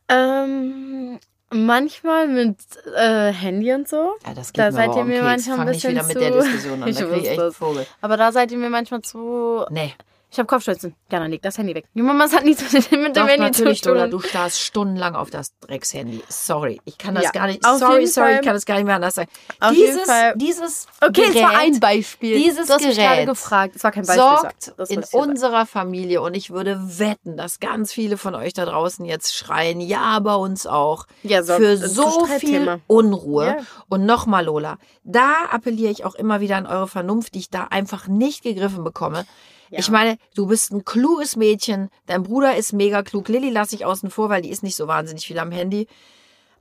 Ähm, 0.09 1.19
Manchmal 1.57 2.29
mit 2.29 2.57
äh, 2.97 3.33
Handy 3.33 3.73
und 3.73 3.89
so. 3.89 4.15
Ja, 4.27 4.35
das 4.35 4.53
geht 4.53 4.59
Da 4.61 4.67
mir 4.67 4.73
seid 4.73 4.89
aber 4.91 4.99
ihr 4.99 5.05
mir 5.05 5.23
manchmal 5.23 5.61
ein 5.61 5.67
nicht 5.73 5.89
wieder 5.89 6.03
bisschen 6.05 6.21
mit 6.21 6.23
der 6.23 6.33
zu- 6.33 6.47
Diskussion 6.47 6.83
an. 6.83 6.89
Ich 6.91 6.97
Da 6.99 7.17
ich 7.17 7.29
echt. 7.29 7.57
Vogel. 7.57 7.87
Aber 8.01 8.17
da 8.17 8.33
seid 8.33 8.53
ihr 8.53 8.59
mir 8.59 8.71
manchmal 8.71 9.03
zu. 9.03 9.65
Nee. 9.71 9.95
Ich 10.37 10.39
habe 10.39 10.49
Kopfschmerzen. 10.49 10.95
Jana, 11.11 11.25
leg 11.29 11.41
das 11.41 11.57
Handy 11.57 11.75
weg. 11.75 11.87
Die 11.95 12.03
Mama 12.03 12.31
hat 12.31 12.45
nichts 12.45 12.71
mit, 12.71 12.93
mit 12.93 13.17
Doch, 13.17 13.23
dem 13.23 13.27
Handy 13.29 13.41
natürlich, 13.41 13.81
zu 13.83 13.89
tun. 13.89 13.95
Lola, 13.97 14.09
du 14.09 14.21
starrst 14.21 14.61
stundenlang 14.61 15.15
auf 15.15 15.31
das 15.31 15.59
Dreckshandy. 15.61 16.23
Sorry, 16.29 16.79
ich 16.85 16.99
kann 16.99 17.15
das 17.15 17.25
Ja, 17.25 17.31
gar 17.31 17.47
nicht. 17.47 17.65
Sorry, 17.65 18.07
sorry, 18.07 18.27
Fall- 18.33 18.35
ich 18.41 18.45
kann 18.45 18.53
das 18.53 18.67
gar 18.67 18.75
nicht 18.75 18.85
mehr 18.85 18.97
anders 18.97 19.15
sagen. 19.15 19.31
Auf 19.61 19.73
jeden 19.73 19.93
dieses, 19.95 20.05
Fall- 20.07 20.35
dieses 20.37 20.87
Okay, 21.01 21.23
Gerät 21.29 21.37
es 21.37 21.43
war 21.43 21.59
ein 21.59 21.81
Beispiel. 21.81 22.37
Dieses 22.37 22.69
hast 22.69 22.85
mich 22.85 22.97
gerade 22.99 23.15
Gerät 23.15 23.29
gefragt. 23.31 23.77
Es 23.77 23.83
war 23.85 23.93
kein 23.93 24.05
Beispiel. 24.05 24.25
sorgt 24.43 24.75
das 24.77 24.91
in 24.91 25.03
unserer 25.13 25.65
Familie 25.65 26.21
und 26.21 26.37
ich 26.37 26.51
würde 26.51 26.79
wetten, 26.99 27.39
dass 27.39 27.59
ganz 27.59 27.91
viele 27.95 28.19
von 28.19 28.35
euch 28.35 28.53
da 28.53 28.67
draußen 28.67 29.07
jetzt 29.07 29.35
schreien, 29.35 29.81
ja, 29.81 30.19
bei 30.19 30.35
uns 30.35 30.67
auch, 30.67 31.07
Ja, 31.23 31.43
sorgt 31.45 31.63
für 31.63 31.79
so 31.79 32.27
viel. 32.27 32.79
Unruhe. 32.89 33.47
Ja. 33.47 33.57
Und 33.89 34.05
nochmal, 34.05 34.45
Lola, 34.45 34.77
da 35.03 35.33
appelliere 35.51 35.91
ich 35.93 36.05
auch 36.05 36.15
immer 36.15 36.41
wieder 36.41 36.57
an 36.59 36.67
eure 36.67 36.89
Vernunft, 36.89 37.33
die 37.33 37.39
ich 37.39 37.49
da 37.49 37.69
einfach 37.71 38.07
nicht 38.07 38.43
gegriffen 38.43 38.85
bekomme. 38.85 39.25
Ja. 39.71 39.79
Ich 39.81 39.91
meine, 39.91 40.19
du 40.35 40.47
bist 40.47 40.73
ein 40.73 40.85
kluges 40.85 41.37
Mädchen, 41.37 41.91
dein 42.07 42.23
Bruder 42.23 42.57
ist 42.57 42.73
mega 42.73 43.03
klug, 43.03 43.29
Lilly 43.29 43.51
lasse 43.51 43.75
ich 43.75 43.85
außen 43.85 44.11
vor, 44.11 44.29
weil 44.29 44.43
die 44.43 44.51
ist 44.51 44.63
nicht 44.63 44.77
so 44.77 44.87
wahnsinnig 44.89 45.27
viel 45.27 45.39
am 45.39 45.51
Handy. 45.51 45.87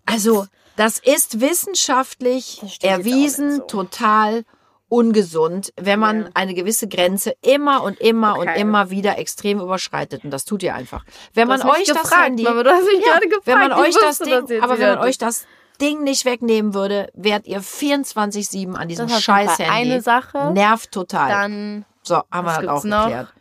Also, 0.06 0.46
das 0.76 1.00
ist 1.00 1.40
wissenschaftlich 1.42 2.60
Das 2.62 2.78
erwiesen, 2.82 3.58
so. 3.58 3.62
total 3.64 4.44
ungesund, 4.88 5.74
wenn 5.78 6.00
man 6.00 6.24
Ja. 6.24 6.30
eine 6.36 6.54
gewisse 6.54 6.88
Grenze 6.88 7.34
immer 7.42 7.82
und 7.84 8.00
immer 8.00 8.38
und 8.38 8.48
Okay. 8.48 8.62
immer 8.62 8.90
wieder 8.92 9.18
extrem 9.18 9.60
überschreitet. 9.60 10.24
Und 10.24 10.30
das 10.32 10.46
tut 10.46 10.62
ihr 10.64 10.76
einfach. 10.76 11.04
Wenn 11.34 11.48
man 11.48 11.62
euch 11.64 11.86
das 11.86 12.16
Handy, 12.16 12.44
Mama, 12.44 12.62
ja, 12.64 12.72
gefragt. 13.20 13.42
wenn 13.46 13.58
man 13.60 13.72
euch 13.74 13.96
das 13.96 14.20
das 14.20 14.20
Ding, 14.20 14.48
jetzt 14.48 14.64
aber 14.64 14.78
wenn 14.80 14.90
man 14.90 15.00
euch 15.00 15.06
nicht. 15.08 15.22
das 15.24 15.46
Ding 15.82 16.04
nicht 16.04 16.24
wegnehmen 16.26 16.74
würde, 16.74 17.10
wärt 17.16 17.48
ihr 17.48 17.62
24/7 17.62 18.76
an 18.76 18.88
diesem 18.88 19.08
Das 19.08 19.22
scheiß 19.22 19.58
Handy. 19.60 19.72
eine 19.72 20.02
Sache. 20.02 20.52
Nervt 20.54 20.92
total. 20.92 21.30
Dann, 21.30 21.86
so, 22.06 22.16
haben 22.16 22.28
wir 22.32 22.44
was 22.46 22.58
das 22.58 22.68
auch 22.68 22.84
noch? 22.84 23.04
geklärt. 23.06 23.34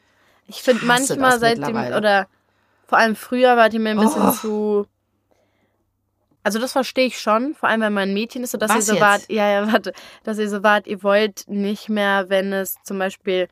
ich 0.46 0.62
finde 0.62 0.85
manchmal 0.87 1.38
seitdem, 1.38 1.77
oder 1.77 2.27
vor 2.87 2.98
allem 2.98 3.16
früher 3.16 3.57
wart 3.57 3.74
ihr 3.74 3.81
mir 3.81 3.90
ein 3.90 3.98
bisschen 4.00 4.29
Oh. 4.29 4.31
zu. 4.33 4.87
Also 6.42 6.59
das 6.59 6.72
verstehe 6.72 7.07
ich 7.07 7.18
schon, 7.18 7.55
vor 7.55 7.70
allem 7.70 7.81
wenn 7.81 7.92
man 7.94 8.11
ein 8.11 8.14
Mädchen 8.14 8.42
ist, 8.44 8.50
so 8.50 8.59
dass 8.59 8.70
Was 8.70 8.77
ihr 8.77 8.83
so 8.83 8.92
jetzt? 8.94 9.03
wart, 9.03 9.22
ja, 9.31 9.48
ja, 9.48 9.72
warte, 9.72 9.92
dass 10.24 10.38
ihr 10.38 10.50
so 10.50 10.62
wart, 10.62 10.87
ihr 10.87 11.03
wollt 11.03 11.44
nicht 11.48 11.88
mehr, 11.88 12.27
wenn 12.29 12.53
es 12.53 12.77
zum 12.85 12.98
Beispiel 12.98 13.48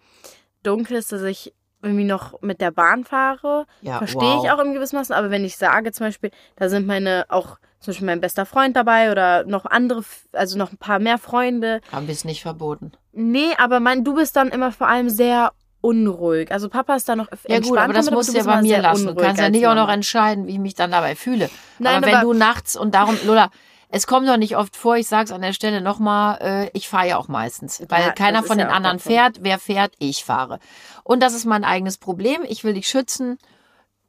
dunkel 0.62 0.98
ist, 0.98 1.10
dass 1.10 1.22
ich 1.22 1.54
irgendwie 1.80 2.04
noch 2.04 2.40
mit 2.42 2.60
der 2.60 2.70
Bahn 2.70 3.04
fahre. 3.04 3.66
Ja, 3.80 3.96
Verstehe 3.98 4.20
wow. 4.36 4.44
ich 4.44 4.50
auch 4.50 4.58
im 4.58 4.74
gewissen 4.74 4.96
Maßen, 4.96 5.14
aber 5.14 5.30
wenn 5.30 5.44
ich 5.44 5.56
sage 5.56 5.90
zum 5.92 6.06
Beispiel, 6.06 6.30
da 6.56 6.68
sind 6.68 6.86
meine 6.86 7.24
auch 7.30 7.56
zum 7.82 7.92
Beispiel 7.92 8.06
mein 8.06 8.20
bester 8.20 8.46
Freund 8.46 8.76
dabei 8.76 9.10
oder 9.10 9.44
noch 9.44 9.66
andere, 9.66 10.04
also 10.32 10.56
noch 10.56 10.70
ein 10.72 10.78
paar 10.78 10.98
mehr 11.00 11.18
Freunde. 11.18 11.80
Haben 11.90 12.06
wir 12.06 12.14
es 12.14 12.24
nicht 12.24 12.42
verboten. 12.42 12.92
Nee, 13.12 13.50
aber 13.58 13.80
mein, 13.80 14.04
du 14.04 14.14
bist 14.14 14.36
dann 14.36 14.48
immer 14.48 14.72
vor 14.72 14.88
allem 14.88 15.10
sehr 15.10 15.52
unruhig. 15.80 16.52
Also 16.52 16.68
Papa 16.68 16.94
ist 16.94 17.08
da 17.08 17.16
noch 17.16 17.28
Ja 17.48 17.58
gut, 17.60 17.76
aber 17.76 17.92
das 17.92 18.10
musst 18.10 18.32
du 18.32 18.38
ja 18.38 18.44
bei 18.44 18.62
mir 18.62 18.80
lassen. 18.80 19.08
Du 19.08 19.14
kannst 19.16 19.40
ja 19.40 19.50
nicht 19.50 19.66
auch 19.66 19.74
noch 19.74 19.88
entscheiden, 19.88 20.46
wie 20.46 20.52
ich 20.52 20.58
mich 20.58 20.74
dann 20.74 20.92
dabei 20.92 21.16
fühle. 21.16 21.50
Nein, 21.78 21.96
aber 21.96 22.06
wenn 22.06 22.14
aber- 22.14 22.24
du 22.24 22.32
nachts 22.34 22.76
und 22.76 22.94
darum, 22.94 23.18
Lola, 23.26 23.50
es 23.88 24.06
kommt 24.06 24.26
doch 24.28 24.36
nicht 24.38 24.56
oft 24.56 24.74
vor, 24.76 24.96
ich 24.96 25.08
sag's 25.08 25.32
an 25.32 25.42
der 25.42 25.52
Stelle 25.52 25.80
nochmal, 25.82 26.38
äh, 26.40 26.70
ich 26.72 26.88
fahre 26.88 27.08
ja 27.08 27.16
auch 27.18 27.28
meistens. 27.28 27.82
Weil 27.88 28.06
Ja, 28.06 28.12
keiner 28.12 28.42
von 28.42 28.58
ja 28.58 28.64
den 28.64 28.70
auch 28.70 28.76
anderen 28.76 29.00
fährt. 29.00 29.38
Wer 29.42 29.58
fährt? 29.58 29.92
Ich 29.98 30.24
fahre. 30.24 30.60
Und 31.04 31.20
das 31.20 31.34
ist 31.34 31.44
mein 31.44 31.64
eigenes 31.64 31.98
Problem. 31.98 32.42
Ich 32.48 32.64
will 32.64 32.72
dich 32.74 32.86
schützen. 32.86 33.38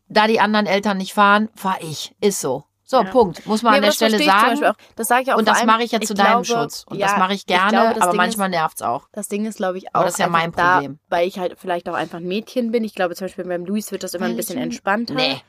Da 0.08 0.28
die 0.28 0.40
anderen 0.40 0.68
Eltern 0.68 0.98
nicht 0.98 1.14
fahren, 1.14 1.50
fahre 1.56 1.82
ich. 1.82 2.16
Ist 2.22 2.40
so. 2.40 2.64
So, 2.93 3.03
Ja. 3.03 3.10
Punkt. 3.10 3.45
Muss 3.47 3.63
man 3.63 3.71
Nee, 3.73 3.77
an 3.77 3.84
der 3.86 3.91
Stelle 3.91 4.19
ich 4.19 4.25
sagen. 4.25 4.63
Auch. 4.65 4.73
Das 4.95 5.08
sage 5.08 5.23
ich 5.23 5.34
auch 5.34 5.38
Und 5.38 5.47
das 5.47 5.58
allem, 5.58 5.67
mache 5.67 5.84
ich 5.84 5.91
ja 5.91 5.99
zu 5.99 6.13
deinem 6.13 6.43
glaube, 6.43 6.45
Schutz. 6.45 6.86
Und 6.88 6.97
ja, 6.97 7.08
das 7.08 7.17
mache 7.17 7.34
ich 7.34 7.45
gerne, 7.47 7.71
glaube, 7.71 7.93
das 7.95 8.01
aber 8.03 8.12
Ding 8.12 8.17
manchmal 8.17 8.49
ist, 8.49 8.56
nervt's 8.56 8.82
auch. 8.84 9.08
Das 9.12 9.27
Ding 9.27 9.45
ist, 9.45 9.58
glaube 9.58 9.79
ich, 9.79 9.88
auch 9.89 9.95
Aber 9.95 10.03
das 10.06 10.13
ist 10.13 10.19
ja 10.19 10.27
mein 10.27 10.51
da, 10.51 10.75
Problem. 10.75 10.99
weil 11.10 11.27
ich 11.27 11.39
halt 11.39 11.56
vielleicht 11.58 11.89
auch 11.89 11.95
einfach 11.95 12.19
ein 12.19 12.27
Mädchen 12.27 12.71
bin. 12.71 12.84
Ich 12.84 12.93
glaube 12.93 13.15
zum 13.15 13.25
Beispiel 13.25 13.45
beim 13.45 13.65
Luis 13.65 13.91
wird 13.91 14.03
das 14.03 14.13
immer 14.13 14.25
ein 14.27 14.36
bisschen 14.36 14.60
entspannter. 14.60 15.15
Nee. 15.15 15.41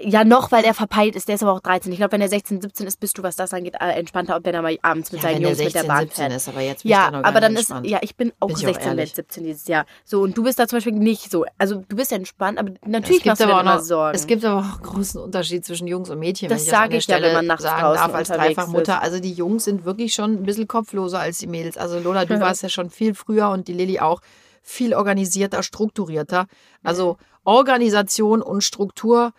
Ja, 0.00 0.24
noch, 0.24 0.50
weil 0.52 0.64
er 0.64 0.72
verpeilt 0.72 1.16
ist. 1.16 1.28
Der 1.28 1.34
ist 1.34 1.42
aber 1.42 1.52
auch 1.52 1.60
13. 1.60 1.92
Ich 1.92 1.98
glaube, 1.98 2.12
wenn 2.12 2.22
er 2.22 2.28
16, 2.30 2.62
17 2.62 2.86
ist, 2.86 2.98
bist 2.98 3.18
du, 3.18 3.22
was 3.22 3.36
das 3.36 3.52
angeht, 3.52 3.74
äh, 3.78 3.90
entspannter, 3.92 4.36
ob 4.36 4.44
wenn 4.46 4.54
er 4.54 4.62
mal 4.62 4.78
abends 4.80 5.12
mit 5.12 5.22
Ja, 5.22 5.28
seinen 5.28 5.42
Jungs 5.42 5.58
mit 5.58 5.70
16, 5.72 5.82
der 5.82 5.88
Bahn 5.88 6.00
17 6.04 6.16
fährt. 6.24 6.32
ist, 6.36 6.48
aber 6.48 6.60
jetzt 6.62 6.84
Ja, 6.84 7.12
aber 7.12 7.40
dann 7.40 7.52
nicht 7.52 7.62
ist, 7.64 7.70
entspannt. 7.70 7.86
ja, 7.90 7.98
ich 8.00 8.16
bin 8.16 8.32
auch 8.40 8.46
Bin 8.46 8.56
ich 8.56 8.62
auch 8.64 8.68
16, 8.68 8.86
ehrlich. 8.88 8.98
werde 9.10 9.14
17 9.16 9.44
dieses 9.44 9.66
Jahr. 9.68 9.84
So, 10.06 10.22
und 10.22 10.34
du 10.38 10.44
bist 10.44 10.58
da 10.58 10.66
zum 10.66 10.78
Beispiel 10.78 10.94
nicht 10.94 11.30
so. 11.30 11.44
Also, 11.58 11.82
du 11.86 11.94
bist 11.96 12.10
entspannt, 12.10 12.58
aber 12.58 12.70
natürlich 12.86 13.22
machst 13.26 13.42
du 13.42 13.46
dir 13.46 13.54
auch 13.54 13.60
immer 13.60 13.74
noch, 13.76 13.82
Sorgen. 13.82 14.16
Es 14.16 14.26
gibt 14.26 14.42
aber 14.46 14.60
auch 14.60 14.74
einen 14.76 14.82
großen 14.82 15.20
Unterschied 15.20 15.66
zwischen 15.66 15.86
Jungs 15.86 16.08
und 16.08 16.18
Mädchen, 16.18 16.48
Das 16.48 16.60
wenn 16.60 16.64
ich 16.64 16.70
sage 16.70 16.88
der 16.90 16.98
ich 16.98 17.06
ja, 17.08 17.20
wenn 17.20 17.34
man 17.34 17.46
nachts 17.46 17.62
sagen 17.62 17.82
darf 17.82 18.14
als 18.14 18.28
Dreifachmutter. 18.28 18.94
ist. 18.96 19.02
Also 19.02 19.20
die 19.20 19.32
Jungs 19.32 19.64
sind 19.64 19.84
wirklich 19.84 20.14
schon 20.14 20.32
ein 20.32 20.44
bisschen 20.44 20.68
kopfloser 20.68 21.20
als 21.20 21.36
die 21.36 21.46
Mädels. 21.46 21.76
Also 21.76 21.98
Lola, 21.98 22.24
du 22.24 22.40
warst 22.40 22.62
ja 22.62 22.70
schon 22.70 22.88
viel 22.88 23.14
früher 23.14 23.50
und 23.50 23.68
die 23.68 23.74
Lilly 23.74 24.00
auch 24.00 24.22
viel 24.62 24.94
organisierter, 24.94 25.62
strukturierter. 25.62 26.46
Also 26.82 27.18
Organisation 27.44 28.40
und 28.40 28.62
Struktur 28.64 29.32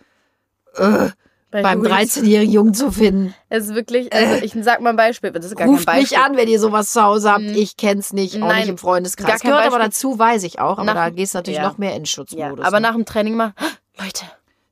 äh, 0.76 1.10
Bei 1.50 1.62
beim 1.62 1.82
Luis. 1.82 1.92
13-jährigen 1.92 2.52
Jungen 2.52 2.74
zu 2.74 2.90
finden. 2.90 3.34
Es 3.48 3.66
ist 3.66 3.74
wirklich, 3.74 4.12
also 4.12 4.44
ich 4.44 4.54
sag 4.62 4.80
mal 4.80 4.90
ein 4.90 4.96
Beispiel, 4.96 5.30
das 5.30 5.44
ist 5.46 5.56
gar 5.56 5.68
Ruft 5.68 5.86
kein 5.86 6.00
mich 6.00 6.10
Beispiel. 6.10 6.24
an, 6.32 6.36
wenn 6.36 6.48
ihr 6.48 6.58
sowas 6.60 6.90
zu 6.92 7.02
Hause 7.02 7.30
habt. 7.30 7.42
Mhm. 7.42 7.54
Ich 7.54 7.76
kenn's 7.76 8.12
nicht, 8.12 8.36
auch 8.36 8.48
Nein, 8.48 8.60
nicht 8.60 8.68
im 8.70 8.78
Freundeskreis. 8.78 9.26
gar 9.28 9.38
kein 9.38 9.50
Gehört 9.50 9.66
aber 9.66 9.76
Beispiel. 9.78 9.88
dazu, 10.10 10.18
weiß 10.18 10.42
ich 10.44 10.58
auch. 10.60 10.78
Aber 10.78 10.84
Nach- 10.84 10.94
da 10.94 11.10
gehst 11.10 11.34
du 11.34 11.38
natürlich 11.38 11.58
ja. 11.58 11.68
noch 11.68 11.78
mehr 11.78 11.90
in 11.90 11.98
den 11.98 12.04
Ja, 12.04 12.10
Schutzmodus. 12.10 12.64
aber 12.64 12.80
ne? 12.80 12.88
nach 12.88 12.94
dem 12.94 13.04
Training 13.04 13.34
mal, 13.36 13.52
Leute, 13.98 14.24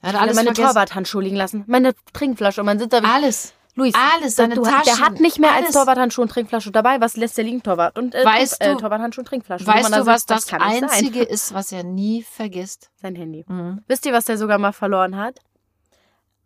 Er 0.02 0.08
hat 0.08 0.14
ich 0.14 0.14
habe 0.14 0.18
alles 0.18 0.36
meine 0.36 0.46
vergessen. 0.48 0.66
Torwarthandschuhe 0.74 1.22
liegen 1.22 1.36
lassen, 1.36 1.64
meine 1.68 1.92
Trinkflasche 2.12 2.60
und 2.60 2.66
man 2.66 2.78
sitzt 2.80 2.92
da 2.92 3.02
wie, 3.02 3.06
Alles. 3.06 3.52
Luis, 3.74 3.94
Alles, 4.16 4.34
seine 4.36 4.54
du, 4.56 4.64
Taschen. 4.64 4.82
der 4.84 4.98
hat 4.98 5.20
nicht 5.20 5.38
mehr 5.38 5.52
als 5.52 5.62
alles. 5.66 5.72
Torwarthandschuhe 5.76 6.24
und 6.24 6.28
Trinkflasche 6.30 6.72
dabei. 6.72 7.00
Was 7.00 7.16
lässt 7.16 7.38
der 7.38 7.44
liegen, 7.44 7.62
Torwart? 7.62 7.96
Und 7.96 8.14
äh, 8.14 8.22
Weißt 8.22 8.60
Trink- 8.60 8.72
du- 8.72 8.76
äh, 8.78 8.80
Torwarthandschuhe 8.82 9.22
und 9.22 9.28
Trinkflasche. 9.28 9.66
Wo 9.66 9.70
Weißt 9.70 9.84
man 9.84 9.92
da 9.92 9.98
du, 10.00 10.06
was 10.06 10.22
sitzt, 10.22 10.30
das, 10.30 10.46
kann 10.46 10.60
nicht 10.68 10.80
sein. 10.80 10.90
Einzige 10.90 11.22
ist, 11.22 11.54
was 11.54 11.72
er 11.72 11.82
nie 11.82 12.22
vergisst? 12.22 12.90
Sein 13.00 13.14
Handy. 13.14 13.46
Mhm. 13.48 13.78
Wisst 13.86 14.04
ihr, 14.04 14.12
was 14.12 14.26
der 14.26 14.36
sogar 14.36 14.58
mal 14.58 14.72
verloren 14.72 15.16
hat? 15.16 15.38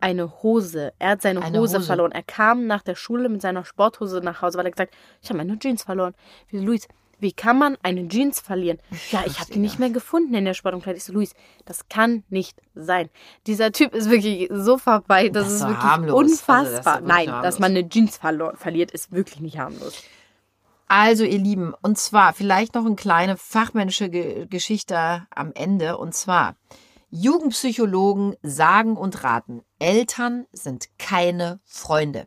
Eine 0.01 0.43
Hose. 0.43 0.93
Er 0.99 1.11
hat 1.11 1.23
seine 1.23 1.43
Eine 1.43 1.59
Hose, 1.59 1.79
Hose. 1.79 1.87
verloren. 1.87 2.13
Er 2.13 2.23
kam 2.23 2.67
nach 2.67 2.83
der 2.83 2.95
Schule 2.95 3.29
mit 3.29 3.41
seiner 3.43 3.65
Sporthose 3.65 4.21
nach 4.21 4.43
Hause, 4.43 4.59
weil 4.59 4.67
er 4.67 4.71
gesagt 4.73 4.95
ich 5.23 5.29
habe 5.31 5.39
meine 5.39 5.59
Jeans 5.59 5.83
verloren. 5.85 6.15
Wie, 6.51 6.59
Luis, 6.59 6.87
wie 7.19 7.33
kann 7.33 7.59
man 7.59 7.79
eine 7.83 8.07
Jeans 8.09 8.41
verlieren? 8.41 8.79
Ja, 9.11 9.23
ich 9.27 9.41
habe 9.41 9.51
die 9.51 9.59
nicht 9.59 9.79
mehr 9.79 9.89
gefunden 9.89 10.35
in 10.35 10.45
der 10.45 10.53
Sportumkleide. 10.53 10.99
Ich 10.99 11.05
so, 11.05 11.15
Luis, 11.15 11.33
das 11.65 11.89
kann 11.89 12.25
nicht 12.29 12.61
sein. 12.75 13.09
Dieser 13.47 13.73
Typ 13.73 13.95
ist 13.95 14.11
wirklich 14.11 14.49
so 14.53 14.77
vorbei, 14.77 15.31
das, 15.31 15.45
Das 15.45 15.53
ist 15.55 15.61
wirklich 15.63 15.79
harmlos. 15.79 16.15
Also, 16.15 16.23
das 16.23 16.33
ist 16.33 16.41
unfassbar. 16.43 16.95
wirklich 16.97 17.09
Nein, 17.09 17.29
harmlos. 17.29 17.43
dass 17.45 17.59
man 17.59 17.71
eine 17.71 17.89
Jeans 17.89 18.19
verliert, 18.19 18.91
ist 18.91 19.13
wirklich 19.13 19.41
nicht 19.41 19.59
harmlos. 19.59 20.03
Also, 20.89 21.25
ihr 21.25 21.39
Lieben, 21.39 21.75
und 21.83 21.99
zwar 21.99 22.33
vielleicht 22.35 22.75
noch 22.75 22.85
eine 22.85 22.95
kleine 22.97 23.37
fachmännische 23.37 24.09
Ge 24.11 24.47
Geschichte 24.47 25.27
am 25.35 25.53
Ende. 25.55 25.97
Und 25.97 26.15
zwar, 26.15 26.55
Jugendpsychologen 27.11 28.35
sagen 28.43 28.97
und 28.97 29.23
raten, 29.23 29.63
Eltern 29.79 30.47
sind 30.53 30.89
keine 30.99 31.61
Freunde. 31.65 32.27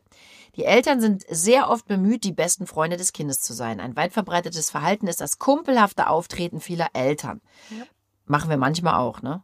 Die 0.56 0.64
Eltern 0.64 1.00
sind 1.00 1.24
sehr 1.28 1.70
oft 1.70 1.86
bemüht, 1.86 2.24
die 2.24 2.32
besten 2.32 2.66
Freunde 2.66 2.96
des 2.96 3.12
Kindes 3.12 3.40
zu 3.40 3.52
sein. 3.52 3.80
Ein 3.80 3.96
weit 3.96 4.12
verbreitetes 4.12 4.70
Verhalten 4.70 5.06
ist 5.06 5.20
das 5.20 5.38
kumpelhafte 5.38 6.08
Auftreten 6.08 6.60
vieler 6.60 6.88
Eltern. 6.92 7.40
Machen 8.26 8.50
wir 8.50 8.56
manchmal 8.56 8.94
auch, 8.94 9.22
ne? 9.22 9.42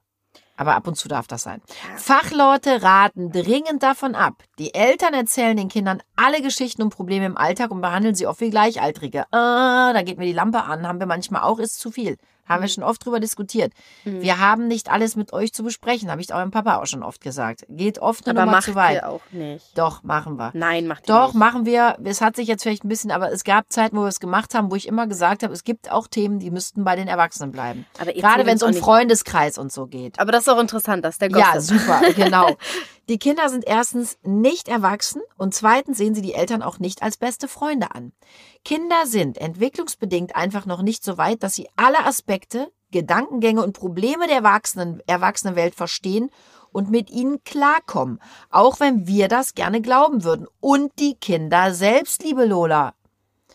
Aber 0.56 0.74
ab 0.74 0.86
und 0.86 0.96
zu 0.96 1.06
darf 1.06 1.26
das 1.26 1.42
sein. 1.42 1.60
Fachleute 1.96 2.82
raten 2.82 3.30
dringend 3.30 3.82
davon 3.82 4.14
ab. 4.14 4.42
Die 4.58 4.74
Eltern 4.74 5.12
erzählen 5.12 5.56
den 5.56 5.68
Kindern 5.68 6.02
alle 6.16 6.40
Geschichten 6.40 6.82
und 6.82 6.90
Probleme 6.90 7.26
im 7.26 7.36
Alltag 7.36 7.70
und 7.70 7.82
behandeln 7.82 8.14
sie 8.14 8.26
oft 8.26 8.40
wie 8.40 8.50
Gleichaltrige. 8.50 9.26
Ah, 9.32 9.92
da 9.92 10.02
geht 10.02 10.16
mir 10.18 10.24
die 10.24 10.32
Lampe 10.32 10.62
an, 10.62 10.88
haben 10.88 10.98
wir 10.98 11.06
manchmal 11.06 11.42
auch, 11.42 11.58
ist 11.58 11.78
zu 11.78 11.90
viel. 11.90 12.16
Haben 12.48 12.62
wir 12.62 12.68
schon 12.68 12.84
oft 12.84 13.04
drüber 13.04 13.20
diskutiert. 13.20 13.72
Wir 14.04 14.38
haben 14.38 14.68
nicht 14.68 14.90
alles 14.90 15.16
mit 15.16 15.32
euch 15.32 15.52
zu 15.52 15.62
besprechen, 15.64 16.10
habe 16.10 16.20
ich 16.20 16.32
eurem 16.32 16.50
Papa 16.50 16.76
auch 16.76 16.86
schon 16.86 17.02
oft 17.02 17.20
gesagt. 17.20 17.64
Geht 17.68 17.98
oft 17.98 18.26
eine 18.28 18.38
Aber 18.38 18.46
Nummer 18.46 18.56
macht 18.58 18.66
zu 18.66 18.74
weit. 18.74 18.94
ihr 18.96 19.08
auch 19.08 19.20
nicht. 19.32 19.76
Doch, 19.76 20.02
machen 20.02 20.36
wir. 20.38 20.50
Nein, 20.54 20.86
macht 20.86 21.08
ihr 21.08 21.14
Doch, 21.14 21.28
nicht. 21.28 21.34
machen 21.36 21.66
wir. 21.66 21.96
Es 22.04 22.20
hat 22.20 22.36
sich 22.36 22.46
jetzt 22.48 22.62
vielleicht 22.62 22.84
ein 22.84 22.88
bisschen, 22.88 23.10
aber 23.10 23.32
es 23.32 23.44
gab 23.44 23.72
Zeiten, 23.72 23.96
wo 23.96 24.02
wir 24.02 24.08
es 24.08 24.20
gemacht 24.20 24.54
haben, 24.54 24.70
wo 24.70 24.76
ich 24.76 24.86
immer 24.88 25.06
gesagt 25.06 25.42
habe, 25.42 25.52
es 25.52 25.64
gibt 25.64 25.90
auch 25.90 26.06
Themen, 26.06 26.38
die 26.38 26.50
müssten 26.50 26.84
bei 26.84 26.96
den 26.96 27.08
Erwachsenen 27.08 27.52
bleiben. 27.52 27.86
Aber 27.98 28.12
Gerade 28.12 28.46
wenn 28.46 28.56
es 28.56 28.62
um 28.62 28.72
Freundeskreis 28.74 29.58
und 29.58 29.72
so 29.72 29.86
geht. 29.86 30.18
Aber 30.20 30.32
das 30.32 30.42
ist 30.42 30.48
auch 30.48 30.60
interessant, 30.60 31.04
dass 31.04 31.18
der 31.18 31.30
Ja, 31.30 31.52
Gossip. 31.54 31.78
super, 31.80 32.00
genau. 32.16 32.56
Die 33.08 33.18
Kinder 33.18 33.48
sind 33.48 33.64
erstens 33.64 34.18
nicht 34.24 34.66
erwachsen 34.66 35.22
und 35.36 35.54
zweitens 35.54 35.96
sehen 35.96 36.16
sie 36.16 36.22
die 36.22 36.34
Eltern 36.34 36.62
auch 36.62 36.80
nicht 36.80 37.02
als 37.02 37.16
beste 37.16 37.46
Freunde 37.46 37.94
an. 37.94 38.12
Kinder 38.64 39.06
sind 39.06 39.38
entwicklungsbedingt 39.38 40.34
einfach 40.34 40.66
noch 40.66 40.82
nicht 40.82 41.04
so 41.04 41.16
weit, 41.16 41.44
dass 41.44 41.54
sie 41.54 41.68
alle 41.76 42.04
Aspekte, 42.04 42.72
Gedankengänge 42.90 43.62
und 43.62 43.74
Probleme 43.74 44.26
der 44.26 44.38
Erwachsenen, 44.38 45.00
Erwachsenenwelt 45.06 45.76
verstehen 45.76 46.30
und 46.72 46.90
mit 46.90 47.10
ihnen 47.10 47.44
klarkommen, 47.44 48.20
auch 48.50 48.80
wenn 48.80 49.06
wir 49.06 49.28
das 49.28 49.54
gerne 49.54 49.80
glauben 49.80 50.24
würden. 50.24 50.48
Und 50.58 50.98
die 50.98 51.14
Kinder 51.14 51.72
selbst, 51.74 52.24
liebe 52.24 52.44
Lola. 52.44 52.94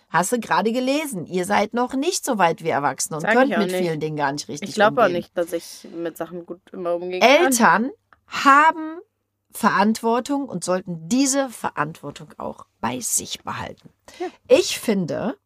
Hast 0.10 0.32
du 0.32 0.40
gerade 0.40 0.72
gelesen, 0.72 1.26
ihr 1.26 1.46
seid 1.46 1.74
noch 1.74 1.94
nicht 1.94 2.26
so 2.26 2.38
weit 2.38 2.64
wie 2.64 2.70
Erwachsene 2.70 3.18
und 3.18 3.22
Sag 3.22 3.34
könnt 3.34 3.50
mit 3.50 3.72
nicht. 3.72 3.76
vielen 3.76 4.00
Dingen 4.00 4.18
gar 4.18 4.32
nicht 4.32 4.48
richtig 4.48 4.70
Ich 4.70 4.76
glaube 4.76 5.04
auch 5.04 5.10
nicht, 5.10 5.38
dass 5.38 5.54
ich 5.54 5.88
mit 5.94 6.18
Sachen 6.18 6.46
gut 6.46 6.62
immer 6.72 6.96
umgehen 6.96 7.22
kann. 7.22 7.30
Eltern 7.30 7.92
haben 8.28 9.00
Verantwortung 9.54 10.48
und 10.48 10.64
sollten 10.64 11.10
diese 11.10 11.50
Verantwortung 11.50 12.30
auch 12.38 12.66
bei 12.80 13.00
sich 13.00 13.44
behalten. 13.44 13.90
Ja. 14.20 14.28
Ich 14.48 14.80
finde, 14.80 15.38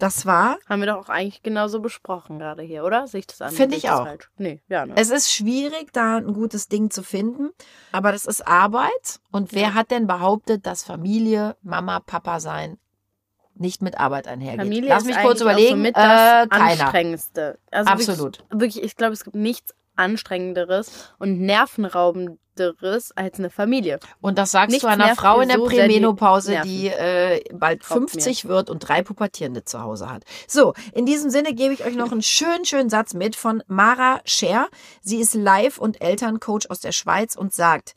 das 0.00 0.24
war. 0.24 0.58
Haben 0.68 0.80
wir 0.80 0.86
doch 0.86 0.96
auch 1.04 1.08
eigentlich 1.08 1.42
genauso 1.42 1.80
besprochen 1.80 2.38
gerade 2.38 2.62
hier, 2.62 2.84
oder? 2.84 3.06
Sehe 3.06 3.20
ich 3.20 3.26
das 3.26 3.42
an? 3.42 3.52
Finde 3.52 3.76
ich 3.76 3.90
auch. 3.90 4.04
Falsch? 4.04 4.30
Nee, 4.38 4.62
ja, 4.68 4.86
ne? 4.86 4.94
Es 4.96 5.10
ist 5.10 5.30
schwierig, 5.30 5.92
da 5.92 6.16
ein 6.16 6.32
gutes 6.32 6.68
Ding 6.68 6.90
zu 6.90 7.02
finden, 7.02 7.50
aber 7.92 8.10
das 8.10 8.24
ist 8.24 8.46
Arbeit. 8.46 9.20
Und 9.30 9.52
wer 9.52 9.74
hat 9.74 9.90
denn 9.90 10.06
behauptet, 10.06 10.66
dass 10.66 10.82
Familie, 10.82 11.56
Mama, 11.62 12.00
Papa 12.00 12.40
sein 12.40 12.78
nicht 13.54 13.82
mit 13.82 14.00
Arbeit 14.00 14.26
einhergeht? 14.26 14.62
Familie 14.62 14.88
Lass 14.88 15.04
mich 15.04 15.18
kurz 15.18 15.42
überlegen. 15.42 15.70
So 15.70 15.76
mit 15.76 15.96
das 15.96 16.46
äh, 16.46 16.48
keiner. 16.48 16.84
Anstrengendste. 16.84 17.58
Also 17.70 17.90
Absolut. 17.90 18.38
Wirklich, 18.38 18.60
wirklich 18.60 18.84
ich 18.84 18.96
glaube, 18.96 19.12
es 19.12 19.22
gibt 19.22 19.36
nichts 19.36 19.74
anstrengenderes 20.00 21.12
und 21.18 21.40
nervenraubenderes 21.40 23.12
als 23.14 23.38
eine 23.38 23.50
Familie. 23.50 24.00
Und 24.20 24.38
das 24.38 24.50
sagst 24.50 24.70
Nichts 24.70 24.82
du 24.82 24.88
einer 24.88 25.14
Frau 25.14 25.36
mir 25.36 25.42
in 25.44 25.48
der 25.50 25.58
so 25.58 25.66
Prämenopause, 25.66 26.60
die 26.64 26.88
äh, 26.88 27.42
bald 27.52 27.80
Glaubt 27.80 28.10
50 28.10 28.46
wird 28.46 28.70
und 28.70 28.80
drei 28.80 29.02
Pubertierende 29.02 29.64
zu 29.64 29.82
Hause 29.82 30.10
hat. 30.10 30.24
So, 30.48 30.74
in 30.92 31.06
diesem 31.06 31.30
Sinne 31.30 31.54
gebe 31.54 31.74
ich 31.74 31.84
euch 31.84 31.94
noch 31.94 32.10
einen 32.10 32.22
schönen, 32.22 32.64
schönen 32.64 32.90
Satz 32.90 33.14
mit 33.14 33.36
von 33.36 33.62
Mara 33.68 34.20
Scher. 34.24 34.68
Sie 35.02 35.20
ist 35.20 35.34
Live- 35.34 35.78
und 35.78 36.00
Elterncoach 36.00 36.70
aus 36.70 36.80
der 36.80 36.92
Schweiz 36.92 37.36
und 37.36 37.54
sagt, 37.54 37.94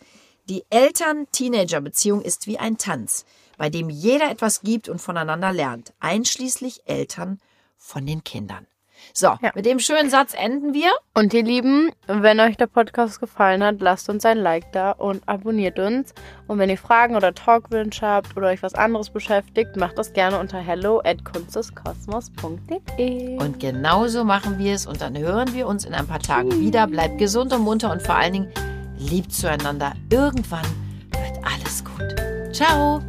die 0.49 0.65
Eltern-Teenager-Beziehung 0.69 2.21
ist 2.21 2.47
wie 2.47 2.59
ein 2.59 2.77
Tanz, 2.77 3.25
bei 3.57 3.69
dem 3.69 3.89
jeder 3.89 4.29
etwas 4.29 4.61
gibt 4.61 4.89
und 4.89 4.99
voneinander 4.99 5.53
lernt, 5.53 5.93
einschließlich 6.01 6.81
Eltern 6.85 7.39
von 7.77 8.05
den 8.05 8.25
Kindern. 8.25 8.67
So, 9.13 9.27
Ja. 9.41 9.51
mit 9.55 9.65
dem 9.65 9.79
schönen 9.79 10.09
Satz 10.09 10.33
enden 10.33 10.73
wir. 10.73 10.91
Und 11.13 11.33
ihr 11.33 11.43
Lieben, 11.43 11.91
wenn 12.07 12.39
euch 12.39 12.55
der 12.57 12.67
Podcast 12.67 13.19
gefallen 13.19 13.63
hat, 13.63 13.81
lasst 13.81 14.09
uns 14.09 14.25
ein 14.25 14.37
Like 14.37 14.71
da 14.71 14.91
und 14.91 15.21
abonniert 15.27 15.79
uns. 15.79 16.13
Und 16.47 16.59
wenn 16.59 16.69
ihr 16.69 16.77
Fragen 16.77 17.15
oder 17.15 17.33
Talkwünsche 17.33 18.05
habt 18.05 18.35
oder 18.37 18.47
euch 18.47 18.63
was 18.63 18.75
anderes 18.75 19.09
beschäftigt, 19.09 19.75
macht 19.75 19.97
das 19.97 20.13
gerne 20.13 20.39
unter 20.39 20.59
hello 20.59 21.01
at 21.03 21.23
kunstdeskosmos.de. 21.25 23.37
Und 23.39 23.59
genauso 23.59 24.23
machen 24.23 24.57
wir 24.57 24.73
es 24.73 24.85
und 24.85 25.01
dann 25.01 25.17
hören 25.17 25.53
wir 25.53 25.67
uns 25.67 25.85
in 25.85 25.93
ein 25.93 26.07
paar 26.07 26.19
Tagen 26.19 26.59
wieder. 26.59 26.87
Bleibt 26.87 27.17
gesund 27.17 27.53
und 27.53 27.61
munter 27.63 27.91
und 27.91 28.01
vor 28.01 28.15
allen 28.15 28.33
Dingen 28.33 28.51
liebt 28.97 29.33
zueinander. 29.33 29.93
Irgendwann 30.09 30.65
wird 31.11 31.39
alles 31.43 31.83
gut. 31.83 32.15
Ciao. 32.53 33.01